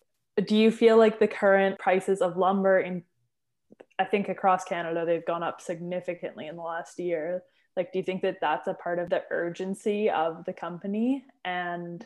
Do 0.45 0.55
you 0.55 0.71
feel 0.71 0.97
like 0.97 1.19
the 1.19 1.27
current 1.27 1.79
prices 1.79 2.21
of 2.21 2.37
lumber 2.37 2.79
in, 2.79 3.03
I 3.99 4.05
think 4.05 4.29
across 4.29 4.63
Canada, 4.63 5.03
they've 5.05 5.25
gone 5.25 5.43
up 5.43 5.59
significantly 5.61 6.47
in 6.47 6.55
the 6.55 6.61
last 6.61 6.99
year. 6.99 7.43
Like, 7.75 7.91
do 7.91 7.99
you 7.99 8.05
think 8.05 8.21
that 8.21 8.37
that's 8.39 8.67
a 8.67 8.73
part 8.75 8.99
of 8.99 9.09
the 9.09 9.23
urgency 9.29 10.09
of 10.09 10.45
the 10.45 10.53
company? 10.53 11.25
And 11.43 12.05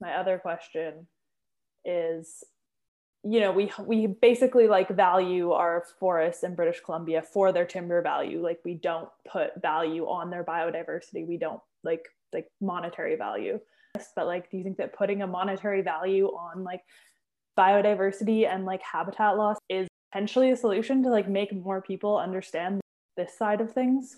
my 0.00 0.14
other 0.14 0.38
question 0.38 1.06
is 1.84 2.42
you 3.24 3.40
know 3.40 3.52
we 3.52 3.72
we 3.86 4.06
basically 4.06 4.68
like 4.68 4.88
value 4.90 5.52
our 5.52 5.84
forests 5.98 6.42
in 6.42 6.54
British 6.54 6.80
Columbia 6.80 7.22
for 7.22 7.52
their 7.52 7.64
timber 7.64 8.02
value. 8.02 8.42
Like 8.42 8.60
we 8.64 8.74
don't 8.74 9.08
put 9.26 9.60
value 9.60 10.04
on 10.06 10.30
their 10.30 10.44
biodiversity. 10.44 11.26
We 11.26 11.38
don't 11.38 11.60
like 11.82 12.06
like 12.32 12.48
monetary 12.60 13.16
value. 13.16 13.60
But 14.14 14.26
like 14.26 14.50
do 14.50 14.58
you 14.58 14.64
think 14.64 14.76
that 14.76 14.92
putting 14.92 15.22
a 15.22 15.26
monetary 15.26 15.80
value 15.80 16.26
on 16.26 16.64
like 16.64 16.82
biodiversity 17.58 18.46
and 18.46 18.66
like 18.66 18.82
habitat 18.82 19.36
loss 19.36 19.56
is 19.68 19.88
potentially 20.12 20.50
a 20.50 20.56
solution 20.56 21.02
to 21.04 21.08
like 21.08 21.28
make 21.28 21.54
more 21.54 21.80
people 21.80 22.18
understand 22.18 22.80
this 23.16 23.36
side 23.38 23.60
of 23.60 23.72
things? 23.72 24.16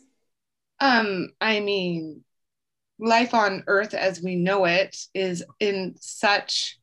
Um 0.80 1.28
i 1.40 1.61
mean 1.61 2.24
life 2.98 3.34
on 3.34 3.62
earth 3.66 3.94
as 3.94 4.22
we 4.22 4.36
know 4.36 4.64
it 4.64 4.96
is 5.14 5.44
in 5.61 5.94
such 6.00 6.78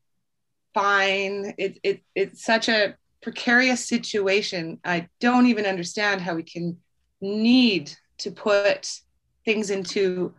fine. 0.74 1.53
It, 1.57 1.80
it 1.84 2.01
it's 2.15 2.43
such 2.43 2.69
a 2.69 2.95
precarious 3.21 3.88
situation. 3.88 4.80
I 4.84 5.07
don't 5.19 5.47
even 5.47 5.65
understand 5.65 6.21
how 6.21 6.36
we 6.36 6.43
can 6.43 6.78
need 7.21 7.91
to 8.19 8.32
put 8.32 8.91
things 9.45 9.69
into 9.69 10.34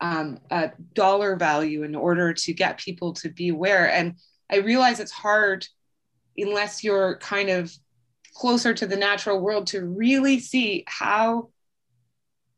um, 0.00 0.38
a 0.50 0.72
dollar 0.92 1.36
value 1.36 1.82
in 1.82 1.94
order 1.94 2.34
to 2.34 2.52
get 2.52 2.78
people 2.78 3.12
to 3.14 3.30
be 3.30 3.48
aware. 3.48 3.90
And 3.90 4.14
i 4.50 4.56
realize 4.56 5.00
it's 5.00 5.10
hard 5.10 5.66
unless 6.36 6.84
you're 6.84 7.16
kind 7.18 7.48
of 7.48 7.72
closer 8.34 8.74
to 8.74 8.86
the 8.86 8.96
natural 8.96 9.40
world 9.40 9.68
to 9.68 9.84
really 9.84 10.40
see 10.40 10.84
how 10.86 11.48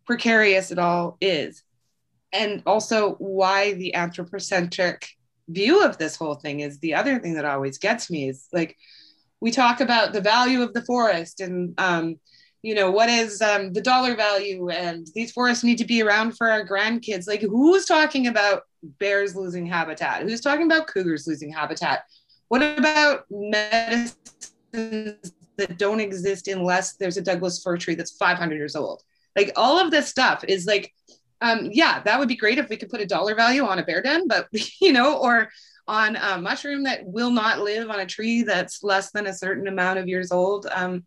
precarious 0.07 0.71
it 0.71 0.79
all 0.79 1.19
is. 1.21 1.63
And 2.33 2.63
also 2.67 3.15
why 3.15 3.75
the 3.75 3.95
anthropocentric 3.95 5.09
view 5.49 5.85
of 5.85 5.99
this 5.99 6.17
whole 6.17 6.35
thing 6.35 6.61
is 6.61 6.79
the 6.79 6.95
other 6.95 7.19
thing 7.19 7.35
that 7.35 7.45
always 7.45 7.79
gets 7.79 8.11
me 8.11 8.29
is 8.29 8.47
like 8.53 8.77
we 9.41 9.51
talk 9.51 9.81
about 9.81 10.13
the 10.13 10.21
value 10.21 10.63
of 10.63 10.73
the 10.73 10.85
forest 10.85 11.41
and 11.41 11.75
um, 11.79 12.17
you 12.63 12.75
know 12.75 12.91
what 12.91 13.09
is 13.09 13.41
um, 13.43 13.73
the 13.73 13.81
dollar 13.81 14.17
value 14.17 14.71
and 14.71 15.07
these 15.15 15.31
forests 15.31 15.63
need 15.63 15.79
to 15.79 15.85
be 15.85 16.03
around 16.03 16.37
for 16.37 16.51
our 16.51 16.67
grandkids. 16.67 17.29
Like 17.29 17.43
who's 17.43 17.85
talking 17.85 18.27
about 18.27 18.63
bears 18.99 19.37
losing 19.37 19.67
habitat? 19.67 20.23
Who's 20.23 20.41
talking 20.41 20.67
about 20.67 20.89
cougars 20.89 21.27
losing 21.27 21.53
habitat? 21.53 22.05
What 22.49 22.63
about 22.63 23.25
medicines 23.31 24.15
that 24.73 25.79
don't 25.79 26.01
exist 26.01 26.49
unless 26.49 26.97
there's 26.97 27.17
a 27.17 27.23
douglas 27.23 27.63
fir 27.63 27.77
tree 27.77 27.95
that's 27.95 28.17
500 28.17 28.55
years 28.57 28.77
old? 28.77 29.03
Like 29.37 29.53
all 29.55 29.79
of 29.79 29.91
this 29.91 30.09
stuff 30.09 30.45
is 30.49 30.67
like 30.67 30.93
um, 31.41 31.69
yeah, 31.73 32.03
that 32.03 32.19
would 32.19 32.29
be 32.29 32.37
great 32.37 32.59
if 32.59 32.69
we 32.69 32.77
could 32.77 32.89
put 32.89 33.01
a 33.01 33.07
dollar 33.07 33.35
value 33.35 33.65
on 33.65 33.79
a 33.79 33.85
bear 33.85 34.03
den, 34.03 34.27
but 34.29 34.49
you 34.81 34.93
know, 34.93 35.19
or 35.19 35.51
on 35.89 36.17
a 36.17 36.39
mushroom 36.39 36.85
that 36.85 37.05
will 37.05 37.31
not 37.31 37.61
live 37.61 37.91
on 37.91 38.01
a 38.01 38.07
tree 38.07 38.43
that's 38.43 38.83
less 38.83 39.13
than 39.13 39.27
a 39.27 39.35
certain 39.35 39.69
amount 39.69 39.99
of 39.99 40.09
years 40.09 40.33
old. 40.33 40.67
Um, 40.73 41.05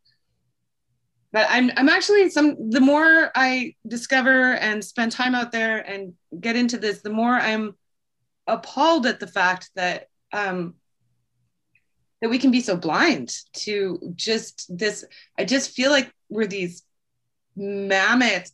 but 1.31 1.47
I'm 1.49 1.71
I'm 1.75 1.89
actually 1.89 2.29
some 2.29 2.71
the 2.71 2.79
more 2.79 3.31
I 3.35 3.75
discover 3.87 4.53
and 4.53 4.83
spend 4.83 5.11
time 5.11 5.35
out 5.35 5.51
there 5.51 5.77
and 5.77 6.13
get 6.39 6.55
into 6.55 6.77
this, 6.77 7.01
the 7.01 7.11
more 7.11 7.33
I'm 7.33 7.75
appalled 8.47 9.05
at 9.05 9.19
the 9.19 9.27
fact 9.27 9.69
that 9.75 10.07
um, 10.31 10.75
that 12.21 12.29
we 12.29 12.39
can 12.39 12.51
be 12.51 12.61
so 12.61 12.75
blind 12.75 13.35
to 13.53 14.13
just 14.15 14.75
this. 14.75 15.05
I 15.37 15.45
just 15.45 15.71
feel 15.71 15.91
like 15.91 16.11
we're 16.29 16.47
these 16.47 16.83
mammoth 17.55 18.51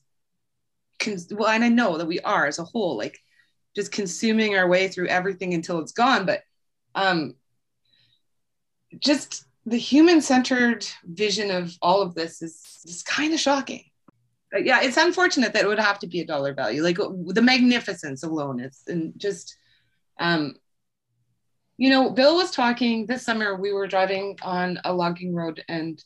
cons- 0.99 1.33
well, 1.33 1.49
and 1.49 1.63
I 1.63 1.69
know 1.69 1.97
that 1.97 2.07
we 2.07 2.19
are 2.21 2.45
as 2.45 2.59
a 2.59 2.63
whole, 2.63 2.97
like 2.97 3.19
just 3.75 3.91
consuming 3.91 4.55
our 4.55 4.67
way 4.67 4.87
through 4.87 5.07
everything 5.07 5.53
until 5.53 5.79
it's 5.79 5.91
gone. 5.91 6.25
But 6.25 6.41
um, 6.95 7.35
just 8.99 9.45
the 9.65 9.77
human-centered 9.77 10.85
vision 11.03 11.51
of 11.51 11.75
all 11.81 12.01
of 12.01 12.15
this 12.15 12.41
is, 12.41 12.61
is 12.85 13.03
kind 13.03 13.33
of 13.33 13.39
shocking. 13.39 13.83
But 14.51 14.63
yeah, 14.63 14.81
it's 14.81 14.97
unfortunate 14.97 15.53
that 15.53 15.63
it 15.63 15.67
would 15.67 15.79
have 15.79 15.99
to 15.99 16.07
be 16.07 16.21
a 16.21 16.25
dollar 16.25 16.53
value. 16.53 16.81
Like 16.81 16.97
the 16.97 17.41
magnificence 17.41 18.23
alone 18.23 18.59
is, 18.59 18.81
and 18.87 19.13
just, 19.17 19.57
um, 20.19 20.55
you 21.77 21.89
know, 21.89 22.11
Bill 22.11 22.37
was 22.37 22.51
talking 22.51 23.05
this 23.05 23.23
summer. 23.23 23.55
We 23.55 23.73
were 23.73 23.87
driving 23.87 24.37
on 24.41 24.79
a 24.85 24.93
logging 24.93 25.35
road, 25.35 25.61
and 25.67 26.01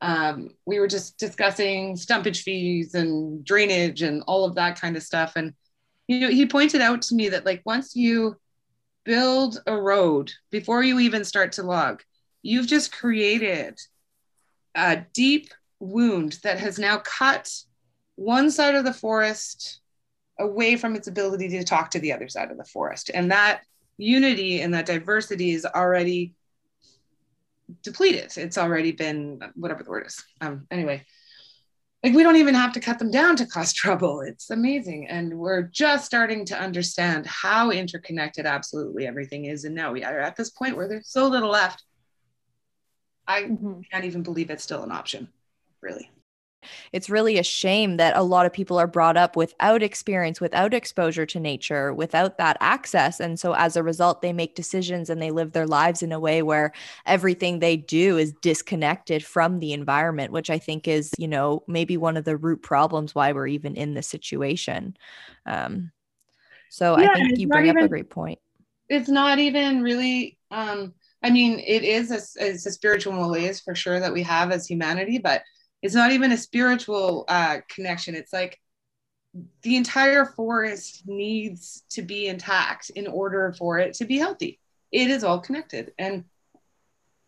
um, 0.00 0.50
we 0.66 0.78
were 0.78 0.88
just 0.88 1.18
discussing 1.18 1.94
stumpage 1.94 2.42
fees 2.42 2.94
and 2.94 3.44
drainage 3.44 4.02
and 4.02 4.22
all 4.26 4.44
of 4.44 4.54
that 4.54 4.80
kind 4.80 4.96
of 4.96 5.02
stuff. 5.02 5.32
And 5.36 5.54
you 6.08 6.20
know, 6.20 6.28
he 6.28 6.46
pointed 6.46 6.80
out 6.80 7.02
to 7.02 7.14
me 7.14 7.28
that 7.28 7.44
like 7.44 7.62
once 7.64 7.94
you 7.94 8.36
build 9.04 9.62
a 9.66 9.76
road 9.76 10.32
before 10.50 10.82
you 10.82 10.98
even 11.00 11.24
start 11.24 11.52
to 11.52 11.62
log, 11.62 12.02
you've 12.42 12.66
just 12.66 12.92
created 12.92 13.78
a 14.74 15.04
deep 15.12 15.52
wound 15.78 16.38
that 16.42 16.58
has 16.58 16.78
now 16.78 16.98
cut 16.98 17.52
one 18.16 18.50
side 18.50 18.74
of 18.74 18.84
the 18.84 18.92
forest 18.92 19.80
away 20.38 20.76
from 20.76 20.96
its 20.96 21.08
ability 21.08 21.48
to 21.48 21.64
talk 21.64 21.90
to 21.90 21.98
the 21.98 22.12
other 22.12 22.28
side 22.28 22.50
of 22.50 22.56
the 22.56 22.64
forest. 22.64 23.10
And 23.12 23.30
that 23.30 23.62
unity 23.98 24.62
and 24.62 24.72
that 24.74 24.86
diversity 24.86 25.52
is 25.52 25.66
already 25.66 26.34
depleted. 27.82 28.32
It's 28.36 28.58
already 28.58 28.92
been 28.92 29.40
whatever 29.54 29.82
the 29.82 29.90
word 29.90 30.06
is. 30.06 30.22
Um, 30.40 30.66
anyway, 30.70 31.04
like 32.02 32.14
we 32.14 32.22
don't 32.22 32.36
even 32.36 32.54
have 32.54 32.72
to 32.74 32.80
cut 32.80 32.98
them 32.98 33.10
down 33.10 33.36
to 33.36 33.46
cause 33.46 33.72
trouble. 33.74 34.20
It's 34.20 34.50
amazing. 34.50 35.08
And 35.08 35.38
we're 35.38 35.62
just 35.62 36.06
starting 36.06 36.44
to 36.46 36.60
understand 36.60 37.26
how 37.26 37.70
interconnected 37.70 38.46
absolutely 38.46 39.06
everything 39.06 39.46
is. 39.46 39.64
And 39.64 39.74
now 39.74 39.92
we 39.92 40.04
are 40.04 40.20
at 40.20 40.36
this 40.36 40.50
point 40.50 40.76
where 40.76 40.88
there's 40.88 41.08
so 41.08 41.26
little 41.26 41.50
left. 41.50 41.84
I 43.26 43.42
mm-hmm. 43.42 43.80
can't 43.92 44.04
even 44.04 44.22
believe 44.22 44.50
it's 44.50 44.64
still 44.64 44.82
an 44.82 44.90
option, 44.90 45.28
really 45.80 46.10
it's 46.92 47.10
really 47.10 47.38
a 47.38 47.42
shame 47.42 47.96
that 47.96 48.16
a 48.16 48.22
lot 48.22 48.46
of 48.46 48.52
people 48.52 48.78
are 48.78 48.86
brought 48.86 49.16
up 49.16 49.36
without 49.36 49.82
experience, 49.82 50.40
without 50.40 50.74
exposure 50.74 51.26
to 51.26 51.40
nature, 51.40 51.92
without 51.94 52.38
that 52.38 52.56
access. 52.60 53.20
And 53.20 53.38
so 53.38 53.54
as 53.54 53.76
a 53.76 53.82
result, 53.82 54.22
they 54.22 54.32
make 54.32 54.54
decisions 54.54 55.10
and 55.10 55.20
they 55.20 55.30
live 55.30 55.52
their 55.52 55.66
lives 55.66 56.02
in 56.02 56.12
a 56.12 56.20
way 56.20 56.42
where 56.42 56.72
everything 57.06 57.58
they 57.58 57.76
do 57.76 58.18
is 58.18 58.32
disconnected 58.42 59.24
from 59.24 59.58
the 59.58 59.72
environment, 59.72 60.32
which 60.32 60.50
I 60.50 60.58
think 60.58 60.86
is, 60.86 61.12
you 61.18 61.28
know, 61.28 61.62
maybe 61.66 61.96
one 61.96 62.16
of 62.16 62.24
the 62.24 62.36
root 62.36 62.62
problems 62.62 63.14
why 63.14 63.32
we're 63.32 63.46
even 63.46 63.74
in 63.76 63.94
this 63.94 64.08
situation. 64.08 64.96
Um, 65.46 65.92
so 66.68 66.98
yeah, 66.98 67.10
I 67.10 67.14
think 67.14 67.38
you 67.38 67.48
bring 67.48 67.66
even, 67.66 67.78
up 67.78 67.84
a 67.84 67.88
great 67.88 68.10
point. 68.10 68.38
It's 68.88 69.08
not 69.08 69.38
even 69.38 69.82
really 69.82 70.38
Um, 70.50 70.94
I 71.22 71.30
mean, 71.30 71.60
it 71.60 71.84
is 71.84 72.10
a, 72.10 72.44
it's 72.44 72.66
a 72.66 72.72
spiritual 72.72 73.12
malaise 73.12 73.60
for 73.60 73.74
sure 73.74 74.00
that 74.00 74.12
we 74.12 74.22
have 74.22 74.50
as 74.50 74.66
humanity, 74.66 75.18
but 75.18 75.42
it's 75.82 75.94
not 75.94 76.12
even 76.12 76.32
a 76.32 76.36
spiritual 76.36 77.24
uh, 77.28 77.58
connection. 77.68 78.14
It's 78.14 78.32
like 78.32 78.58
the 79.62 79.76
entire 79.76 80.24
forest 80.24 81.02
needs 81.06 81.84
to 81.90 82.02
be 82.02 82.26
intact 82.26 82.90
in 82.90 83.06
order 83.06 83.54
for 83.56 83.78
it 83.78 83.94
to 83.94 84.04
be 84.04 84.18
healthy. 84.18 84.58
It 84.92 85.08
is 85.10 85.24
all 85.24 85.40
connected. 85.40 85.92
And 85.98 86.24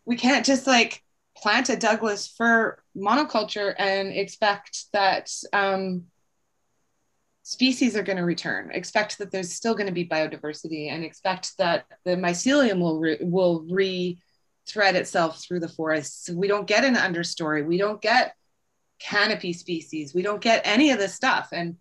we 0.04 0.16
can't 0.16 0.44
just 0.44 0.66
like 0.66 1.02
plant 1.36 1.68
a 1.68 1.76
Douglas 1.76 2.26
fir 2.26 2.78
monoculture 2.96 3.74
and 3.78 4.12
expect 4.12 4.86
that 4.92 5.30
um, 5.52 6.04
species 7.42 7.96
are 7.96 8.02
going 8.02 8.18
to 8.18 8.24
return. 8.24 8.70
Expect 8.72 9.18
that 9.18 9.30
there's 9.30 9.52
still 9.52 9.74
going 9.74 9.86
to 9.86 9.92
be 9.92 10.06
biodiversity, 10.06 10.90
and 10.90 11.04
expect 11.04 11.56
that 11.58 11.84
the 12.04 12.16
mycelium 12.16 12.80
will 12.80 12.98
re- 12.98 13.18
will 13.20 13.64
re-thread 13.70 14.96
itself 14.96 15.42
through 15.42 15.60
the 15.60 15.68
forests. 15.68 16.28
we 16.30 16.48
don't 16.48 16.66
get 16.66 16.84
an 16.84 16.96
understory. 16.96 17.64
We 17.64 17.78
don't 17.78 18.02
get 18.02 18.34
canopy 19.02 19.52
species. 19.52 20.14
We 20.14 20.22
don't 20.22 20.40
get 20.40 20.62
any 20.64 20.90
of 20.90 20.98
this 20.98 21.14
stuff, 21.14 21.48
and 21.52 21.76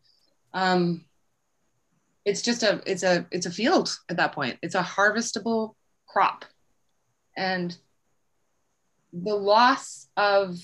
um, 0.53 1.05
it's 2.26 2.41
just 2.41 2.63
a 2.63 2.82
it's 2.86 3.03
a 3.03 3.28
it's 3.32 3.45
a 3.45 3.51
field 3.51 3.97
at 4.09 4.17
that 4.17 4.34
point. 4.34 4.57
It's 4.61 4.76
a 4.76 4.82
harvestable 4.82 5.76
crop, 6.07 6.45
and 7.38 7.76
the 9.13 9.36
loss 9.36 10.07
of 10.17 10.57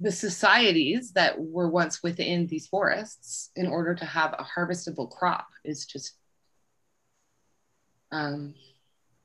the 0.00 0.12
societies 0.12 1.12
that 1.12 1.40
were 1.40 1.68
once 1.68 2.02
within 2.02 2.46
these 2.46 2.66
forests 2.66 3.50
in 3.54 3.66
order 3.66 3.94
to 3.94 4.04
have 4.04 4.32
a 4.32 4.44
harvestable 4.44 5.08
crop 5.10 5.46
is 5.64 5.86
just 5.86 6.16
um, 8.10 8.54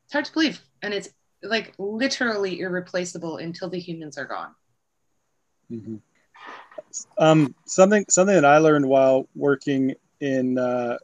it's 0.06 0.14
hard 0.14 0.26
to 0.26 0.34
believe 0.34 0.62
and 0.82 0.94
it's 0.94 1.10
like 1.42 1.74
literally 1.78 2.60
irreplaceable 2.60 3.38
until 3.38 3.70
the 3.70 3.80
humans 3.80 4.18
are 4.18 4.26
gone 4.26 4.54
mm-hmm. 5.72 5.96
um, 7.18 7.56
something 7.66 8.06
something 8.10 8.36
that 8.36 8.46
i 8.46 8.58
learned 8.58 8.86
while 8.86 9.28
working 9.36 9.96
in 10.20 10.58
uh, 10.58 10.98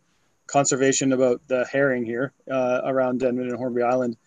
conservation 0.48 1.14
about 1.14 1.42
the 1.48 1.66
herring 1.66 2.06
here 2.06 2.34
uh, 2.50 2.82
around 2.86 3.20
denman 3.20 3.48
and 3.48 3.58
hornby 3.58 3.82
island 3.82 4.18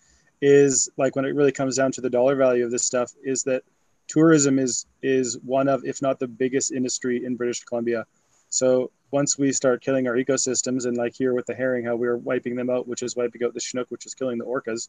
is 0.41 0.89
like 0.97 1.17
when 1.17 1.25
it 1.25 1.35
really 1.35 1.53
comes 1.53 1.77
down 1.77 1.93
to 1.93 2.01
the 2.01 2.11
dollar 2.11 2.37
value 2.37 2.65
of 2.65 2.71
this 2.71 2.85
stuff 2.85 3.13
is 3.23 3.43
that 3.43 3.63
tourism 4.07 4.59
is 4.59 4.87
is 5.03 5.39
one 5.45 5.69
of 5.69 5.85
if 5.85 6.01
not 6.01 6.19
the 6.19 6.29
biggest 6.29 6.73
industry 6.73 7.25
in 7.25 7.37
british 7.37 7.65
columbia 7.65 8.07
so 8.49 8.91
once 9.11 9.39
we 9.39 9.53
start 9.53 9.83
killing 9.83 10.07
our 10.07 10.15
ecosystems 10.15 10.87
and 10.87 10.97
like 10.97 11.15
here 11.15 11.35
with 11.35 11.47
the 11.47 11.55
herring 11.55 11.85
how 11.85 11.97
we're 11.97 12.17
wiping 12.17 12.57
them 12.57 12.71
out 12.71 12.87
which 12.87 13.03
is 13.03 13.17
wiping 13.17 13.43
out 13.45 13.53
the 13.55 13.61
chinook 13.61 13.91
which 13.91 14.07
is 14.07 14.15
killing 14.15 14.39
the 14.39 14.45
orcas 14.45 14.89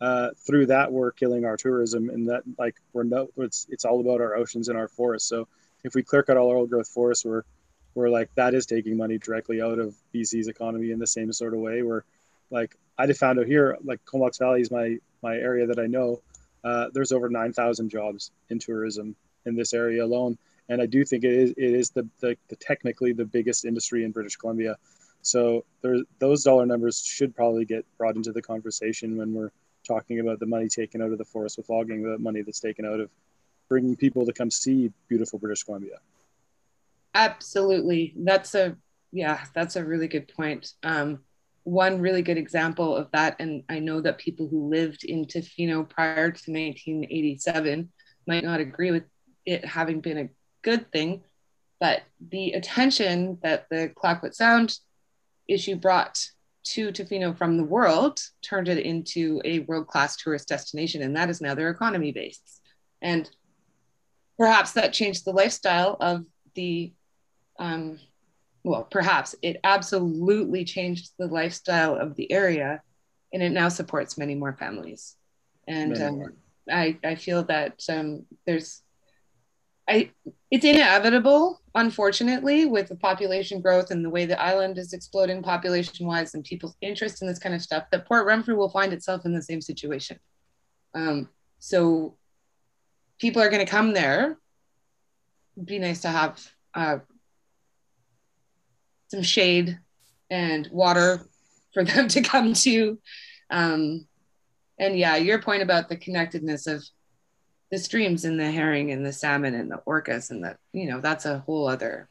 uh, 0.00 0.28
through 0.46 0.66
that 0.66 0.92
we're 0.92 1.12
killing 1.12 1.44
our 1.44 1.56
tourism 1.56 2.10
and 2.10 2.28
that 2.28 2.42
like 2.58 2.76
we're 2.92 3.02
no 3.02 3.28
it's 3.38 3.66
it's 3.70 3.84
all 3.84 4.00
about 4.00 4.20
our 4.20 4.36
oceans 4.36 4.68
and 4.68 4.78
our 4.78 4.88
forests 4.88 5.28
so 5.28 5.48
if 5.84 5.94
we 5.94 6.02
clear 6.02 6.22
cut 6.22 6.36
all 6.36 6.50
our 6.50 6.56
old 6.56 6.70
growth 6.70 6.88
forests 6.88 7.24
we're 7.24 7.42
we're 7.94 8.10
like 8.10 8.28
that 8.34 8.52
is 8.52 8.66
taking 8.66 8.96
money 8.96 9.16
directly 9.16 9.62
out 9.62 9.78
of 9.78 9.94
bc's 10.14 10.48
economy 10.48 10.90
in 10.90 10.98
the 10.98 11.06
same 11.06 11.32
sort 11.32 11.54
of 11.54 11.60
way 11.60 11.82
where 11.82 12.04
like 12.50 12.76
I 12.98 13.06
just 13.06 13.20
found 13.20 13.38
out 13.38 13.46
here, 13.46 13.76
like 13.84 14.04
Comox 14.04 14.38
Valley 14.38 14.60
is 14.60 14.70
my 14.70 14.96
my 15.22 15.36
area 15.36 15.66
that 15.66 15.78
I 15.78 15.86
know. 15.86 16.22
Uh, 16.64 16.88
there's 16.92 17.12
over 17.12 17.28
9,000 17.28 17.88
jobs 17.88 18.32
in 18.50 18.58
tourism 18.58 19.14
in 19.44 19.54
this 19.54 19.72
area 19.72 20.04
alone, 20.04 20.36
and 20.68 20.82
I 20.82 20.86
do 20.86 21.04
think 21.04 21.24
it 21.24 21.32
is 21.32 21.50
it 21.50 21.58
is 21.58 21.90
the, 21.90 22.08
the, 22.20 22.36
the 22.48 22.56
technically 22.56 23.12
the 23.12 23.24
biggest 23.24 23.64
industry 23.64 24.04
in 24.04 24.12
British 24.12 24.36
Columbia. 24.36 24.76
So 25.22 25.64
there, 25.82 25.98
those 26.18 26.44
dollar 26.44 26.66
numbers 26.66 27.02
should 27.02 27.34
probably 27.34 27.64
get 27.64 27.84
brought 27.98 28.16
into 28.16 28.32
the 28.32 28.42
conversation 28.42 29.16
when 29.16 29.34
we're 29.34 29.50
talking 29.86 30.20
about 30.20 30.40
the 30.40 30.46
money 30.46 30.68
taken 30.68 31.02
out 31.02 31.12
of 31.12 31.18
the 31.18 31.24
forest 31.24 31.56
with 31.56 31.68
logging, 31.68 32.02
the 32.02 32.18
money 32.18 32.42
that's 32.42 32.60
taken 32.60 32.84
out 32.84 33.00
of 33.00 33.10
bringing 33.68 33.96
people 33.96 34.26
to 34.26 34.32
come 34.32 34.50
see 34.50 34.92
beautiful 35.08 35.38
British 35.38 35.62
Columbia. 35.62 35.98
Absolutely, 37.14 38.14
that's 38.16 38.54
a 38.54 38.76
yeah, 39.12 39.44
that's 39.54 39.76
a 39.76 39.84
really 39.84 40.08
good 40.08 40.28
point. 40.28 40.72
Um, 40.82 41.20
one 41.64 42.00
really 42.00 42.22
good 42.22 42.36
example 42.36 42.94
of 42.94 43.10
that, 43.12 43.36
and 43.40 43.64
I 43.68 43.78
know 43.78 44.00
that 44.00 44.18
people 44.18 44.46
who 44.46 44.68
lived 44.68 45.04
in 45.04 45.24
Tofino 45.24 45.88
prior 45.88 46.30
to 46.30 46.52
1987 46.52 47.90
might 48.26 48.44
not 48.44 48.60
agree 48.60 48.90
with 48.90 49.04
it 49.44 49.64
having 49.64 50.00
been 50.00 50.18
a 50.18 50.28
good 50.62 50.90
thing, 50.92 51.22
but 51.80 52.02
the 52.30 52.52
attention 52.52 53.38
that 53.42 53.66
the 53.70 53.92
Clayoquot 53.96 54.34
Sound 54.34 54.78
issue 55.48 55.76
brought 55.76 56.28
to 56.66 56.88
Tofino 56.90 57.36
from 57.36 57.56
the 57.56 57.64
world 57.64 58.20
turned 58.42 58.68
it 58.68 58.84
into 58.84 59.40
a 59.44 59.60
world 59.60 59.86
class 59.86 60.16
tourist 60.16 60.48
destination, 60.48 61.02
and 61.02 61.16
that 61.16 61.30
is 61.30 61.40
now 61.40 61.54
their 61.54 61.70
economy 61.70 62.12
base. 62.12 62.40
And 63.02 63.28
perhaps 64.38 64.72
that 64.72 64.92
changed 64.92 65.24
the 65.24 65.32
lifestyle 65.32 65.96
of 66.00 66.24
the 66.54 66.92
um, 67.58 67.98
well, 68.66 68.82
perhaps 68.82 69.36
it 69.42 69.60
absolutely 69.62 70.64
changed 70.64 71.12
the 71.18 71.28
lifestyle 71.28 71.94
of 71.94 72.16
the 72.16 72.30
area 72.32 72.82
and 73.32 73.40
it 73.40 73.50
now 73.50 73.68
supports 73.68 74.18
many 74.18 74.34
more 74.34 74.56
families. 74.58 75.14
And 75.68 75.96
um, 76.02 76.14
more. 76.16 76.34
I, 76.68 76.98
I 77.04 77.14
feel 77.14 77.44
that 77.44 77.84
um, 77.88 78.26
there's, 78.44 78.82
I, 79.88 80.10
it's 80.50 80.64
inevitable, 80.64 81.60
unfortunately, 81.76 82.64
with 82.64 82.88
the 82.88 82.96
population 82.96 83.60
growth 83.60 83.90
and 83.90 84.04
the 84.04 84.10
way 84.10 84.24
the 84.24 84.40
island 84.42 84.78
is 84.78 84.92
exploding 84.92 85.42
population 85.42 86.06
wise 86.06 86.34
and 86.34 86.42
people's 86.42 86.74
interest 86.80 87.22
in 87.22 87.28
this 87.28 87.38
kind 87.38 87.54
of 87.54 87.62
stuff, 87.62 87.84
that 87.92 88.06
Port 88.06 88.26
Renfrew 88.26 88.56
will 88.56 88.70
find 88.70 88.92
itself 88.92 89.24
in 89.24 89.32
the 89.32 89.42
same 89.42 89.60
situation. 89.60 90.18
Um, 90.94 91.28
so 91.58 92.16
people 93.20 93.42
are 93.42 93.50
going 93.50 93.64
to 93.64 93.70
come 93.70 93.92
there. 93.92 94.38
It'd 95.56 95.66
be 95.66 95.78
nice 95.78 96.00
to 96.00 96.08
have 96.08 96.50
uh, 96.74 96.98
some 99.08 99.22
shade 99.22 99.78
and 100.30 100.68
water 100.72 101.26
for 101.74 101.84
them 101.84 102.08
to 102.08 102.22
come 102.22 102.54
to. 102.54 102.98
Um, 103.50 104.06
and 104.78 104.98
yeah, 104.98 105.16
your 105.16 105.42
point 105.42 105.62
about 105.62 105.90
the 105.90 105.96
connectedness 105.96 106.66
of 106.66 106.82
the 107.70 107.78
streams 107.78 108.24
and 108.24 108.38
the 108.38 108.50
herring 108.50 108.92
and 108.92 109.04
the 109.04 109.12
salmon 109.12 109.54
and 109.54 109.70
the 109.70 109.82
orcas 109.86 110.30
and 110.30 110.42
the, 110.44 110.56
you 110.72 110.88
know, 110.88 111.00
that's 111.00 111.26
a 111.26 111.40
whole 111.40 111.66
other, 111.66 112.08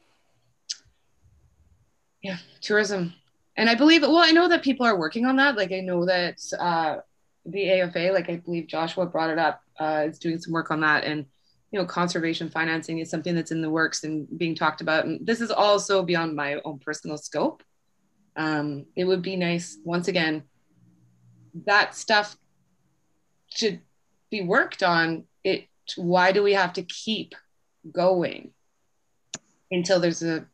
yeah, 2.22 2.38
tourism. 2.60 3.14
And 3.56 3.70
I 3.70 3.74
believe, 3.74 4.02
well, 4.02 4.18
I 4.18 4.32
know 4.32 4.48
that 4.48 4.62
people 4.62 4.84
are 4.84 4.98
working 4.98 5.24
on 5.24 5.36
that. 5.36 5.56
Like 5.56 5.72
I 5.72 5.80
know 5.80 6.04
that 6.04 6.38
uh, 6.58 6.96
the 7.46 7.70
AFA, 7.70 8.10
like 8.12 8.28
I 8.28 8.36
believe 8.36 8.66
Joshua 8.66 9.06
brought 9.06 9.30
it 9.30 9.38
up, 9.38 9.62
uh, 9.78 10.04
is 10.08 10.18
doing 10.18 10.38
some 10.38 10.52
work 10.52 10.70
on 10.70 10.80
that. 10.80 11.04
And 11.04 11.26
you 11.72 11.78
know, 11.78 11.86
conservation 11.86 12.48
financing 12.48 12.98
is 12.98 13.10
something 13.10 13.34
that's 13.34 13.50
in 13.50 13.60
the 13.60 13.70
works 13.70 14.04
and 14.04 14.26
being 14.38 14.54
talked 14.54 14.80
about. 14.80 15.04
And 15.04 15.26
this 15.26 15.40
is 15.40 15.50
also 15.50 16.02
beyond 16.02 16.36
my 16.36 16.60
own 16.64 16.78
personal 16.78 17.18
scope. 17.18 17.62
Um, 18.36 18.86
it 18.94 19.04
would 19.04 19.22
be 19.22 19.36
nice, 19.36 19.78
once 19.84 20.08
again, 20.08 20.44
that 21.64 21.94
stuff 21.94 22.36
should 23.48 23.80
be 24.30 24.42
worked 24.42 24.82
on. 24.82 25.24
It. 25.86 26.00
Why 26.00 26.32
do 26.32 26.42
we 26.42 26.54
have 26.54 26.72
to 26.74 26.82
keep 26.82 27.34
going 27.92 28.52
until 29.70 30.00
there's 30.00 30.22
a 30.22 30.46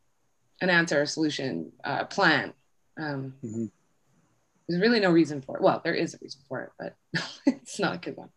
an 0.61 0.69
answer, 0.69 1.01
a 1.01 1.07
solution, 1.07 1.71
a 1.83 1.89
uh, 1.89 2.03
plan? 2.05 2.53
Um, 2.97 3.33
mm-hmm. 3.43 3.65
There's 4.67 4.81
really 4.81 4.99
no 4.99 5.11
reason 5.11 5.41
for 5.41 5.57
it. 5.57 5.63
Well, 5.63 5.81
there 5.83 5.93
is 5.93 6.13
a 6.13 6.17
reason 6.21 6.41
for 6.47 6.61
it, 6.61 6.71
but 6.79 7.23
it's 7.45 7.79
not 7.79 7.95
a 7.95 7.97
good 7.97 8.15
one. 8.15 8.29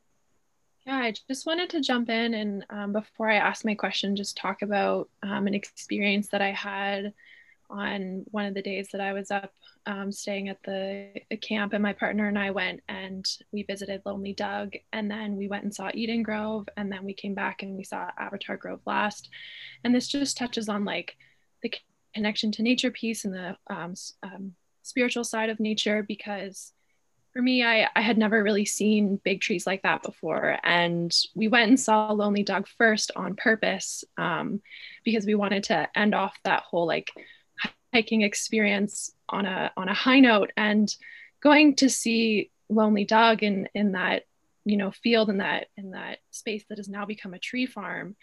Yeah, 0.86 0.98
I 0.98 1.14
just 1.28 1.46
wanted 1.46 1.70
to 1.70 1.80
jump 1.80 2.08
in 2.08 2.34
and 2.34 2.64
um, 2.70 2.92
before 2.92 3.28
I 3.28 3.36
ask 3.36 3.64
my 3.64 3.74
question, 3.74 4.14
just 4.14 4.36
talk 4.36 4.62
about 4.62 5.08
um, 5.22 5.46
an 5.48 5.54
experience 5.54 6.28
that 6.28 6.42
I 6.42 6.52
had 6.52 7.12
on 7.70 8.24
one 8.30 8.46
of 8.46 8.54
the 8.54 8.62
days 8.62 8.88
that 8.92 9.00
I 9.00 9.12
was 9.12 9.30
up 9.30 9.52
um, 9.86 10.10
staying 10.10 10.48
at 10.48 10.62
the, 10.64 11.12
the, 11.30 11.36
camp, 11.36 11.72
and 11.72 11.82
my 11.82 11.92
partner 11.92 12.28
and 12.28 12.38
I 12.38 12.50
went 12.50 12.82
and 12.88 13.26
we 13.52 13.62
visited 13.62 14.02
Lonely 14.04 14.32
Doug, 14.32 14.72
and 14.92 15.10
then 15.10 15.36
we 15.36 15.48
went 15.48 15.64
and 15.64 15.74
saw 15.74 15.90
Eden 15.94 16.22
Grove, 16.22 16.68
and 16.76 16.90
then 16.90 17.04
we 17.04 17.14
came 17.14 17.34
back 17.34 17.62
and 17.62 17.76
we 17.76 17.84
saw 17.84 18.10
Avatar 18.18 18.56
Grove 18.56 18.80
last. 18.86 19.28
And 19.84 19.94
this 19.94 20.08
just 20.08 20.36
touches 20.36 20.68
on 20.68 20.84
like 20.84 21.16
the 21.62 21.72
connection 22.14 22.50
to 22.52 22.62
nature 22.62 22.90
piece 22.90 23.24
and 23.24 23.34
the 23.34 23.56
um, 23.68 23.94
um, 24.22 24.54
spiritual 24.82 25.24
side 25.24 25.50
of 25.50 25.60
nature 25.60 26.02
because 26.02 26.72
for 27.36 27.42
me, 27.42 27.62
I, 27.62 27.86
I 27.94 28.00
had 28.00 28.16
never 28.16 28.42
really 28.42 28.64
seen 28.64 29.20
big 29.22 29.42
trees 29.42 29.66
like 29.66 29.82
that 29.82 30.02
before. 30.02 30.56
And 30.64 31.14
we 31.34 31.48
went 31.48 31.68
and 31.68 31.78
saw 31.78 32.10
Lonely 32.10 32.42
Doug 32.42 32.66
first 32.66 33.10
on 33.14 33.36
purpose 33.36 34.04
um, 34.16 34.62
because 35.04 35.26
we 35.26 35.34
wanted 35.34 35.64
to 35.64 35.86
end 35.94 36.14
off 36.14 36.34
that 36.44 36.62
whole 36.62 36.86
like 36.86 37.10
hiking 37.92 38.22
experience 38.22 39.12
on 39.28 39.46
a 39.46 39.72
on 39.76 39.88
a 39.88 39.94
high 39.94 40.20
note 40.20 40.52
and 40.56 40.94
going 41.40 41.76
to 41.76 41.88
see 41.88 42.50
Lonely 42.68 43.04
Doug 43.04 43.42
in 43.42 43.68
in 43.74 43.92
that 43.92 44.24
you 44.64 44.76
know 44.76 44.90
field 44.90 45.30
in 45.30 45.38
that 45.38 45.68
in 45.76 45.92
that 45.92 46.18
space 46.30 46.64
that 46.68 46.78
has 46.78 46.88
now 46.88 47.04
become 47.06 47.34
a 47.34 47.38
tree 47.38 47.66
farm 47.66 48.16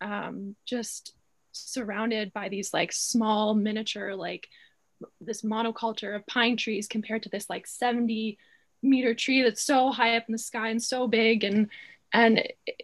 um, 0.00 0.54
just 0.66 1.14
surrounded 1.52 2.32
by 2.32 2.48
these 2.48 2.74
like 2.74 2.92
small 2.92 3.54
miniature 3.54 4.14
like 4.14 4.48
this 5.20 5.42
monoculture 5.42 6.14
of 6.14 6.26
pine 6.26 6.56
trees 6.56 6.86
compared 6.86 7.22
to 7.22 7.28
this 7.28 7.48
like 7.48 7.66
70 7.66 8.38
meter 8.82 9.14
tree 9.14 9.42
that's 9.42 9.62
so 9.62 9.90
high 9.90 10.16
up 10.16 10.24
in 10.28 10.32
the 10.32 10.38
sky 10.38 10.68
and 10.68 10.82
so 10.82 11.08
big. 11.08 11.44
And 11.44 11.68
and 12.12 12.42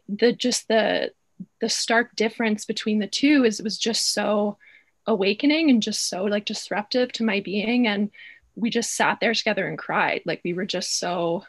the 0.09 0.33
just 0.33 0.68
the 0.68 1.12
the 1.61 1.68
stark 1.68 2.14
difference 2.16 2.64
between 2.64 2.99
the 2.99 3.07
two 3.07 3.45
is 3.45 3.62
was 3.62 3.78
just 3.78 4.12
so 4.12 4.59
awakening 5.07 5.71
and 5.71 5.83
just 5.83 6.09
so 6.09 6.25
like 6.25 6.45
disruptive 6.45 7.13
to 7.13 7.25
my 7.25 7.41
being. 7.41 7.87
And 7.87 8.11
we 8.55 8.71
just 8.71 8.95
sat 8.95 9.19
there 9.21 9.35
together 9.35 9.67
and 9.67 9.79
cried. 9.79 10.23
Like 10.25 10.41
we 10.45 10.53
were 10.53 10.67
just 10.67 10.99
so 10.99 11.45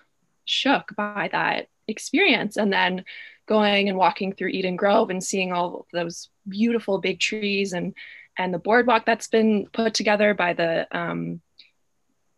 shook 0.45 0.95
by 0.95 1.29
that 1.31 1.67
experience. 1.87 2.57
And 2.57 2.71
then 2.71 3.05
going 3.45 3.89
and 3.89 3.97
walking 3.97 4.33
through 4.33 4.49
Eden 4.49 4.75
Grove 4.75 5.09
and 5.09 5.23
seeing 5.23 5.51
all 5.51 5.85
those 5.91 6.29
beautiful 6.47 6.99
big 6.99 7.19
trees 7.19 7.73
and 7.73 7.93
and 8.37 8.53
the 8.53 8.59
boardwalk 8.59 9.05
that's 9.05 9.27
been 9.27 9.67
put 9.71 9.93
together 9.93 10.33
by 10.33 10.53
the 10.53 10.87
um, 10.97 11.41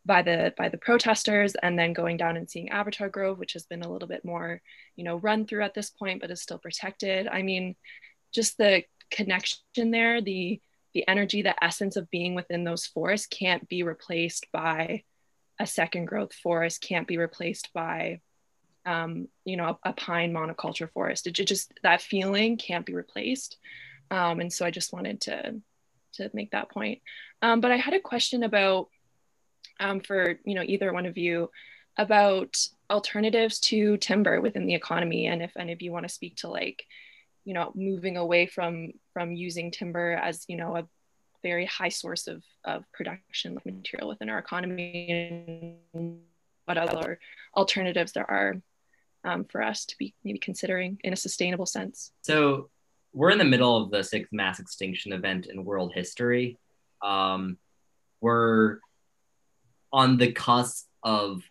by 0.06 0.22
the 0.22 0.54
by 0.58 0.70
the 0.70 0.78
protesters 0.78 1.56
and 1.56 1.80
then 1.80 1.94
going 1.94 2.18
down 2.18 2.38
and 2.38 2.50
seeing 2.50 2.70
Avatar 2.70 3.10
Grove 3.10 3.40
which 3.40 3.54
has 3.54 3.66
been 3.66 3.84
a 3.84 3.92
little 3.92 4.08
bit 4.08 4.26
more 4.26 4.62
you 4.96 5.04
know 5.04 5.18
run 5.18 5.46
through 5.46 5.64
at 5.64 5.74
this 5.74 5.90
point 5.90 6.22
but 6.22 6.32
is 6.32 6.42
still 6.42 6.60
protected. 6.60 7.28
I 7.28 7.44
mean 7.44 7.76
just 8.34 8.58
the 8.58 8.84
connection 9.12 9.92
there 9.92 10.22
the 10.22 10.60
the 10.96 11.08
energy 11.08 11.44
the 11.44 11.64
essence 11.64 11.98
of 11.98 12.10
being 12.10 12.34
within 12.34 12.64
those 12.64 12.88
forests 12.88 13.28
can't 13.28 13.70
be 13.70 13.84
replaced 13.84 14.48
by 14.52 15.04
a 15.60 15.68
second 15.68 16.06
growth 16.06 16.34
forest 16.34 16.82
can't 16.82 17.08
be 17.08 17.18
replaced 17.18 17.72
by 17.74 18.20
um, 18.86 19.28
you 19.44 19.58
know 19.58 19.78
a, 19.84 19.90
a, 19.90 19.94
pine 19.94 20.34
monoculture 20.34 20.90
forest. 20.92 21.28
It 21.28 21.34
just 21.34 21.74
that 21.84 22.02
feeling 22.02 22.58
can't 22.58 22.86
be 22.86 22.94
replaced. 22.94 23.58
Um, 24.12 24.40
and 24.40 24.54
so 24.54 24.66
i 24.66 24.72
just 24.72 24.94
wanted 24.94 25.22
to 25.22 25.56
to 26.14 26.30
make 26.34 26.52
that 26.52 26.70
point. 26.70 27.02
Um, 27.42 27.62
but 27.62 27.72
i 27.72 27.78
had 27.78 27.94
a 27.94 28.00
question 28.00 28.44
about 28.44 28.90
um, 29.80 30.00
for 30.00 30.40
you 30.46 30.56
know 30.56 30.64
either 30.64 30.94
one 30.94 31.06
of 31.06 31.18
you 31.18 31.50
about 31.98 32.56
alternatives 32.90 33.60
to 33.60 33.98
timber 33.98 34.40
within 34.40 34.68
the 34.68 34.76
economy 34.76 35.26
and 35.26 35.42
if 35.42 35.52
any 35.58 35.72
of 35.74 35.82
you 35.82 35.92
want 35.92 36.08
to 36.08 36.14
speak 36.14 36.36
to 36.36 36.48
like 36.48 36.86
you 37.46 37.54
know 37.54 37.72
moving 37.76 38.18
away 38.18 38.46
from 38.48 38.92
from 39.14 39.32
using 39.34 39.72
timber 39.72 40.14
as 40.14 40.44
you 40.48 40.58
know 40.58 40.76
a 40.76 40.88
very 41.44 41.66
high 41.68 41.90
source 41.90 42.26
of, 42.26 42.44
of 42.64 42.84
production 42.92 43.56
material 43.66 44.10
within 44.10 44.30
our 44.30 44.40
economy 44.40 45.78
and 45.94 46.18
what 46.66 46.78
other 46.78 47.20
alternatives 47.56 48.14
there 48.14 48.30
are 48.30 48.56
um, 49.24 49.46
for 49.46 49.62
us 49.62 49.86
to 49.86 49.96
be 50.00 50.16
maybe 50.24 50.40
considering 50.40 50.98
in 51.04 51.14
a 51.14 51.16
sustainable 51.16 51.68
sense. 51.68 52.12
So 52.24 52.72
we're 53.14 53.30
in 53.30 53.38
the 53.38 53.44
middle 53.44 53.78
of 53.78 53.92
the 53.92 54.04
sixth 54.04 54.34
mass 54.34 54.60
extinction 54.60 55.14
event 55.14 55.46
in 55.46 55.64
world 55.64 55.94
history. 55.94 56.58
Um, 57.04 57.58
we're 58.22 58.80
on 59.94 60.18
the 60.18 60.32
cusp 60.32 60.88
of 61.04 61.44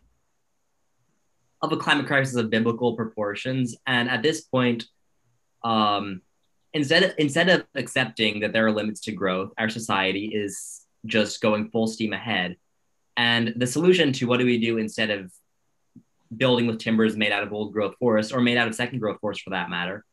of 1.63 1.73
a 1.73 1.77
climate 1.79 2.07
crisis 2.07 2.35
of 2.35 2.51
biblical 2.51 2.95
proportions, 2.95 3.77
and 3.87 4.11
at 4.11 4.23
this 4.23 4.43
point, 4.43 4.85
um, 5.65 6.21
instead 6.73 7.03
of, 7.03 7.13
instead 7.19 7.49
of 7.49 7.65
accepting 7.75 8.41
that 8.41 8.53
there 8.53 8.67
are 8.67 8.73
limits 8.73 9.01
to 9.03 9.13
growth, 9.13 9.53
our 9.59 9.69
society 9.69 10.27
is 10.27 10.83
just 11.07 11.41
going 11.41 11.71
full 11.71 11.87
steam 11.87 12.13
ahead. 12.13 12.57
And 13.17 13.55
the 13.57 13.67
solution 13.67 14.13
to 14.15 14.27
what 14.27 14.39
do 14.39 14.45
we 14.45 14.59
do 14.59 14.79
instead 14.79 15.11
of 15.11 15.33
building 16.37 16.67
with 16.67 16.79
timbers 16.79 17.17
made 17.17 17.33
out 17.33 17.43
of 17.43 17.53
old 17.53 17.73
growth 17.73 17.97
forest 17.99 18.33
or 18.33 18.41
made 18.41 18.57
out 18.57 18.69
of 18.69 18.75
second 18.75 18.99
growth 18.99 19.21
forest 19.21 19.43
for 19.43 19.51
that 19.51 19.71
matter. 19.71 20.05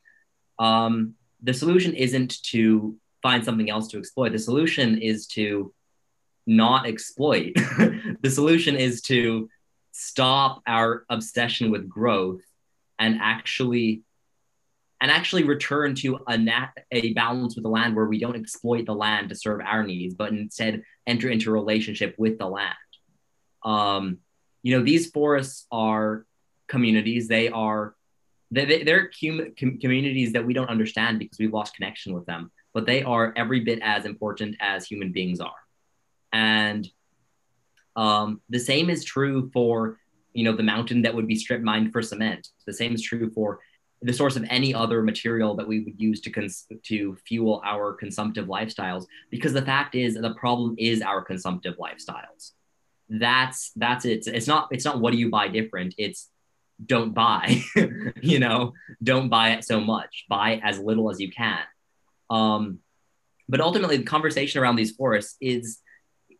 Um, 0.60 1.16
the 1.42 1.54
solution 1.54 1.94
isn't 1.94 2.42
to 2.44 2.96
find 3.22 3.44
something 3.44 3.70
else 3.70 3.88
to 3.90 3.98
exploit. 3.98 4.32
The 4.32 4.40
solution 4.40 5.00
is 5.00 5.28
to 5.28 5.74
not 6.46 6.88
exploit. 6.88 7.54
the 8.22 8.30
solution 8.30 8.76
is 8.76 9.02
to 9.04 9.50
stop 9.92 10.62
our 10.68 11.06
obsession 11.10 11.72
with 11.72 11.90
growth 11.90 12.42
and 13.00 13.20
actually 13.22 14.04
and 15.02 15.12
actually 15.12 15.44
return 15.44 15.96
to 15.96 16.20
a, 16.28 16.38
nat- 16.38 16.78
a 16.92 17.14
balance 17.14 17.56
with 17.56 17.64
the 17.64 17.70
land 17.70 17.96
where 17.96 18.06
we 18.06 18.20
don't 18.20 18.36
exploit 18.36 18.86
the 18.86 18.94
land 18.94 19.30
to 19.30 19.36
serve 19.36 19.60
our 19.62 19.84
needs, 19.84 20.14
but 20.14 20.30
instead 20.30 20.84
enter 21.08 21.30
into 21.30 21.52
relationship 21.52 22.16
with 22.18 22.38
the 22.38 22.48
land. 22.48 22.76
Um, 23.64 24.20
you 24.64 24.78
know 24.78 24.84
these 24.84 25.10
forests 25.10 25.66
are 25.72 26.26
communities. 26.68 27.28
They 27.28 27.50
are 27.50 27.96
they, 28.52 28.84
they're 28.84 29.10
com- 29.20 29.54
communities 29.58 30.34
that 30.34 30.46
we 30.46 30.54
don't 30.54 30.70
understand 30.70 31.20
because 31.20 31.40
we've 31.40 31.54
lost 31.54 31.76
connection 31.76 32.14
with 32.14 32.26
them 32.26 32.52
but 32.74 32.86
they 32.86 33.04
are 33.04 33.34
every 33.36 33.62
bit 33.62 33.80
as 33.82 34.06
important 34.06 34.56
as 34.60 34.86
human 34.86 35.12
beings 35.12 35.40
are. 35.40 35.52
And 36.34 36.88
um, 37.96 38.42
the 38.50 38.60
same 38.60 38.90
is 38.90 39.04
true 39.04 39.50
for 39.54 39.98
you 40.34 40.46
know 40.46 40.56
the 40.56 40.64
mountain 40.64 41.02
that 41.02 41.14
would 41.14 41.28
be 41.28 41.36
strip 41.36 41.62
mined 41.62 41.92
for 41.92 42.02
cement. 42.02 42.48
The 42.66 42.74
same 42.74 42.94
is 42.94 43.02
true 43.02 43.32
for 43.32 43.60
the 44.02 44.14
source 44.14 44.36
of 44.36 44.46
any 44.50 44.74
other 44.74 45.04
material 45.04 45.56
that 45.56 45.68
we 45.68 45.82
would 45.82 46.02
use 46.02 46.22
to 46.22 46.32
cons- 46.32 46.66
to 46.84 47.16
fuel 47.28 47.62
our 47.64 47.94
consumptive 47.94 48.48
lifestyles 48.48 49.06
because 49.30 49.54
the 49.54 49.62
fact 49.62 49.94
is 49.96 50.16
the 50.16 50.34
problem 50.36 50.76
is 50.78 51.02
our 51.02 51.22
consumptive 51.22 51.76
lifestyles. 51.78 52.52
That's 53.10 53.72
that's 53.76 54.06
it. 54.06 54.26
It's 54.28 54.48
not 54.48 54.70
it's 54.72 54.86
not 54.86 55.00
what 55.00 55.12
do 55.12 55.20
you 55.20 55.30
buy 55.30 55.50
different. 55.50 55.94
It's 55.98 56.30
don't 56.84 57.14
buy 57.14 57.62
you 58.22 58.40
know 58.40 58.74
don't 59.04 59.30
buy 59.30 59.52
it 59.52 59.64
so 59.64 59.80
much. 59.80 60.26
Buy 60.30 60.60
as 60.64 60.80
little 60.80 61.12
as 61.12 61.20
you 61.20 61.32
can. 61.32 61.64
Um 62.30 62.80
but 63.48 63.62
ultimately 63.62 63.98
the 63.98 64.04
conversation 64.04 64.62
around 64.62 64.78
these 64.78 64.96
forests 64.96 65.36
is 65.40 65.80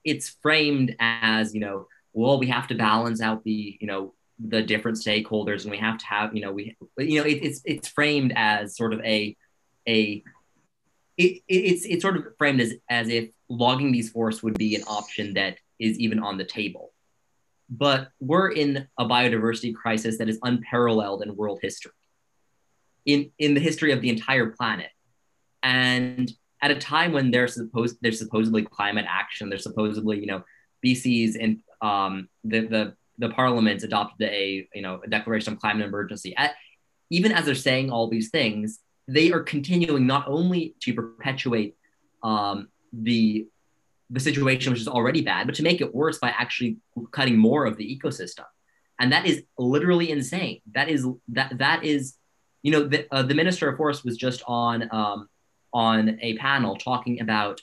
it's 0.04 0.30
framed 0.42 0.96
as 1.00 1.54
you 1.54 1.60
know 1.60 1.88
well 2.14 2.40
we 2.40 2.48
have 2.48 2.68
to 2.68 2.76
balance 2.76 3.22
out 3.22 3.44
the 3.44 3.78
you 3.80 3.86
know 3.86 4.14
the 4.48 4.62
different 4.62 4.98
stakeholders 4.98 5.64
and 5.64 5.72
we 5.72 5.78
have 5.78 5.98
to 5.98 6.06
have 6.06 6.36
you 6.36 6.42
know 6.42 6.52
we 6.52 6.76
you 6.98 7.20
know 7.20 7.26
it, 7.26 7.40
it's 7.44 7.62
it's 7.64 7.88
framed 7.88 8.34
as 8.36 8.76
sort 8.76 8.94
of 8.94 9.00
a 9.02 9.36
a 9.88 10.24
it, 11.18 11.42
it's 11.48 11.86
it's 11.86 12.02
sort 12.02 12.18
of 12.18 12.26
framed 12.38 12.60
as 12.62 12.74
as 12.90 13.10
if 13.10 13.30
logging 13.50 13.92
these 13.92 14.10
forests 14.10 14.42
would 14.42 14.58
be 14.58 14.76
an 14.76 14.84
option 14.88 15.34
that 15.34 15.58
is 15.80 16.00
even 16.00 16.20
on 16.20 16.38
the 16.38 16.46
table. 16.46 16.94
But 17.70 18.10
we're 18.20 18.52
in 18.52 18.88
a 18.98 19.06
biodiversity 19.06 19.74
crisis 19.74 20.18
that 20.18 20.30
is 20.30 20.40
unparalleled 20.44 21.22
in 21.24 21.36
world 21.36 21.60
history, 21.62 21.92
in, 23.06 23.32
in 23.40 23.54
the 23.54 23.62
history 23.62 23.92
of 23.92 24.02
the 24.02 24.10
entire 24.10 24.48
planet. 24.48 24.90
And 25.64 26.32
at 26.62 26.72
a 26.72 26.76
time 26.76 27.14
when 27.14 27.32
there's 27.32 27.56
supposed 27.56 27.98
there's 28.02 28.20
supposedly 28.20 28.64
climate 28.64 29.06
action, 29.08 29.50
there's 29.50 29.64
supposedly, 29.64 30.20
you 30.20 30.28
know, 30.28 30.44
BC's 30.86 31.36
and 31.36 31.60
um, 31.82 32.30
the, 32.44 32.62
the 32.62 32.96
the 33.18 33.30
parliament 33.30 33.84
adopted 33.84 34.30
a 34.30 34.68
you 34.74 34.82
know 34.82 35.02
a 35.04 35.08
declaration 35.10 35.54
of 35.54 35.60
climate 35.60 35.86
emergency. 35.86 36.36
At, 36.36 36.56
even 37.10 37.32
as 37.32 37.46
they're 37.46 37.56
saying 37.56 37.92
all 37.92 38.08
these 38.08 38.30
things, 38.30 38.80
they 39.08 39.32
are 39.32 39.42
continuing 39.42 40.08
not 40.08 40.28
only 40.28 40.76
to 40.82 40.94
perpetuate 40.94 41.76
um, 42.24 42.70
the 42.94 43.48
the 44.10 44.20
situation, 44.20 44.72
which 44.72 44.82
is 44.82 44.88
already 44.88 45.22
bad, 45.22 45.48
but 45.48 45.56
to 45.56 45.64
make 45.64 45.82
it 45.82 45.96
worse 45.96 46.20
by 46.20 46.30
actually 46.30 46.78
cutting 47.12 47.38
more 47.38 47.66
of 47.66 47.78
the 47.78 48.00
ecosystem. 48.00 48.46
And 49.00 49.12
that 49.14 49.26
is 49.26 49.44
literally 49.58 50.12
insane. 50.12 50.62
That 50.74 50.90
is 50.90 51.08
that 51.30 51.58
that 51.58 51.84
is, 51.84 52.16
you 52.62 52.72
know, 52.72 52.84
the, 52.84 53.08
uh, 53.14 53.24
the 53.24 53.34
minister 53.34 53.70
of 53.70 53.78
forest 53.78 54.06
was 54.06 54.18
just 54.18 54.44
on 54.48 54.88
um, 54.92 55.30
on 55.74 56.20
a 56.22 56.38
panel 56.38 56.76
talking 56.76 57.22
about 57.22 57.62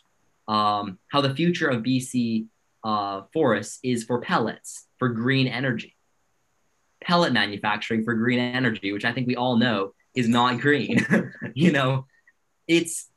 um, 0.48 0.98
how 1.08 1.20
the 1.20 1.34
future 1.34 1.68
of 1.68 1.82
BC 1.82 2.46
uh, 2.84 3.22
forests 3.32 3.78
is 3.82 4.04
for 4.04 4.20
pellets 4.20 4.87
for 4.98 5.08
green 5.08 5.46
energy, 5.46 5.96
pellet 7.00 7.32
manufacturing 7.32 8.04
for 8.04 8.14
green 8.14 8.38
energy, 8.38 8.92
which 8.92 9.04
I 9.04 9.12
think 9.12 9.26
we 9.26 9.36
all 9.36 9.56
know 9.56 9.94
is 10.14 10.28
not 10.28 10.60
green. 10.60 11.06
you 11.54 11.72
know, 11.72 12.06
it's 12.66 13.08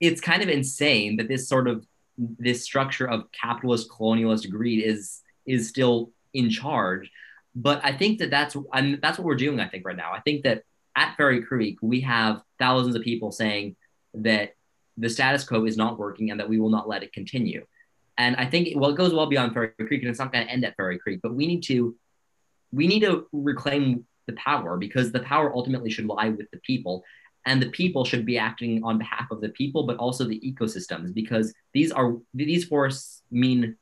it's 0.00 0.20
kind 0.20 0.42
of 0.42 0.48
insane 0.48 1.16
that 1.16 1.28
this 1.28 1.48
sort 1.48 1.68
of 1.68 1.86
this 2.18 2.62
structure 2.62 3.08
of 3.08 3.30
capitalist 3.32 3.88
colonialist 3.90 4.50
greed 4.50 4.84
is 4.84 5.20
is 5.46 5.68
still 5.68 6.12
in 6.32 6.50
charge. 6.50 7.10
But 7.54 7.80
I 7.84 7.92
think 7.92 8.18
that 8.18 8.30
that's 8.30 8.56
I'm, 8.72 8.98
that's 9.00 9.18
what 9.18 9.24
we're 9.24 9.36
doing. 9.36 9.60
I 9.60 9.68
think 9.68 9.86
right 9.86 9.96
now. 9.96 10.12
I 10.12 10.20
think 10.20 10.44
that 10.44 10.62
at 10.96 11.16
Fairy 11.16 11.42
Creek 11.42 11.78
we 11.82 12.00
have 12.02 12.42
thousands 12.58 12.96
of 12.96 13.02
people 13.02 13.32
saying 13.32 13.76
that 14.14 14.54
the 14.96 15.10
status 15.10 15.44
quo 15.44 15.64
is 15.64 15.76
not 15.76 15.98
working 15.98 16.30
and 16.30 16.38
that 16.38 16.48
we 16.48 16.58
will 16.58 16.70
not 16.70 16.88
let 16.88 17.02
it 17.02 17.12
continue. 17.12 17.66
And 18.16 18.36
I 18.36 18.46
think 18.46 18.68
well, 18.76 18.90
it 18.90 18.96
goes 18.96 19.12
well 19.12 19.26
beyond 19.26 19.54
Fairy 19.54 19.68
Creek, 19.68 20.02
and 20.02 20.10
it's 20.10 20.18
not 20.18 20.32
going 20.32 20.46
to 20.46 20.52
end 20.52 20.64
at 20.64 20.76
Fairy 20.76 20.98
Creek. 20.98 21.20
But 21.22 21.34
we 21.34 21.46
need 21.46 21.62
to 21.64 21.96
we 22.72 22.86
need 22.86 23.00
to 23.00 23.26
reclaim 23.32 24.06
the 24.26 24.32
power 24.34 24.76
because 24.76 25.12
the 25.12 25.20
power 25.20 25.54
ultimately 25.54 25.90
should 25.90 26.06
lie 26.06 26.28
with 26.28 26.50
the 26.50 26.58
people 26.58 27.04
and 27.46 27.62
the 27.62 27.70
people 27.70 28.04
should 28.04 28.24
be 28.24 28.38
acting 28.38 28.82
on 28.84 28.98
behalf 28.98 29.30
of 29.30 29.40
the 29.40 29.50
people 29.50 29.86
but 29.86 29.96
also 29.98 30.24
the 30.24 30.40
ecosystems 30.40 31.12
because 31.12 31.52
these 31.72 31.92
are 31.92 32.16
these 32.32 32.64
forests 32.64 33.22
mean 33.30 33.76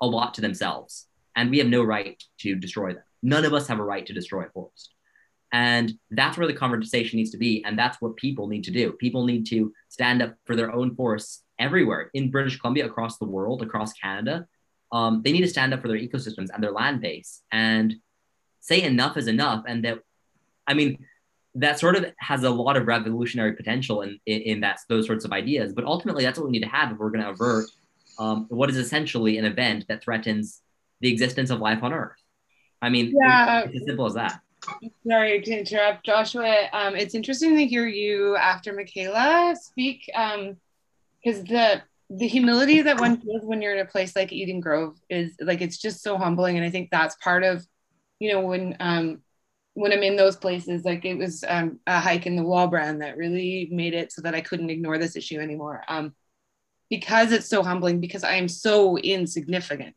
a 0.00 0.06
lot 0.06 0.34
to 0.34 0.40
themselves 0.40 1.06
and 1.36 1.50
we 1.50 1.58
have 1.58 1.66
no 1.66 1.82
right 1.82 2.22
to 2.38 2.54
destroy 2.54 2.92
them 2.92 3.02
none 3.22 3.44
of 3.44 3.52
us 3.52 3.66
have 3.66 3.80
a 3.80 3.84
right 3.84 4.06
to 4.06 4.12
destroy 4.12 4.44
a 4.44 4.50
forest 4.50 4.94
and 5.52 5.92
that's 6.12 6.38
where 6.38 6.46
the 6.46 6.54
conversation 6.54 7.16
needs 7.16 7.30
to 7.30 7.38
be 7.38 7.64
and 7.64 7.78
that's 7.78 8.00
what 8.00 8.16
people 8.16 8.46
need 8.46 8.64
to 8.64 8.70
do 8.70 8.92
people 8.92 9.24
need 9.24 9.44
to 9.46 9.72
stand 9.88 10.22
up 10.22 10.34
for 10.44 10.54
their 10.54 10.72
own 10.72 10.94
forests 10.94 11.42
everywhere 11.60 12.10
in 12.14 12.30
british 12.30 12.58
columbia 12.58 12.86
across 12.86 13.18
the 13.18 13.24
world 13.24 13.62
across 13.62 13.92
canada 13.92 14.46
um, 14.92 15.22
they 15.22 15.32
need 15.32 15.42
to 15.42 15.48
stand 15.48 15.72
up 15.72 15.82
for 15.82 15.88
their 15.88 15.98
ecosystems 15.98 16.48
and 16.52 16.62
their 16.62 16.72
land 16.72 17.00
base 17.00 17.42
and 17.52 17.94
say 18.60 18.82
enough 18.82 19.16
is 19.16 19.26
enough, 19.26 19.64
and 19.66 19.84
that, 19.84 19.98
I 20.66 20.74
mean, 20.74 21.04
that 21.56 21.78
sort 21.80 21.96
of 21.96 22.06
has 22.18 22.44
a 22.44 22.50
lot 22.50 22.76
of 22.76 22.86
revolutionary 22.86 23.54
potential 23.54 24.02
in, 24.02 24.20
in, 24.26 24.40
in 24.42 24.60
that 24.60 24.78
those 24.88 25.06
sorts 25.06 25.24
of 25.24 25.32
ideas. 25.32 25.72
But 25.72 25.84
ultimately, 25.84 26.22
that's 26.24 26.38
what 26.38 26.46
we 26.46 26.52
need 26.52 26.62
to 26.62 26.68
have 26.68 26.92
if 26.92 26.98
we're 26.98 27.10
going 27.10 27.24
to 27.24 27.30
avert 27.30 27.66
um, 28.18 28.46
what 28.50 28.70
is 28.70 28.76
essentially 28.76 29.38
an 29.38 29.44
event 29.44 29.86
that 29.88 30.02
threatens 30.02 30.60
the 31.00 31.10
existence 31.10 31.50
of 31.50 31.58
life 31.58 31.82
on 31.82 31.92
Earth. 31.92 32.22
I 32.82 32.90
mean, 32.90 33.14
Yeah. 33.18 33.62
it's 33.64 33.80
as 33.80 33.84
simple 33.86 34.06
as 34.06 34.14
that. 34.14 34.40
Sorry 35.08 35.40
to 35.40 35.58
interrupt, 35.58 36.04
Joshua. 36.04 36.66
Um, 36.72 36.94
it's 36.94 37.14
interesting 37.14 37.56
to 37.56 37.66
hear 37.66 37.86
you 37.86 38.36
after 38.36 38.72
Michaela 38.74 39.56
speak, 39.60 40.08
because 41.22 41.42
the 41.44 41.82
the 42.10 42.26
humility 42.26 42.82
that 42.82 42.98
one 42.98 43.20
feels 43.20 43.44
when 43.44 43.62
you're 43.62 43.74
in 43.74 43.86
a 43.86 43.88
place 43.88 44.16
like 44.16 44.32
Eden 44.32 44.60
Grove 44.60 44.98
is 45.08 45.32
like 45.40 45.60
it's 45.60 45.78
just 45.78 46.02
so 46.02 46.18
humbling, 46.18 46.56
and 46.56 46.64
I 46.64 46.70
think 46.70 46.90
that's 46.90 47.14
part 47.16 47.44
of, 47.44 47.64
you 48.18 48.32
know, 48.32 48.40
when 48.40 48.76
um, 48.80 49.22
when 49.74 49.92
I'm 49.92 50.02
in 50.02 50.16
those 50.16 50.36
places, 50.36 50.84
like 50.84 51.04
it 51.04 51.14
was 51.14 51.44
um, 51.46 51.78
a 51.86 52.00
hike 52.00 52.26
in 52.26 52.36
the 52.36 52.42
Walbran 52.42 52.98
that 53.00 53.16
really 53.16 53.68
made 53.70 53.94
it 53.94 54.12
so 54.12 54.22
that 54.22 54.34
I 54.34 54.40
couldn't 54.40 54.70
ignore 54.70 54.98
this 54.98 55.16
issue 55.16 55.38
anymore. 55.38 55.84
Um, 55.88 56.14
because 56.88 57.30
it's 57.30 57.48
so 57.48 57.62
humbling, 57.62 58.00
because 58.00 58.24
I 58.24 58.34
am 58.34 58.48
so 58.48 58.98
insignificant 58.98 59.94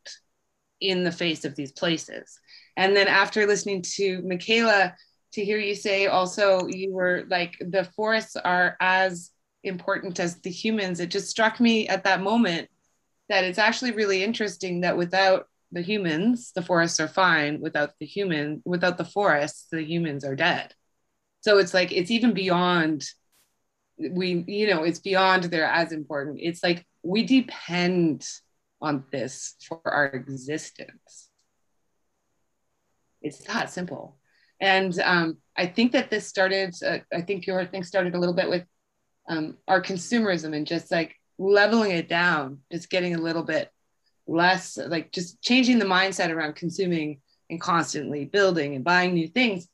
in 0.80 1.02
the 1.02 1.10
face 1.10 1.44
of 1.44 1.56
these 1.56 1.72
places. 1.72 2.38
And 2.76 2.96
then 2.96 3.08
after 3.08 3.46
listening 3.46 3.82
to 3.96 4.22
Michaela, 4.22 4.94
to 5.32 5.44
hear 5.44 5.58
you 5.58 5.74
say 5.74 6.06
also 6.06 6.68
you 6.68 6.92
were 6.92 7.24
like 7.28 7.56
the 7.60 7.84
forests 7.96 8.36
are 8.36 8.76
as 8.80 9.30
important 9.64 10.20
as 10.20 10.40
the 10.40 10.50
humans, 10.50 11.00
it 11.00 11.10
just 11.10 11.28
struck 11.28 11.60
me 11.60 11.88
at 11.88 12.04
that 12.04 12.20
moment 12.20 12.68
that 13.28 13.44
it's 13.44 13.58
actually 13.58 13.92
really 13.92 14.22
interesting 14.22 14.82
that 14.82 14.96
without 14.96 15.48
the 15.72 15.82
humans, 15.82 16.52
the 16.54 16.62
forests 16.62 17.00
are 17.00 17.08
fine. 17.08 17.60
Without 17.60 17.92
the 17.98 18.06
human, 18.06 18.62
without 18.64 18.98
the 18.98 19.04
forests, 19.04 19.66
the 19.70 19.82
humans 19.82 20.24
are 20.24 20.36
dead. 20.36 20.74
So 21.40 21.58
it's 21.58 21.74
like 21.74 21.92
it's 21.92 22.10
even 22.10 22.32
beyond 22.32 23.04
we, 23.98 24.44
you 24.46 24.68
know, 24.68 24.82
it's 24.82 24.98
beyond 24.98 25.44
they're 25.44 25.64
as 25.64 25.92
important. 25.92 26.38
It's 26.40 26.62
like 26.62 26.84
we 27.02 27.24
depend 27.24 28.26
on 28.80 29.04
this 29.10 29.54
for 29.66 29.80
our 29.84 30.06
existence. 30.06 31.30
It's 33.22 33.38
that 33.44 33.70
simple. 33.70 34.18
And 34.60 34.98
um, 35.00 35.38
I 35.56 35.66
think 35.66 35.92
that 35.92 36.10
this 36.10 36.26
started, 36.26 36.74
uh, 36.86 36.98
I 37.12 37.22
think 37.22 37.46
your 37.46 37.64
thing 37.66 37.84
started 37.84 38.14
a 38.14 38.18
little 38.18 38.34
bit 38.34 38.48
with 38.48 38.64
um, 39.28 39.56
our 39.66 39.82
consumerism 39.82 40.54
and 40.54 40.66
just 40.66 40.90
like 40.90 41.14
leveling 41.38 41.90
it 41.90 42.08
down, 42.08 42.58
just 42.70 42.90
getting 42.90 43.14
a 43.14 43.20
little 43.20 43.42
bit 43.42 43.70
less, 44.26 44.76
like 44.78 45.12
just 45.12 45.40
changing 45.42 45.78
the 45.78 45.84
mindset 45.84 46.30
around 46.30 46.56
consuming 46.56 47.20
and 47.50 47.60
constantly 47.60 48.24
building 48.24 48.74
and 48.74 48.84
buying 48.84 49.14
new 49.14 49.28
things. 49.28 49.68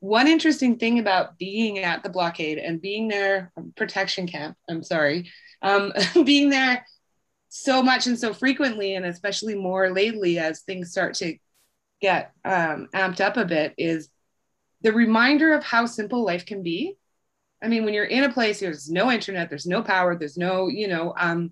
One 0.00 0.28
interesting 0.28 0.78
thing 0.78 0.98
about 0.98 1.38
being 1.38 1.80
at 1.80 2.02
the 2.02 2.08
blockade 2.08 2.58
and 2.58 2.80
being 2.80 3.08
there, 3.08 3.52
protection 3.76 4.26
camp, 4.26 4.56
I'm 4.68 4.82
sorry, 4.82 5.30
um, 5.62 5.92
being 6.24 6.50
there 6.50 6.86
so 7.48 7.82
much 7.82 8.06
and 8.06 8.18
so 8.18 8.32
frequently, 8.32 8.94
and 8.94 9.06
especially 9.06 9.54
more 9.54 9.90
lately 9.90 10.38
as 10.38 10.60
things 10.60 10.90
start 10.90 11.14
to 11.14 11.36
get 12.00 12.32
um, 12.44 12.88
amped 12.94 13.20
up 13.20 13.36
a 13.36 13.44
bit, 13.44 13.74
is 13.76 14.08
the 14.82 14.92
reminder 14.92 15.54
of 15.54 15.64
how 15.64 15.86
simple 15.86 16.24
life 16.24 16.46
can 16.46 16.62
be. 16.62 16.96
I 17.62 17.68
mean, 17.68 17.84
when 17.84 17.94
you're 17.94 18.04
in 18.04 18.24
a 18.24 18.32
place, 18.32 18.60
there's 18.60 18.90
no 18.90 19.10
internet, 19.10 19.48
there's 19.48 19.66
no 19.66 19.82
power, 19.82 20.16
there's 20.16 20.36
no, 20.36 20.68
you 20.68 20.88
know, 20.88 21.12
um, 21.18 21.50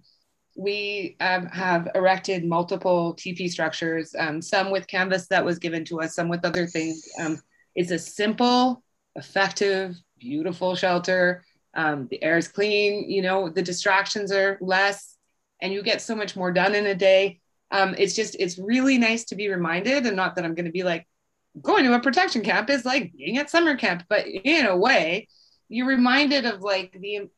we 0.56 1.16
um, 1.20 1.46
have 1.46 1.88
erected 1.94 2.44
multiple 2.44 3.14
TP 3.14 3.50
structures, 3.50 4.14
um, 4.18 4.40
some 4.40 4.70
with 4.70 4.86
canvas 4.86 5.26
that 5.28 5.44
was 5.44 5.58
given 5.58 5.84
to 5.86 6.00
us, 6.00 6.14
some 6.14 6.28
with 6.28 6.44
other 6.44 6.66
things. 6.66 7.06
Um, 7.20 7.38
it's 7.74 7.90
a 7.90 7.98
simple, 7.98 8.82
effective, 9.16 9.96
beautiful 10.18 10.74
shelter. 10.74 11.44
Um, 11.74 12.08
the 12.10 12.22
air 12.22 12.38
is 12.38 12.48
clean, 12.48 13.10
you 13.10 13.20
know, 13.20 13.50
the 13.50 13.62
distractions 13.62 14.32
are 14.32 14.56
less, 14.62 15.16
and 15.60 15.72
you 15.72 15.82
get 15.82 16.00
so 16.00 16.14
much 16.14 16.36
more 16.36 16.52
done 16.52 16.74
in 16.74 16.86
a 16.86 16.94
day. 16.94 17.40
Um, 17.70 17.94
it's 17.98 18.14
just, 18.14 18.36
it's 18.38 18.58
really 18.58 18.96
nice 18.96 19.24
to 19.26 19.34
be 19.34 19.48
reminded, 19.48 20.06
and 20.06 20.16
not 20.16 20.36
that 20.36 20.44
I'm 20.44 20.54
going 20.54 20.66
to 20.66 20.72
be 20.72 20.84
like, 20.84 21.06
going 21.60 21.84
to 21.84 21.94
a 21.94 22.00
protection 22.00 22.42
camp 22.42 22.70
is 22.70 22.84
like 22.84 23.12
being 23.14 23.38
at 23.38 23.50
summer 23.50 23.76
camp, 23.76 24.04
but 24.08 24.26
in 24.26 24.66
a 24.66 24.76
way, 24.76 25.28
you're 25.68 25.86
reminded 25.86 26.46
of 26.46 26.62
like 26.62 26.96
the 27.00 27.28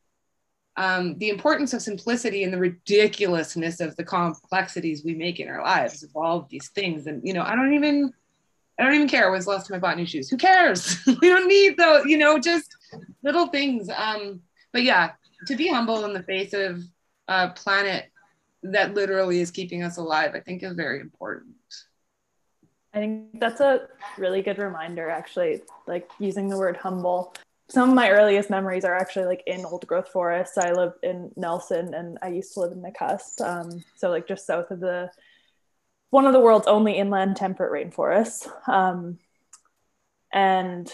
um, 0.76 1.18
the 1.18 1.30
importance 1.30 1.74
of 1.74 1.82
simplicity 1.82 2.44
and 2.44 2.52
the 2.52 2.58
ridiculousness 2.58 3.80
of 3.80 3.96
the 3.96 4.04
complexities 4.04 5.04
we 5.04 5.14
make 5.14 5.40
in 5.40 5.48
our 5.48 5.60
lives 5.60 6.04
of 6.04 6.10
all 6.14 6.38
of 6.38 6.48
these 6.48 6.68
things. 6.68 7.08
And 7.08 7.20
you 7.26 7.32
know, 7.32 7.42
I 7.42 7.56
don't 7.56 7.74
even 7.74 8.12
I 8.78 8.84
don't 8.84 8.94
even 8.94 9.08
care 9.08 9.30
when's 9.30 9.46
the 9.46 9.50
last 9.50 9.68
time 9.68 9.76
I 9.76 9.80
bought 9.80 9.96
new 9.96 10.06
shoes. 10.06 10.30
Who 10.30 10.36
cares? 10.36 10.98
we 11.06 11.28
don't 11.28 11.48
need 11.48 11.76
those, 11.76 12.06
you 12.06 12.16
know, 12.16 12.38
just 12.38 12.76
little 13.22 13.48
things. 13.48 13.90
Um, 13.94 14.40
but 14.72 14.84
yeah, 14.84 15.12
to 15.46 15.56
be 15.56 15.68
humble 15.68 16.04
in 16.04 16.12
the 16.12 16.22
face 16.22 16.52
of 16.52 16.82
a 17.26 17.48
planet 17.50 18.10
that 18.62 18.94
literally 18.94 19.40
is 19.40 19.50
keeping 19.50 19.82
us 19.82 19.96
alive, 19.96 20.32
I 20.34 20.40
think 20.40 20.62
is 20.62 20.74
very 20.74 21.00
important. 21.00 21.54
I 22.94 22.98
think 23.00 23.40
that's 23.40 23.60
a 23.60 23.88
really 24.16 24.42
good 24.42 24.58
reminder, 24.58 25.10
actually, 25.10 25.62
like 25.86 26.08
using 26.18 26.48
the 26.48 26.56
word 26.56 26.76
humble. 26.76 27.34
Some 27.70 27.90
of 27.90 27.94
my 27.94 28.10
earliest 28.10 28.48
memories 28.48 28.84
are 28.84 28.96
actually 28.96 29.26
like 29.26 29.42
in 29.46 29.64
old 29.64 29.86
growth 29.86 30.08
forests. 30.08 30.56
I 30.56 30.72
live 30.72 30.94
in 31.02 31.30
Nelson 31.36 31.92
and 31.92 32.18
I 32.22 32.28
used 32.28 32.54
to 32.54 32.60
live 32.60 32.72
in 32.72 32.82
Nakusp. 32.82 33.40
Um, 33.40 33.84
so, 33.96 34.08
like, 34.10 34.26
just 34.26 34.46
south 34.46 34.70
of 34.70 34.80
the 34.80 35.10
one 36.10 36.26
of 36.26 36.32
the 36.32 36.40
world's 36.40 36.66
only 36.66 36.94
inland 36.94 37.36
temperate 37.36 37.72
rainforests. 37.72 38.48
Um, 38.68 39.18
and 40.32 40.90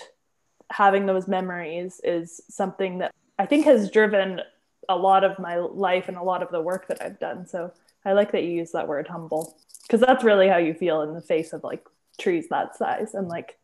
having 0.71 1.07
those 1.07 1.29
memories 1.29 2.01
is 2.03 2.41
something 2.49 2.99
that 2.99 3.13
I 3.39 3.47
think 3.47 3.67
has 3.67 3.91
driven 3.91 4.41
a 4.89 4.97
lot 4.97 5.25
of 5.25 5.39
my 5.39 5.57
life 5.57 6.09
and 6.09 6.17
a 6.17 6.23
lot 6.23 6.43
of 6.43 6.51
the 6.51 6.61
work 6.61 6.89
that 6.89 7.03
I've 7.03 7.19
done. 7.19 7.47
So 7.47 7.73
I 8.05 8.13
like 8.13 8.33
that 8.33 8.43
you 8.43 8.51
use 8.51 8.73
that 8.73 8.89
word 8.89 9.09
humble 9.09 9.57
because 9.83 10.01
that's 10.01 10.25
really 10.25 10.49
how 10.49 10.59
you 10.59 10.75
feel 10.75 11.03
in 11.03 11.15
the 11.15 11.21
face 11.21 11.53
of 11.53 11.65
like 11.65 11.87
trees 12.19 12.49
that 12.51 12.77
size 12.77 13.15
and 13.15 13.29
like, 13.29 13.59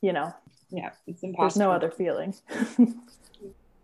you 0.00 0.12
know, 0.12 0.34
Yeah, 0.70 0.90
it's 1.06 1.22
impossible. 1.22 1.44
there's 1.44 1.56
no 1.56 1.72
other 1.72 1.90
feeling. 1.90 2.34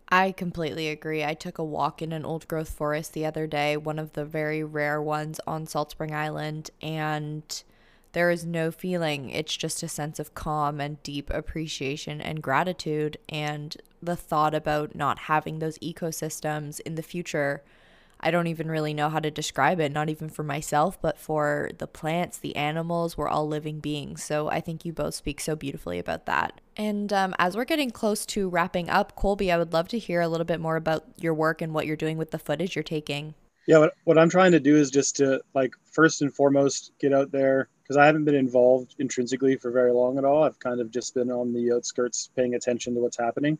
I 0.09 0.31
completely 0.31 0.89
agree. 0.89 1.23
I 1.23 1.33
took 1.33 1.57
a 1.57 1.63
walk 1.63 2.01
in 2.01 2.11
an 2.11 2.23
old 2.23 2.47
growth 2.47 2.69
forest 2.69 3.13
the 3.13 3.25
other 3.25 3.47
day, 3.47 3.77
one 3.77 3.97
of 3.97 4.13
the 4.13 4.25
very 4.25 4.63
rare 4.63 5.01
ones 5.01 5.39
on 5.47 5.65
Salt 5.65 5.91
Spring 5.91 6.13
Island, 6.13 6.69
and 6.81 7.63
there 8.11 8.29
is 8.29 8.45
no 8.45 8.69
feeling. 8.69 9.31
It's 9.31 9.57
just 9.57 9.81
a 9.81 9.87
sense 9.87 10.19
of 10.19 10.35
calm 10.35 10.79
and 10.79 11.01
deep 11.01 11.31
appreciation 11.31 12.21
and 12.21 12.43
gratitude. 12.43 13.17
And 13.27 13.75
the 14.01 14.15
thought 14.15 14.53
about 14.53 14.93
not 14.93 15.19
having 15.19 15.59
those 15.59 15.79
ecosystems 15.79 16.79
in 16.81 16.93
the 16.93 17.01
future, 17.01 17.63
I 18.23 18.31
don't 18.31 18.47
even 18.47 18.69
really 18.69 18.93
know 18.93 19.09
how 19.09 19.19
to 19.19 19.29
describe 19.29 19.79
it, 19.79 19.91
not 19.91 20.09
even 20.09 20.29
for 20.29 20.43
myself, 20.43 20.99
but 21.01 21.19
for 21.19 21.69
the 21.77 21.87
plants, 21.87 22.37
the 22.37 22.55
animals, 22.55 23.17
we're 23.17 23.27
all 23.27 23.47
living 23.47 23.79
beings. 23.79 24.23
So 24.23 24.49
I 24.49 24.61
think 24.61 24.85
you 24.85 24.93
both 24.93 25.13
speak 25.13 25.39
so 25.39 25.55
beautifully 25.55 25.99
about 25.99 26.25
that. 26.25 26.61
And 26.77 27.11
um, 27.11 27.35
as 27.37 27.55
we're 27.55 27.65
getting 27.65 27.91
close 27.91 28.25
to 28.27 28.49
wrapping 28.49 28.89
up, 28.89 29.15
Colby, 29.15 29.51
I 29.51 29.57
would 29.57 29.73
love 29.73 29.87
to 29.89 29.99
hear 29.99 30.21
a 30.21 30.27
little 30.27 30.45
bit 30.45 30.59
more 30.59 30.77
about 30.77 31.05
your 31.17 31.33
work 31.33 31.61
and 31.61 31.73
what 31.73 31.85
you're 31.85 31.95
doing 31.95 32.17
with 32.17 32.31
the 32.31 32.39
footage 32.39 32.75
you're 32.75 32.83
taking. 32.83 33.35
Yeah, 33.67 33.77
what, 33.77 33.93
what 34.03 34.17
I'm 34.17 34.29
trying 34.29 34.51
to 34.53 34.59
do 34.59 34.75
is 34.75 34.89
just 34.89 35.17
to 35.17 35.41
like 35.53 35.73
first 35.91 36.21
and 36.21 36.33
foremost 36.33 36.91
get 36.99 37.13
out 37.13 37.31
there 37.31 37.69
because 37.83 37.97
I 37.97 38.05
haven't 38.05 38.25
been 38.25 38.35
involved 38.35 38.95
intrinsically 38.99 39.55
for 39.57 39.71
very 39.71 39.91
long 39.91 40.17
at 40.17 40.25
all. 40.25 40.43
I've 40.43 40.59
kind 40.59 40.81
of 40.81 40.91
just 40.91 41.13
been 41.13 41.31
on 41.31 41.53
the 41.53 41.71
outskirts 41.73 42.29
paying 42.35 42.55
attention 42.55 42.93
to 42.95 43.01
what's 43.01 43.17
happening. 43.17 43.57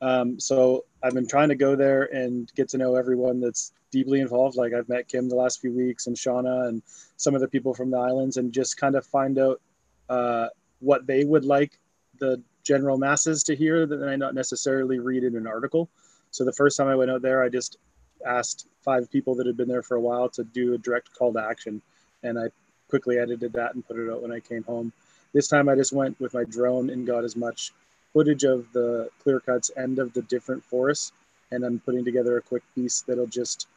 Um, 0.00 0.38
so 0.38 0.84
I've 1.02 1.14
been 1.14 1.28
trying 1.28 1.48
to 1.48 1.54
go 1.54 1.76
there 1.76 2.04
and 2.04 2.52
get 2.54 2.68
to 2.70 2.78
know 2.78 2.96
everyone 2.96 3.40
that's 3.40 3.72
deeply 3.90 4.20
involved. 4.20 4.56
Like 4.56 4.72
I've 4.74 4.88
met 4.88 5.08
Kim 5.08 5.28
the 5.28 5.36
last 5.36 5.60
few 5.60 5.72
weeks 5.72 6.06
and 6.06 6.16
Shauna 6.16 6.68
and 6.68 6.82
some 7.16 7.34
of 7.34 7.40
the 7.40 7.48
people 7.48 7.74
from 7.74 7.90
the 7.90 7.98
islands 7.98 8.36
and 8.36 8.52
just 8.52 8.76
kind 8.76 8.94
of 8.94 9.06
find 9.06 9.38
out 9.38 9.60
uh, 10.08 10.48
what 10.80 11.06
they 11.06 11.24
would 11.24 11.44
like 11.44 11.78
the 12.18 12.42
general 12.62 12.98
masses 12.98 13.42
to 13.44 13.56
hear 13.56 13.86
that 13.86 14.02
I 14.02 14.16
not 14.16 14.34
necessarily 14.34 14.98
read 14.98 15.24
in 15.24 15.36
an 15.36 15.46
article. 15.46 15.88
So 16.30 16.44
the 16.44 16.52
first 16.52 16.76
time 16.76 16.88
I 16.88 16.96
went 16.96 17.10
out 17.10 17.22
there, 17.22 17.42
I 17.42 17.48
just 17.48 17.78
asked 18.26 18.66
five 18.82 19.10
people 19.10 19.34
that 19.36 19.46
had 19.46 19.56
been 19.56 19.68
there 19.68 19.82
for 19.82 19.96
a 19.96 20.00
while 20.00 20.28
to 20.30 20.44
do 20.44 20.74
a 20.74 20.78
direct 20.78 21.12
call 21.14 21.32
to 21.32 21.42
action. 21.42 21.80
And 22.22 22.38
I 22.38 22.48
quickly 22.88 23.18
edited 23.18 23.52
that 23.52 23.74
and 23.74 23.86
put 23.86 23.98
it 23.98 24.10
out 24.10 24.22
when 24.22 24.32
I 24.32 24.40
came 24.40 24.64
home. 24.64 24.92
This 25.32 25.48
time 25.48 25.68
I 25.68 25.74
just 25.74 25.92
went 25.92 26.18
with 26.20 26.34
my 26.34 26.44
drone 26.44 26.90
and 26.90 27.06
got 27.06 27.24
as 27.24 27.36
much 27.36 27.72
footage 28.16 28.44
of 28.44 28.64
the 28.72 29.10
clear 29.22 29.40
cuts 29.40 29.70
and 29.76 29.98
of 29.98 30.10
the 30.14 30.22
different 30.22 30.64
forests. 30.64 31.12
And 31.50 31.62
I'm 31.62 31.78
putting 31.80 32.02
together 32.02 32.38
a 32.38 32.40
quick 32.40 32.62
piece 32.74 33.02
that'll 33.02 33.26
just 33.26 33.68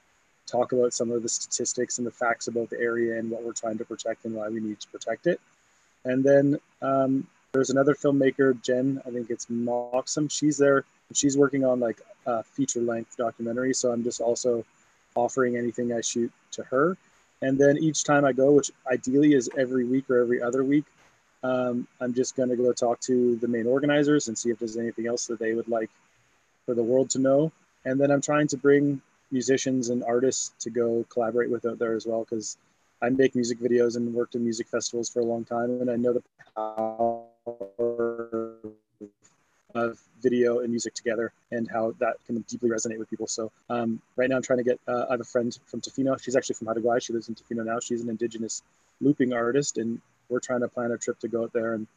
talk 0.47 0.71
about 0.71 0.93
some 0.93 1.11
of 1.11 1.21
the 1.23 1.27
statistics 1.27 1.97
and 1.97 2.07
the 2.07 2.11
facts 2.11 2.47
about 2.47 2.69
the 2.69 2.79
area 2.79 3.19
and 3.19 3.29
what 3.29 3.43
we're 3.43 3.51
trying 3.51 3.77
to 3.79 3.83
protect 3.83 4.23
and 4.23 4.33
why 4.33 4.47
we 4.47 4.61
need 4.61 4.79
to 4.79 4.87
protect 4.87 5.27
it. 5.27 5.41
And 6.05 6.23
then 6.23 6.57
um, 6.81 7.27
there's 7.51 7.69
another 7.69 7.93
filmmaker, 7.93 8.59
Jen, 8.63 9.01
I 9.05 9.09
think 9.09 9.29
it's 9.29 9.47
Moxham. 9.47 10.31
She's 10.31 10.57
there. 10.57 10.85
She's 11.13 11.37
working 11.37 11.65
on 11.65 11.81
like 11.81 11.99
a 12.25 12.41
feature 12.41 12.79
length 12.79 13.17
documentary. 13.17 13.73
So 13.73 13.91
I'm 13.91 14.05
just 14.05 14.21
also 14.21 14.63
offering 15.15 15.57
anything 15.57 15.91
I 15.91 15.99
shoot 15.99 16.31
to 16.51 16.63
her. 16.63 16.95
And 17.41 17.57
then 17.57 17.77
each 17.77 18.05
time 18.05 18.23
I 18.23 18.31
go, 18.31 18.53
which 18.53 18.71
ideally 18.89 19.33
is 19.33 19.49
every 19.57 19.83
week 19.83 20.09
or 20.09 20.21
every 20.21 20.41
other 20.41 20.63
week, 20.63 20.85
um, 21.43 21.87
I'm 22.01 22.13
just 22.13 22.35
going 22.35 22.49
to 22.49 22.55
go 22.55 22.73
talk 22.73 22.99
to 23.01 23.35
the 23.37 23.47
main 23.47 23.67
organizers 23.67 24.27
and 24.27 24.37
see 24.37 24.49
if 24.49 24.59
there's 24.59 24.77
anything 24.77 25.07
else 25.07 25.27
that 25.27 25.39
they 25.39 25.53
would 25.53 25.67
like 25.67 25.89
for 26.65 26.73
the 26.75 26.83
world 26.83 27.09
to 27.11 27.19
know. 27.19 27.51
And 27.85 27.99
then 27.99 28.11
I'm 28.11 28.21
trying 28.21 28.47
to 28.49 28.57
bring 28.57 29.01
musicians 29.31 29.89
and 29.89 30.03
artists 30.03 30.51
to 30.59 30.69
go 30.69 31.05
collaborate 31.09 31.49
with 31.49 31.65
out 31.65 31.79
there 31.79 31.95
as 31.95 32.05
well 32.05 32.25
because 32.29 32.57
I 33.01 33.09
make 33.09 33.35
music 33.35 33.59
videos 33.59 33.95
and 33.95 34.13
worked 34.13 34.35
in 34.35 34.43
music 34.43 34.67
festivals 34.67 35.09
for 35.09 35.21
a 35.21 35.25
long 35.25 35.45
time, 35.45 35.79
and 35.81 35.89
I 35.89 35.95
know 35.95 36.13
the 36.13 36.23
power 36.55 37.25
of 39.75 39.99
video 40.21 40.59
and 40.59 40.69
music 40.69 40.93
together 40.95 41.31
and 41.51 41.69
how 41.69 41.93
that 41.99 42.15
can 42.25 42.41
deeply 42.41 42.69
resonate 42.69 42.97
with 42.97 43.09
people. 43.09 43.27
So 43.27 43.51
um, 43.69 44.01
right 44.15 44.29
now 44.29 44.35
I'm 44.35 44.41
trying 44.41 44.57
to 44.57 44.63
get, 44.63 44.79
uh, 44.87 45.05
I 45.07 45.13
have 45.13 45.21
a 45.21 45.25
friend 45.25 45.57
from 45.67 45.79
Tofino. 45.79 46.21
She's 46.21 46.35
actually 46.35 46.55
from 46.55 46.67
Gwaii. 46.67 47.01
She 47.01 47.13
lives 47.13 47.29
in 47.29 47.35
Tofino 47.35 47.63
now. 47.63 47.79
She's 47.79 48.01
an 48.01 48.09
indigenous 48.09 48.63
looping 48.99 49.31
artist 49.31 49.77
and 49.77 50.01
we're 50.29 50.39
trying 50.39 50.61
to 50.61 50.67
plan 50.67 50.91
a 50.91 50.97
trip 50.97 51.19
to 51.19 51.27
go 51.27 51.43
out 51.43 51.53
there 51.53 51.73
and 51.73 51.87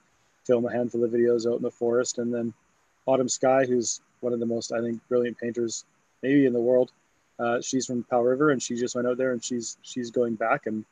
film 0.45 0.65
a 0.67 0.73
handful 0.73 1.05
of 1.05 1.11
videos 1.11 1.47
out 1.47 1.57
in 1.57 1.63
the 1.63 1.71
forest. 1.71 2.19
And 2.19 2.33
then 2.33 2.53
Autumn 3.07 3.29
Skye, 3.29 3.67
who's 3.67 4.01
one 4.21 4.33
of 4.33 4.41
the 4.41 4.47
most, 4.47 4.73
I 4.73 4.81
think, 4.81 5.01
brilliant 5.09 5.39
painters 5.39 5.85
maybe 6.23 6.47
in 6.47 6.53
the 6.53 6.61
world. 6.61 6.91
Uh, 7.39 7.61
she's 7.61 7.87
from 7.87 8.05
Powell 8.05 8.25
River 8.25 8.51
and 8.51 8.63
she 8.63 8.77
just 8.77 8.95
went 8.95 9.09
out 9.09 9.17
there 9.17 9.33
and 9.33 9.43
she's, 9.43 9.77
she's 9.83 10.11
going 10.11 10.35
back 10.35 10.67
and 10.67 10.85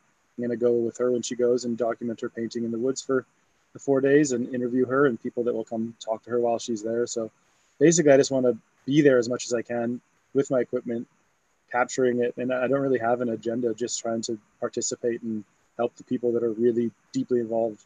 I'm 0.43 0.51
to 0.51 0.57
go 0.57 0.73
with 0.73 0.99
her 0.99 1.11
when 1.13 1.23
she 1.23 1.37
goes 1.37 1.65
and 1.65 1.77
document 1.77 2.21
her 2.23 2.29
painting 2.29 2.65
in 2.65 2.71
the 2.71 2.79
woods 2.79 3.03
for 3.03 3.27
the 3.73 3.79
four 3.79 4.01
days 4.01 4.33
and 4.33 4.55
interview 4.55 4.87
her 4.87 5.07
and 5.07 5.21
people 5.21 5.45
that 5.45 5.55
will 5.55 5.65
come 5.65 5.95
talk 6.05 6.23
to 6.25 6.31
her 6.31 6.41
while 6.41 6.59
she's 6.59 6.83
there. 6.83 7.07
So 7.07 7.31
basically, 7.79 8.13
I 8.13 8.17
just 8.17 8.31
want 8.31 8.47
to 8.47 8.57
be 8.87 9.03
there 9.03 9.19
as 9.19 9.29
much 9.29 9.47
as 9.47 9.55
I 9.55 9.63
can 9.63 10.01
with 10.35 10.51
my 10.51 10.61
equipment, 10.61 11.07
capturing 11.71 12.21
it. 12.21 12.37
And 12.37 12.53
I 12.53 12.67
don't 12.69 12.81
really 12.81 12.99
have 12.99 13.21
an 13.21 13.29
agenda, 13.29 13.75
just 13.75 14.01
trying 14.01 14.23
to 14.23 14.39
participate 14.61 15.23
and 15.23 15.45
help 15.77 15.95
the 15.97 16.05
people 16.05 16.33
that 16.33 16.43
are 16.43 16.53
really 16.53 16.91
deeply 17.13 17.41
involved 17.41 17.83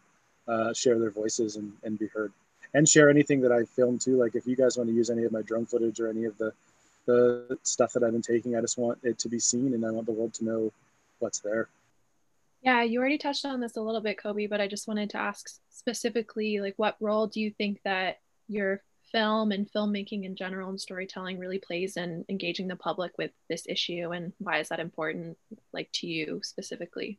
uh, 0.49 0.72
share 0.72 0.99
their 0.99 1.11
voices 1.11 1.57
and, 1.57 1.72
and 1.82 1.99
be 1.99 2.07
heard. 2.09 2.32
And 2.74 2.89
share 2.89 3.09
anything 3.09 3.41
that 3.43 3.53
I 3.53 3.64
filmed 3.64 4.01
too. 4.01 4.16
Like 4.16 4.35
if 4.35 4.47
you 4.47 4.57
guys 4.57 4.76
want 4.76 4.91
to 4.91 4.95
use 4.95 5.09
any 5.09 5.24
of 5.24 5.32
my 5.32 5.43
drone 5.43 5.66
footage 5.66 6.01
or 6.01 6.09
any 6.09 6.24
of 6.24 6.37
the 6.39 6.53
the 7.07 7.59
stuff 7.62 7.93
that 7.93 8.03
I've 8.03 8.12
been 8.12 8.22
taking, 8.22 8.57
I 8.57 8.62
just 8.62 8.78
want 8.78 8.99
it 9.03 9.18
to 9.18 9.28
be 9.28 9.39
seen 9.39 9.74
and 9.74 9.85
I 9.85 9.91
want 9.91 10.07
the 10.07 10.12
world 10.12 10.32
to 10.35 10.45
know 10.45 10.72
what's 11.18 11.41
there. 11.41 11.68
Yeah, 12.62 12.82
you 12.82 12.99
already 12.99 13.18
touched 13.18 13.45
on 13.45 13.61
this 13.61 13.76
a 13.76 13.82
little 13.82 14.01
bit, 14.01 14.16
Colby, 14.16 14.47
but 14.47 14.59
I 14.59 14.66
just 14.66 14.89
wanted 14.89 15.11
to 15.11 15.18
ask 15.18 15.51
specifically, 15.68 16.61
like, 16.61 16.72
what 16.78 16.97
role 16.99 17.26
do 17.26 17.41
you 17.43 17.51
think 17.51 17.80
that 17.85 18.20
your 18.49 18.80
film 19.12 19.53
and 19.53 19.70
filmmaking 19.70 20.24
in 20.24 20.35
general 20.35 20.70
and 20.70 20.80
storytelling 20.80 21.39
really 21.39 21.59
plays 21.59 21.99
in 21.99 22.24
engaging 22.30 22.66
the 22.66 22.74
public 22.74 23.12
with 23.18 23.32
this 23.51 23.66
issue, 23.68 24.12
and 24.12 24.32
why 24.39 24.61
is 24.61 24.70
that 24.70 24.80
important, 24.80 25.37
like, 25.74 25.91
to 25.93 26.07
you 26.07 26.41
specifically? 26.43 27.18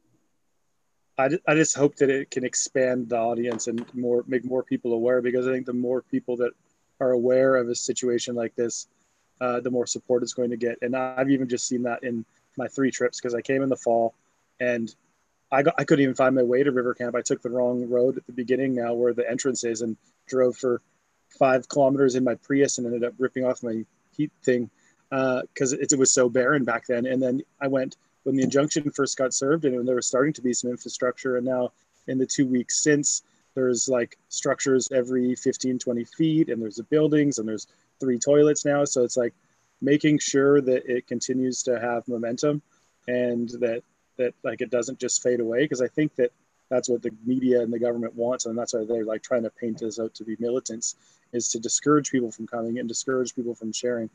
I, 1.18 1.30
I 1.47 1.55
just 1.55 1.76
hope 1.76 1.95
that 1.97 2.09
it 2.09 2.30
can 2.30 2.43
expand 2.43 3.09
the 3.09 3.18
audience 3.18 3.68
and 3.68 3.86
more 3.93 4.24
make 4.28 4.43
more 4.43 4.63
people 4.63 4.93
aware 4.93 5.22
because 5.22 5.47
I 5.47 5.51
think 5.51 5.66
the 5.66 5.74
more 5.74 6.01
people 6.01 6.38
that 6.38 6.51
are 6.99 7.11
aware 7.11 7.55
of 7.55 7.70
a 7.70 7.76
situation 7.76 8.36
like 8.36 8.55
this, 8.55 8.88
uh, 9.39 9.59
the 9.61 9.72
more 9.72 9.86
support 9.86 10.24
it's 10.24 10.34
going 10.34 10.49
to 10.49 10.57
get. 10.57 10.78
And 10.82 10.95
I've 10.95 11.30
even 11.30 11.47
just 11.47 11.68
seen 11.68 11.84
that 11.84 12.03
in 12.03 12.26
my 12.57 12.68
three 12.68 12.91
trips 12.91 13.20
because 13.20 13.36
I 13.36 13.41
came 13.41 13.61
in 13.61 13.70
the 13.70 13.76
fall 13.76 14.13
and 14.59 14.93
I, 15.51 15.63
got, 15.63 15.76
I 15.78 15.84
couldn't 15.84 16.03
even 16.03 16.16
find 16.16 16.36
my 16.36 16.43
way 16.43 16.63
to 16.63 16.72
River 16.72 16.93
Camp. 16.93 17.16
I 17.16 17.22
took 17.22 17.41
the 17.41 17.49
wrong 17.49 17.89
road 17.89 18.18
at 18.18 18.26
the 18.26 18.34
beginning 18.34 18.76
now 18.76 18.93
where 18.93 19.13
the 19.13 19.30
entrance 19.30 19.63
is 19.63 19.82
and 19.82 19.97
drove 20.28 20.57
for 20.57 20.82
five 21.38 21.68
kilometers 21.68 22.16
in 22.16 22.24
my 22.24 22.36
Prius 22.36 22.78
and 22.78 22.88
ended 22.88 23.03
up 23.03 23.13
ripping 23.18 23.45
off 23.45 23.63
my 23.63 23.84
heat 24.16 24.32
thing 24.43 24.70
because 25.09 25.74
uh, 25.74 25.78
it, 25.80 25.91
it 25.93 25.99
was 25.99 26.11
so 26.11 26.30
barren 26.30 26.63
back 26.63 26.88
then. 26.88 27.05
And 27.05 27.22
then 27.22 27.41
I 27.61 27.68
went 27.68 27.95
when 28.26 28.36
the 28.36 28.43
injunction 28.43 28.89
first 28.91 29.17
got 29.17 29.34
served 29.34 29.65
and 29.65 29.88
there 29.88 29.95
was 29.95 30.07
starting 30.07 30.34
to 30.34 30.41
be 30.41 30.51
some 30.51 30.71
infrastructure. 30.71 31.38
And 31.38 31.45
now 31.45 31.71
in 32.07 32.17
the 32.17 32.26
two 32.26 32.47
weeks 32.47 32.84
since, 32.84 33.21
there's 33.53 33.88
like 33.88 34.17
structures 34.30 34.89
every 34.91 35.36
15, 35.36 35.80
20 35.80 36.03
feet 36.03 36.49
and 36.49 36.61
there's 36.61 36.76
the 36.76 36.84
buildings 36.84 37.38
and 37.38 37.47
there's 37.47 37.67
three 37.99 38.19
toilets 38.19 38.65
now. 38.65 38.84
So 38.84 39.03
it's 39.03 39.15
like 39.15 39.34
making 39.80 40.19
sure 40.19 40.59
that 40.59 40.86
it 40.86 41.07
continues 41.07 41.63
to 41.63 41.80
have 41.80 42.07
momentum 42.07 42.61
and 43.07 43.49
that 43.61 43.84
that 44.17 44.34
like 44.43 44.61
it 44.61 44.71
doesn't 44.71 44.99
just 44.99 45.21
fade 45.21 45.39
away 45.39 45.63
because 45.63 45.82
I 45.82 45.88
think 45.88 46.15
that 46.15 46.32
that's 46.69 46.89
what 46.89 47.03
the 47.03 47.11
media 47.26 47.61
and 47.61 47.71
the 47.71 47.80
government 47.80 48.15
wants 48.15 48.45
and 48.45 48.57
that's 48.57 48.73
why 48.73 48.86
they're 48.86 49.05
like 49.05 49.21
trying 49.21 49.43
to 49.43 49.49
paint 49.51 49.84
us 49.84 49.99
out 49.99 50.15
to 50.15 50.23
be 50.23 50.36
militants 50.39 50.95
is 51.32 51.49
to 51.49 51.59
discourage 51.59 52.11
people 52.11 52.32
from 52.32 52.47
coming 52.47 52.80
and 52.80 52.88
discourage 52.88 53.36
people 53.36 53.53
from 53.53 53.71
sharing 53.71 54.09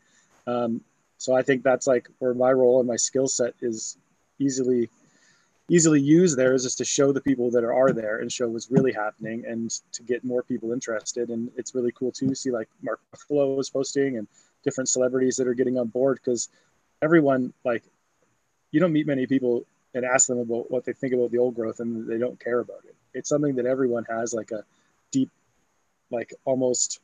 um, 0.47 0.81
so 1.21 1.35
i 1.35 1.41
think 1.41 1.63
that's 1.63 1.87
like 1.87 2.07
where 2.19 2.33
my 2.33 2.51
role 2.51 2.79
and 2.79 2.87
my 2.87 2.95
skill 2.95 3.27
set 3.27 3.53
is 3.61 3.97
easily 4.39 4.89
easily 5.69 6.01
used 6.01 6.35
there 6.37 6.53
is 6.53 6.63
just 6.63 6.77
to 6.77 6.85
show 6.85 7.11
the 7.11 7.21
people 7.21 7.49
that 7.51 7.63
are 7.63 7.93
there 7.93 8.17
and 8.19 8.31
show 8.31 8.49
what's 8.49 8.69
really 8.69 8.91
happening 8.91 9.43
and 9.47 9.69
to 9.91 10.03
get 10.03 10.23
more 10.23 10.43
people 10.43 10.73
interested 10.73 11.29
and 11.29 11.49
it's 11.55 11.75
really 11.75 11.91
cool 11.93 12.11
to 12.11 12.35
see 12.35 12.51
like 12.51 12.69
mark 12.81 12.99
Ruffalo 13.13 13.59
is 13.59 13.69
posting 13.69 14.17
and 14.17 14.27
different 14.63 14.89
celebrities 14.89 15.35
that 15.37 15.47
are 15.47 15.53
getting 15.53 15.77
on 15.77 15.87
board 15.87 16.19
because 16.21 16.49
everyone 17.01 17.53
like 17.63 17.83
you 18.71 18.79
don't 18.79 18.93
meet 18.93 19.07
many 19.07 19.25
people 19.27 19.65
and 19.93 20.05
ask 20.05 20.27
them 20.27 20.39
about 20.39 20.71
what 20.71 20.85
they 20.85 20.93
think 20.93 21.13
about 21.13 21.31
the 21.31 21.37
old 21.37 21.55
growth 21.55 21.79
and 21.79 22.07
they 22.07 22.17
don't 22.17 22.39
care 22.39 22.59
about 22.59 22.81
it. 22.85 22.95
It's 23.13 23.29
something 23.29 23.55
that 23.55 23.65
everyone 23.65 24.05
has 24.09 24.33
like 24.33 24.51
a 24.51 24.63
deep, 25.11 25.29
like 26.09 26.33
almost 26.45 26.99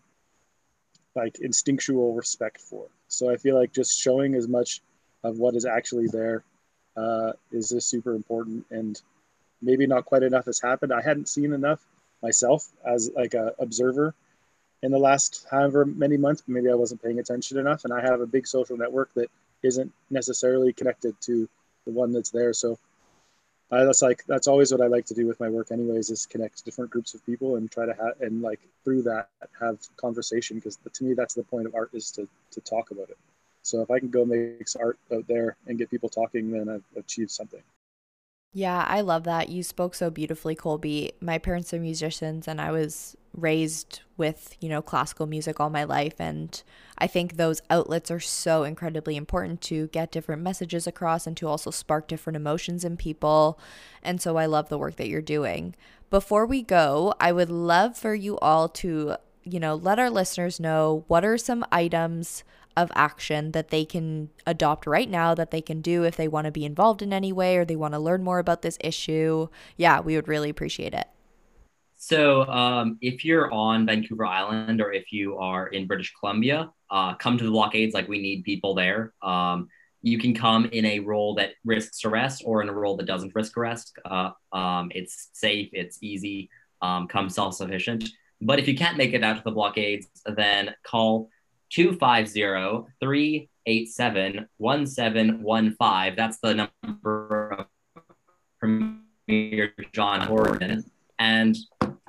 like 1.18 1.40
instinctual 1.40 2.14
respect 2.14 2.62
for. 2.62 2.86
So 3.08 3.30
I 3.30 3.36
feel 3.36 3.56
like 3.60 3.74
just 3.74 4.00
showing 4.00 4.36
as 4.36 4.48
much 4.48 4.82
of 5.24 5.38
what 5.38 5.56
is 5.56 5.66
actually 5.66 6.08
there 6.08 6.44
uh, 6.96 7.34
is 7.52 7.70
just 7.70 7.90
super 7.90 8.14
important 8.14 8.66
and 8.72 9.02
maybe 9.62 9.88
not 9.88 10.06
quite 10.06 10.24
enough 10.24 10.46
has 10.46 10.62
happened. 10.62 10.94
I 10.94 11.02
hadn't 11.02 11.28
seen 11.28 11.52
enough 11.54 11.86
myself 12.22 12.70
as 12.86 13.12
like 13.16 13.34
a 13.34 13.54
observer 13.60 14.14
in 14.84 14.92
the 14.92 15.00
last 15.00 15.46
however 15.50 15.86
many 15.86 16.18
months, 16.18 16.44
maybe 16.48 16.70
I 16.70 16.76
wasn't 16.76 17.02
paying 17.02 17.20
attention 17.20 17.58
enough. 17.58 17.84
And 17.84 17.94
I 17.94 18.02
have 18.02 18.22
a 18.22 18.28
big 18.28 18.48
social 18.48 18.78
network 18.78 19.14
that 19.16 19.30
isn't 19.64 19.92
necessarily 20.10 20.72
connected 20.72 21.20
to 21.22 21.50
the 21.86 21.92
one 21.92 22.12
that's 22.12 22.30
there. 22.30 22.54
So 22.54 22.78
uh, 23.70 23.84
that's 23.84 24.02
like 24.02 24.24
that's 24.28 24.48
always 24.48 24.72
what 24.72 24.82
I 24.82 24.88
like 24.88 25.06
to 25.08 25.14
do 25.14 25.28
with 25.28 25.40
my 25.40 25.50
work, 25.50 25.72
anyways, 25.72 26.10
is 26.10 26.26
connect 26.26 26.64
different 26.64 26.90
groups 26.90 27.14
of 27.14 27.26
people 27.26 27.58
and 27.58 27.70
try 27.70 27.86
to 27.86 27.94
have 27.94 28.22
and 28.22 28.42
like 28.42 28.62
through 28.84 29.04
that 29.04 29.30
have 29.60 29.80
conversation 29.98 30.58
because 30.58 30.78
to 30.94 31.04
me 31.04 31.14
that's 31.14 31.34
the 31.34 31.44
point 31.44 31.68
of 31.68 31.76
art 31.76 31.90
is 31.94 32.12
to 32.12 32.28
to 32.52 32.62
talk 32.62 32.92
about 32.92 33.10
it. 33.10 33.18
So 33.64 33.82
if 33.82 33.92
I 33.92 34.00
can 34.00 34.10
go 34.10 34.24
make 34.24 34.66
art 34.80 34.98
out 35.14 35.28
there 35.28 35.58
and 35.68 35.78
get 35.78 35.92
people 35.92 36.08
talking, 36.08 36.52
then 36.52 36.70
I've 36.70 36.86
achieved 36.96 37.32
something. 37.32 37.62
Yeah, 38.54 38.86
I 38.88 39.02
love 39.02 39.24
that. 39.26 39.50
You 39.50 39.62
spoke 39.62 39.94
so 39.94 40.10
beautifully, 40.10 40.56
Colby. 40.56 41.12
My 41.22 41.38
parents 41.38 41.74
are 41.74 41.80
musicians, 41.80 42.48
and 42.48 42.60
I 42.60 42.72
was 42.72 43.16
raised 43.36 44.02
with, 44.16 44.56
you 44.60 44.68
know, 44.68 44.82
classical 44.82 45.28
music 45.28 45.60
all 45.60 45.70
my 45.70 45.84
life. 45.84 46.16
And 46.18 46.60
I 46.98 47.06
think 47.06 47.36
those 47.36 47.62
outlets 47.70 48.10
are 48.10 48.20
so 48.20 48.64
incredibly 48.64 49.16
important 49.16 49.62
to 49.64 49.88
get 49.88 50.12
different 50.12 50.42
messages 50.42 50.88
across 50.88 51.28
and 51.28 51.38
to 51.38 51.48
also 51.48 51.70
spark 51.70 52.08
different 52.08 52.36
emotions 52.36 52.84
in 52.84 52.98
people. 52.98 53.60
And 54.02 54.20
so 54.20 54.38
I 54.38 54.48
love 54.48 54.70
the 54.70 54.78
work 54.80 54.96
that 54.96 55.08
you're 55.10 55.22
doing. 55.22 55.76
Before 56.10 56.46
we 56.48 56.64
go, 56.64 57.14
I 57.20 57.32
would 57.32 57.52
love 57.52 57.96
for 57.96 58.16
you 58.16 58.40
all 58.40 58.70
to, 58.70 59.18
you 59.44 59.60
know, 59.60 59.76
let 59.76 60.00
our 60.00 60.10
listeners 60.10 60.60
know 60.60 61.04
what 61.08 61.24
are 61.24 61.38
some 61.38 61.64
items 61.72 62.44
of 62.78 62.92
action 62.96 63.52
that 63.52 63.70
they 63.70 63.84
can 63.84 64.30
adopt 64.46 64.86
right 64.88 65.10
now 65.10 65.34
that 65.34 65.52
they 65.52 65.62
can 65.62 65.82
do 65.82 66.04
if 66.04 66.16
they 66.16 66.28
want 66.28 66.46
to 66.46 66.52
be 66.52 66.64
involved 66.64 67.02
in 67.02 67.12
any 67.12 67.34
way 67.34 67.58
or 67.58 67.66
they 67.66 67.76
want 67.76 67.94
to 67.94 68.00
learn 68.00 68.24
more 68.24 68.40
about 68.40 68.62
this 68.62 68.78
issue. 68.80 69.48
Yeah, 69.76 70.00
we 70.00 70.16
would 70.16 70.28
really 70.28 70.50
appreciate 70.50 70.94
it. 70.94 71.08
So, 71.96 72.44
um, 72.44 73.00
if 73.02 73.26
you're 73.26 73.52
on 73.52 73.88
Vancouver 73.88 74.26
Island 74.26 74.80
or 74.80 74.94
if 74.94 75.12
you 75.12 75.38
are 75.38 75.68
in 75.68 75.88
British 75.88 76.14
Columbia, 76.20 76.70
uh, 76.92 77.16
come 77.16 77.40
to 77.40 77.44
the 77.44 77.50
blockades. 77.50 77.96
Like, 77.96 78.08
we 78.08 78.22
need 78.22 78.44
people 78.44 78.76
there. 78.76 79.14
Um, 79.24 79.68
you 80.04 80.20
can 80.20 80.36
come 80.36 80.66
in 80.66 80.86
a 80.86 81.00
role 81.00 81.34
that 81.36 81.54
risks 81.66 82.06
arrest 82.06 82.44
or 82.46 82.62
in 82.62 82.70
a 82.70 82.74
role 82.74 82.96
that 82.98 83.08
doesn't 83.08 83.34
risk 83.34 83.58
arrest. 83.58 83.98
Uh, 84.06 84.30
um, 84.54 84.92
it's 84.94 85.30
safe, 85.34 85.70
it's 85.74 85.98
easy, 86.04 86.52
um, 86.84 87.08
come 87.08 87.30
self 87.30 87.56
sufficient. 87.56 88.08
But 88.40 88.60
if 88.60 88.68
you 88.68 88.76
can't 88.76 88.98
make 88.98 89.14
it 89.14 89.24
out 89.24 89.38
to 89.38 89.44
the 89.44 89.52
blockades, 89.52 90.08
then 90.36 90.76
call 90.84 91.30
250 91.70 92.92
387 93.00 94.48
1715. 94.58 96.16
That's 96.16 96.40
the 96.40 96.70
number 96.84 97.56
of 97.60 97.66
Premier 98.60 99.74
John 99.94 100.22
Horgan. 100.22 100.84
And 101.20 101.58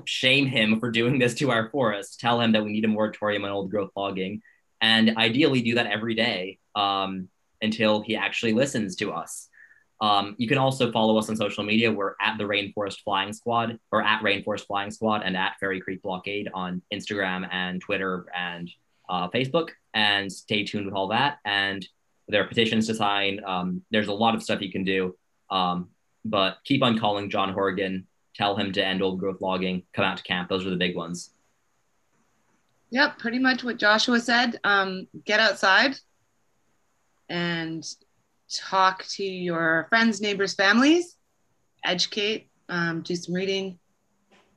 shame 0.04 0.46
him 0.46 0.80
for 0.80 0.90
doing 0.90 1.18
this 1.18 1.34
to 1.34 1.50
our 1.50 1.68
forest. 1.70 2.20
Tell 2.20 2.40
him 2.40 2.52
that 2.52 2.64
we 2.64 2.72
need 2.72 2.84
a 2.84 2.88
moratorium 2.88 3.44
on 3.44 3.50
old 3.50 3.70
growth 3.70 3.90
logging. 3.96 4.42
And 4.80 5.16
ideally, 5.16 5.60
do 5.60 5.74
that 5.74 5.86
every 5.86 6.14
day 6.14 6.58
um, 6.74 7.28
until 7.60 8.00
he 8.00 8.16
actually 8.16 8.52
listens 8.52 8.96
to 8.96 9.12
us. 9.12 9.48
Um, 10.00 10.36
you 10.38 10.46
can 10.46 10.58
also 10.58 10.92
follow 10.92 11.18
us 11.18 11.28
on 11.28 11.36
social 11.36 11.64
media. 11.64 11.90
We're 11.90 12.14
at 12.20 12.38
the 12.38 12.44
Rainforest 12.44 13.02
Flying 13.02 13.32
Squad 13.32 13.78
or 13.90 14.02
at 14.02 14.22
Rainforest 14.22 14.66
Flying 14.66 14.92
Squad 14.92 15.22
and 15.24 15.36
at 15.36 15.56
Fairy 15.58 15.80
Creek 15.80 16.02
Blockade 16.02 16.48
on 16.54 16.82
Instagram 16.94 17.48
and 17.50 17.80
Twitter 17.80 18.26
and 18.34 18.70
uh, 19.08 19.28
Facebook 19.28 19.70
and 19.94 20.30
stay 20.30 20.64
tuned 20.64 20.86
with 20.86 20.94
all 20.94 21.08
that. 21.08 21.38
And 21.44 21.86
there 22.28 22.42
are 22.42 22.46
petitions 22.46 22.86
to 22.86 22.94
sign. 22.94 23.40
Um, 23.44 23.82
there's 23.90 24.08
a 24.08 24.12
lot 24.12 24.34
of 24.34 24.42
stuff 24.42 24.60
you 24.60 24.70
can 24.70 24.84
do. 24.84 25.16
Um, 25.50 25.88
but 26.24 26.58
keep 26.64 26.82
on 26.82 26.98
calling 26.98 27.30
John 27.30 27.52
Horgan. 27.52 28.06
tell 28.34 28.56
him 28.56 28.72
to 28.72 28.84
end 28.84 29.02
old 29.02 29.18
growth 29.18 29.40
logging, 29.40 29.82
come 29.94 30.04
out 30.04 30.18
to 30.18 30.22
camp. 30.22 30.48
Those 30.48 30.66
are 30.66 30.70
the 30.70 30.76
big 30.76 30.94
ones. 30.94 31.30
Yep, 32.90 33.18
pretty 33.18 33.38
much 33.38 33.64
what 33.64 33.78
Joshua 33.78 34.20
said. 34.20 34.58
Um, 34.64 35.08
get 35.24 35.40
outside 35.40 35.96
and 37.28 37.86
talk 38.50 39.04
to 39.04 39.24
your 39.24 39.86
friends, 39.90 40.20
neighbors, 40.20 40.54
families, 40.54 41.16
educate, 41.84 42.48
um, 42.68 43.02
do 43.02 43.14
some 43.14 43.34
reading, 43.34 43.78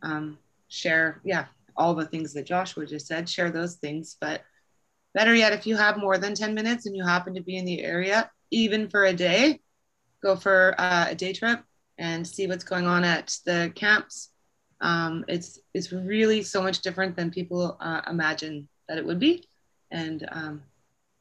um, 0.01 0.37
share, 0.69 1.19
yeah, 1.23 1.45
all 1.81 1.95
the 1.95 2.05
things 2.05 2.33
that 2.33 2.45
Joshua 2.45 2.85
just 2.85 3.07
said, 3.07 3.27
share 3.27 3.49
those 3.49 3.75
things. 3.75 4.15
But 4.21 4.43
better 5.15 5.33
yet, 5.33 5.51
if 5.51 5.65
you 5.65 5.75
have 5.75 5.97
more 5.97 6.19
than 6.19 6.35
10 6.35 6.53
minutes 6.53 6.85
and 6.85 6.95
you 6.95 7.03
happen 7.03 7.33
to 7.33 7.41
be 7.41 7.57
in 7.57 7.65
the 7.65 7.81
area, 7.81 8.29
even 8.51 8.87
for 8.87 9.05
a 9.05 9.13
day, 9.13 9.59
go 10.21 10.35
for 10.35 10.75
uh, 10.77 11.07
a 11.09 11.15
day 11.15 11.33
trip 11.33 11.59
and 11.97 12.27
see 12.27 12.45
what's 12.45 12.63
going 12.63 12.85
on 12.85 13.03
at 13.03 13.35
the 13.45 13.71
camps. 13.73 14.29
Um, 14.79 15.25
it's 15.27 15.59
it's 15.73 15.91
really 15.91 16.43
so 16.43 16.61
much 16.61 16.81
different 16.81 17.15
than 17.15 17.31
people 17.31 17.77
uh, 17.79 18.01
imagine 18.07 18.67
that 18.87 18.97
it 18.97 19.05
would 19.05 19.19
be, 19.19 19.47
and 19.91 20.27
um, 20.31 20.63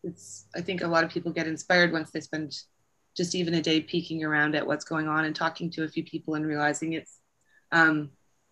it's 0.02 0.46
I 0.54 0.60
think 0.62 0.82
a 0.82 0.88
lot 0.88 1.04
of 1.04 1.10
people 1.10 1.32
get 1.32 1.46
inspired 1.46 1.92
once 1.92 2.10
they 2.10 2.20
spend 2.20 2.56
just 3.16 3.34
even 3.34 3.54
a 3.54 3.62
day 3.62 3.80
peeking 3.80 4.24
around 4.24 4.54
at 4.54 4.66
what's 4.66 4.84
going 4.84 5.08
on 5.08 5.24
and 5.24 5.36
talking 5.36 5.70
to 5.70 5.84
a 5.84 5.88
few 5.88 6.04
people 6.04 6.34
and 6.34 6.46
realizing 6.46 6.94
it's 6.94 7.18
um, 7.72 8.10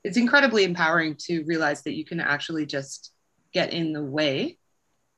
it's 0.09 0.17
incredibly 0.17 0.65
empowering 0.65 1.17
to 1.19 1.45
realize 1.45 1.83
that 1.83 1.93
you 1.93 2.03
can 2.03 2.19
actually 2.19 2.65
just 2.65 3.13
get 3.53 3.75
in 3.75 3.93
the 3.93 4.03
way 4.03 4.57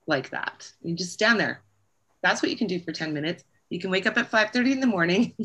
like 0.08 0.30
that. 0.30 0.68
You 0.82 0.96
just 0.96 1.12
stand 1.12 1.38
there. 1.38 1.62
That's 2.24 2.42
what 2.42 2.50
you 2.50 2.56
can 2.56 2.66
do 2.66 2.80
for 2.80 2.90
10 2.90 3.14
minutes. 3.14 3.44
You 3.68 3.78
can 3.78 3.92
wake 3.92 4.06
up 4.06 4.18
at 4.18 4.32
5:30 4.32 4.72
in 4.72 4.80
the 4.80 4.88
morning 4.88 5.36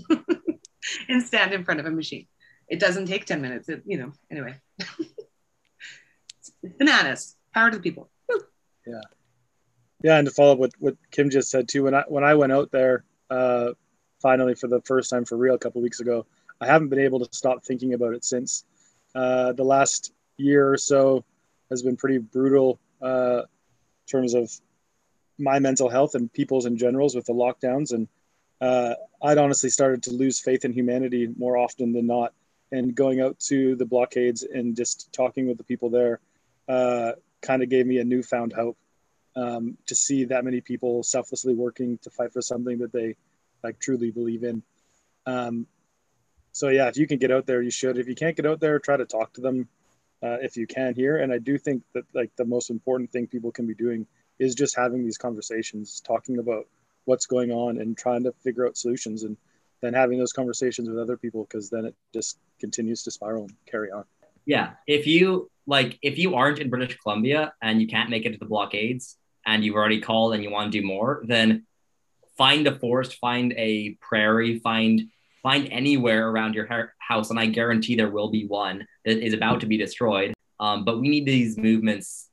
and 1.09 1.21
stand 1.21 1.53
in 1.53 1.63
front 1.63 1.79
of 1.79 1.85
a 1.85 1.91
machine. 1.91 2.25
It 2.67 2.79
doesn't 2.79 3.05
take 3.05 3.25
10 3.25 3.39
minutes. 3.39 3.69
It, 3.69 3.83
you 3.85 3.99
know, 3.99 4.13
anyway. 4.31 4.55
bananas. 6.79 7.35
Power 7.53 7.69
to 7.69 7.77
the 7.77 7.83
people. 7.83 8.09
Yeah. 8.87 9.01
Yeah, 10.03 10.17
and 10.17 10.27
to 10.27 10.33
follow 10.33 10.53
up 10.53 10.57
what, 10.57 10.71
what 10.79 10.97
Kim 11.11 11.29
just 11.29 11.51
said 11.51 11.67
too, 11.67 11.83
when 11.83 11.93
I 11.93 12.03
when 12.07 12.23
I 12.23 12.33
went 12.33 12.51
out 12.51 12.71
there 12.71 13.03
uh, 13.29 13.73
finally 14.23 14.55
for 14.55 14.67
the 14.67 14.81
first 14.81 15.11
time 15.11 15.23
for 15.23 15.37
real 15.37 15.53
a 15.53 15.59
couple 15.59 15.83
weeks 15.83 15.99
ago, 15.99 16.25
I 16.59 16.65
haven't 16.65 16.89
been 16.89 16.99
able 16.99 17.19
to 17.19 17.29
stop 17.31 17.63
thinking 17.63 17.93
about 17.93 18.15
it 18.15 18.25
since. 18.25 18.65
Uh, 19.16 19.53
the 19.53 19.63
last 19.63 20.13
year 20.38 20.72
or 20.72 20.78
so 20.78 21.24
has 21.70 21.82
been 21.82 21.95
pretty 21.95 22.18
brutal 22.18 22.80
uh, 23.01 23.39
in 23.39 24.11
terms 24.11 24.34
of 24.34 24.51
my 25.38 25.59
mental 25.59 25.89
health 25.89 26.16
and 26.16 26.32
people's 26.32 26.66
in 26.66 26.78
generals 26.78 27.16
with 27.16 27.26
the 27.26 27.34
lockdowns. 27.34 27.91
And 27.93 28.07
uh, 28.61 28.95
I'd 29.24 29.38
honestly 29.38 29.70
started 29.70 30.03
to 30.03 30.11
lose 30.11 30.39
faith 30.39 30.66
in 30.66 30.74
humanity 30.74 31.30
more 31.38 31.57
often 31.57 31.93
than 31.93 32.07
not. 32.07 32.34
And 32.72 32.93
going 32.95 33.22
out 33.22 33.39
to 33.47 33.76
the 33.76 33.86
blockades 33.86 34.43
and 34.43 34.76
just 34.76 35.13
talking 35.13 35.47
with 35.47 35.57
the 35.57 35.63
people 35.63 35.89
there 35.89 36.20
uh, 36.68 37.13
kind 37.41 37.63
of 37.63 37.70
gave 37.70 37.86
me 37.86 37.99
a 37.99 38.03
newfound 38.03 38.53
hope 38.53 38.78
um, 39.36 39.78
to 39.88 39.95
see 39.95 40.26
that 40.26 40.43
many 40.43 40.61
people 40.61 41.03
selflessly 41.03 41.53
working 41.53 41.97
to 41.99 42.09
fight 42.09 42.34
for 42.34 42.41
something 42.41 42.80
that 42.80 42.91
they 42.91 43.16
like 43.63 43.80
truly 43.80 44.11
believe 44.11 44.43
in. 44.43 44.63
Um, 45.26 45.68
so 46.55 46.69
yeah, 46.69 46.87
if 46.87 46.95
you 46.95 47.05
can 47.05 47.17
get 47.17 47.31
out 47.31 47.45
there, 47.45 47.61
you 47.61 47.69
should. 47.69 47.97
If 47.97 48.07
you 48.07 48.15
can't 48.15 48.33
get 48.33 48.45
out 48.45 48.61
there, 48.61 48.79
try 48.79 48.95
to 48.95 49.03
talk 49.03 49.33
to 49.33 49.41
them 49.41 49.67
uh, 50.23 50.37
if 50.41 50.55
you 50.55 50.65
can 50.65 50.95
here. 50.95 51.17
And 51.17 51.33
I 51.33 51.37
do 51.37 51.57
think 51.57 51.83
that 51.93 52.05
like 52.13 52.31
the 52.37 52.45
most 52.45 52.69
important 52.69 53.11
thing 53.11 53.27
people 53.27 53.51
can 53.51 53.67
be 53.67 53.75
doing 53.75 54.07
is 54.39 54.55
just 54.55 54.73
having 54.73 55.03
these 55.03 55.17
conversations, 55.17 55.99
talking 55.99 56.39
about 56.39 56.65
what's 57.03 57.25
going 57.25 57.51
on, 57.51 57.77
and 57.81 57.97
trying 57.97 58.23
to 58.23 58.31
figure 58.41 58.65
out 58.65 58.77
solutions, 58.77 59.23
and 59.23 59.35
then 59.81 59.93
having 59.93 60.17
those 60.17 60.31
conversations 60.31 60.87
with 60.87 60.97
other 60.97 61.17
people 61.17 61.43
because 61.43 61.69
then 61.69 61.83
it 61.83 61.95
just 62.13 62.39
continues 62.57 63.03
to 63.03 63.11
spiral 63.11 63.43
and 63.43 63.55
carry 63.69 63.91
on. 63.91 64.05
Yeah, 64.45 64.75
if 64.87 65.07
you 65.07 65.51
like, 65.67 65.99
if 66.01 66.17
you 66.17 66.35
aren't 66.35 66.59
in 66.59 66.69
British 66.69 66.97
Columbia 66.99 67.53
and 67.61 67.81
you 67.81 67.87
can't 67.87 68.09
make 68.09 68.25
it 68.25 68.31
to 68.31 68.37
the 68.37 68.45
blockades, 68.45 69.17
and 69.45 69.61
you've 69.65 69.75
already 69.75 69.99
called 69.99 70.33
and 70.33 70.41
you 70.41 70.51
want 70.51 70.71
to 70.71 70.79
do 70.79 70.87
more, 70.87 71.21
then 71.27 71.65
find 72.37 72.65
a 72.65 72.79
forest, 72.79 73.15
find 73.15 73.53
a 73.57 73.97
prairie, 73.99 74.59
find 74.59 75.09
find 75.45 75.71
anywhere 75.71 76.27
around 76.27 76.55
your 76.55 76.67
house, 76.97 77.29
and 77.29 77.39
I 77.39 77.45
guarantee 77.45 77.95
there 77.95 78.09
will 78.09 78.31
be 78.31 78.47
one 78.47 78.87
that 79.05 79.23
is 79.23 79.35
about 79.35 79.59
to 79.61 79.67
be 79.67 79.77
destroyed. 79.77 80.33
Um, 80.59 80.83
but 80.83 80.99
we 80.99 81.07
need 81.07 81.27
these 81.27 81.55
movements 81.55 82.29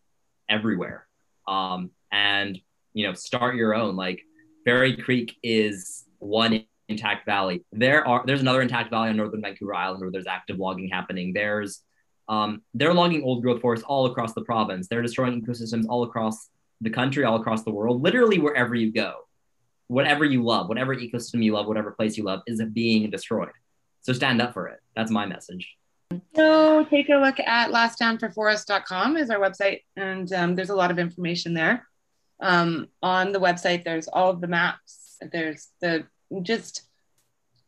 everywhere, 0.49 1.07
um, 1.47 1.91
and 2.11 2.59
you 2.95 3.07
know, 3.07 3.13
start 3.13 3.55
your 3.55 3.75
own. 3.75 3.97
Like 3.97 4.23
Fairy 4.65 4.97
Creek 4.97 5.37
is 5.43 6.05
one 6.21 6.65
intact 6.89 7.27
valley. 7.27 7.67
There 7.71 8.09
are 8.09 8.23
there's 8.25 8.41
another 8.41 8.63
intact 8.63 8.89
valley 8.89 9.11
on 9.11 9.17
northern 9.19 9.43
Vancouver 9.43 9.75
Island 9.75 10.01
where 10.01 10.11
there's 10.11 10.27
active 10.27 10.59
logging 10.59 10.89
happening. 10.89 11.35
There's 11.35 11.83
um, 12.31 12.63
they're 12.73 12.95
logging 12.95 13.25
old 13.25 13.43
growth 13.43 13.61
forests 13.61 13.85
all 13.87 14.07
across 14.07 14.33
the 14.33 14.43
province. 14.43 14.89
They're 14.89 15.03
destroying 15.03 15.45
ecosystems 15.45 15.85
all 15.87 16.05
across 16.05 16.49
the 16.81 16.91
country, 16.91 17.25
all 17.25 17.37
across 17.37 17.63
the 17.63 17.73
world, 17.73 18.01
literally 18.01 18.39
wherever 18.39 18.75
you 18.75 18.91
go 18.91 19.27
whatever 19.93 20.25
you 20.25 20.43
love, 20.43 20.69
whatever 20.69 20.97
ecosystem 20.97 21.43
you 21.45 21.53
love, 21.53 21.67
whatever 21.67 21.93
place 21.93 22.17
you 22.17 22.25
love 22.25 22.41
is 22.47 22.63
being 22.73 23.11
destroyed. 23.11 23.51
So 24.01 24.13
stand 24.13 24.41
up 24.43 24.55
for 24.55 24.69
it. 24.69 24.81
That's 24.97 25.11
my 25.11 25.27
message. 25.27 25.77
So 26.35 26.85
take 26.85 27.09
a 27.09 27.17
look 27.17 27.39
at 27.41 27.71
laststandforforest.com 27.71 29.17
is 29.17 29.31
our 29.31 29.39
website, 29.39 29.81
and 29.97 30.31
um, 30.33 30.55
there's 30.55 30.71
a 30.71 30.75
lot 30.75 30.91
of 30.91 30.99
information 30.99 31.55
there. 31.55 31.87
Um, 32.41 32.89
on 33.03 33.33
the 33.33 33.39
website, 33.39 33.85
there's 33.85 34.09
all 34.09 34.31
of 34.31 34.41
the 34.41 34.49
maps. 34.49 35.17
There's 35.31 35.69
the 35.81 36.07
just 36.43 36.83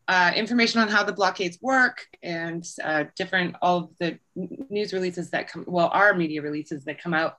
uh, 0.08 0.32
information 0.34 0.80
on 0.80 0.88
how 0.88 1.04
the 1.04 1.12
blockades 1.12 1.58
work 1.62 2.06
and 2.22 2.66
uh, 2.82 3.04
different 3.16 3.56
all 3.62 3.78
of 3.78 3.90
the 3.98 4.18
news 4.34 4.92
releases 4.92 5.30
that 5.30 5.48
come. 5.48 5.64
Well, 5.66 5.88
our 5.92 6.14
media 6.14 6.42
releases 6.42 6.84
that 6.84 7.02
come 7.02 7.14
out. 7.14 7.38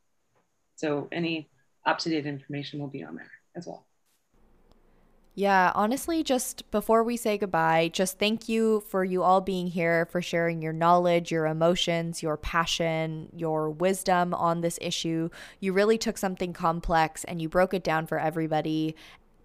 So 0.76 1.08
any 1.12 1.50
up 1.86 2.00
to 2.00 2.10
date 2.10 2.26
information 2.26 2.80
will 2.80 2.88
be 2.88 3.04
on 3.04 3.16
there 3.16 3.32
as 3.56 3.68
well. 3.68 3.85
Yeah, 5.38 5.74
honestly, 5.76 6.24
just 6.24 6.70
before 6.72 7.04
we 7.04 7.18
say 7.18 7.38
goodbye, 7.38 7.90
just 7.92 8.18
thank 8.18 8.48
you 8.48 8.80
for 8.88 9.04
you 9.04 9.22
all 9.22 9.42
being 9.42 9.68
here, 9.68 10.06
for 10.06 10.22
sharing 10.22 10.62
your 10.62 10.72
knowledge, 10.72 11.30
your 11.30 11.46
emotions, 11.46 12.24
your 12.24 12.38
passion, 12.38 13.28
your 13.36 13.70
wisdom 13.70 14.34
on 14.34 14.62
this 14.62 14.80
issue. 14.82 15.30
You 15.60 15.74
really 15.74 15.98
took 15.98 16.18
something 16.18 16.54
complex 16.54 17.26
and 17.26 17.42
you 17.42 17.50
broke 17.50 17.74
it 17.74 17.84
down 17.84 18.08
for 18.08 18.18
everybody, 18.18 18.96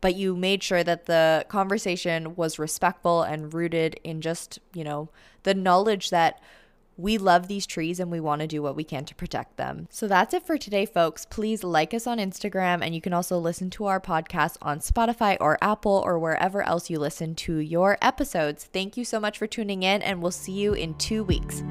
but 0.01 0.15
you 0.15 0.37
made 0.37 0.63
sure 0.63 0.85
that 0.85 1.07
the 1.07 1.45
conversation 1.49 2.37
was 2.37 2.57
respectful 2.57 3.23
and 3.23 3.53
rooted 3.53 3.99
in 4.05 4.21
just, 4.21 4.61
you 4.73 4.85
know, 4.85 5.09
the 5.43 5.55
knowledge 5.55 6.11
that 6.11 6.41
we 7.01 7.19
love 7.19 7.49
these 7.49 7.67
trees 7.67 8.01
and 8.01 8.11
we 8.11 8.21
want 8.21 8.41
to 8.41 8.47
do 8.47 8.63
what 8.63 8.77
we 8.77 8.85
can 8.85 9.05
to 9.07 9.15
protect 9.15 9.57
them. 9.57 9.89
So 9.91 10.07
that's 10.07 10.35
it 10.35 10.45
for 10.45 10.59
today, 10.59 10.87
folks. 10.87 11.25
Please 11.25 11.65
like 11.65 11.95
us 11.95 12.07
on 12.07 12.19
Instagram 12.19 12.83
and 12.83 12.95
you 12.95 13.01
can 13.01 13.13
also 13.13 13.39
listen 13.39 13.71
to 13.71 13.87
our 13.87 14.01
podcast 14.01 14.57
on 14.63 14.81
Spotify 14.81 15.37
or 15.41 15.59
Apple 15.63 16.03
or 16.05 16.19
wherever 16.19 16.63
else 16.63 16.91
you 16.91 16.99
listen 16.99 17.35
to 17.37 17.59
your 17.59 17.99
episodes. 18.03 18.65
Thank 18.65 18.97
you 18.97 19.05
so 19.05 19.21
much 19.21 19.39
for 19.39 19.47
tuning 19.47 19.83
in 19.83 20.03
and 20.03 20.23
we'll 20.23 20.31
see 20.31 20.53
you 20.53 20.75
in 20.75 20.95
two 20.95 21.25
weeks. 21.25 21.63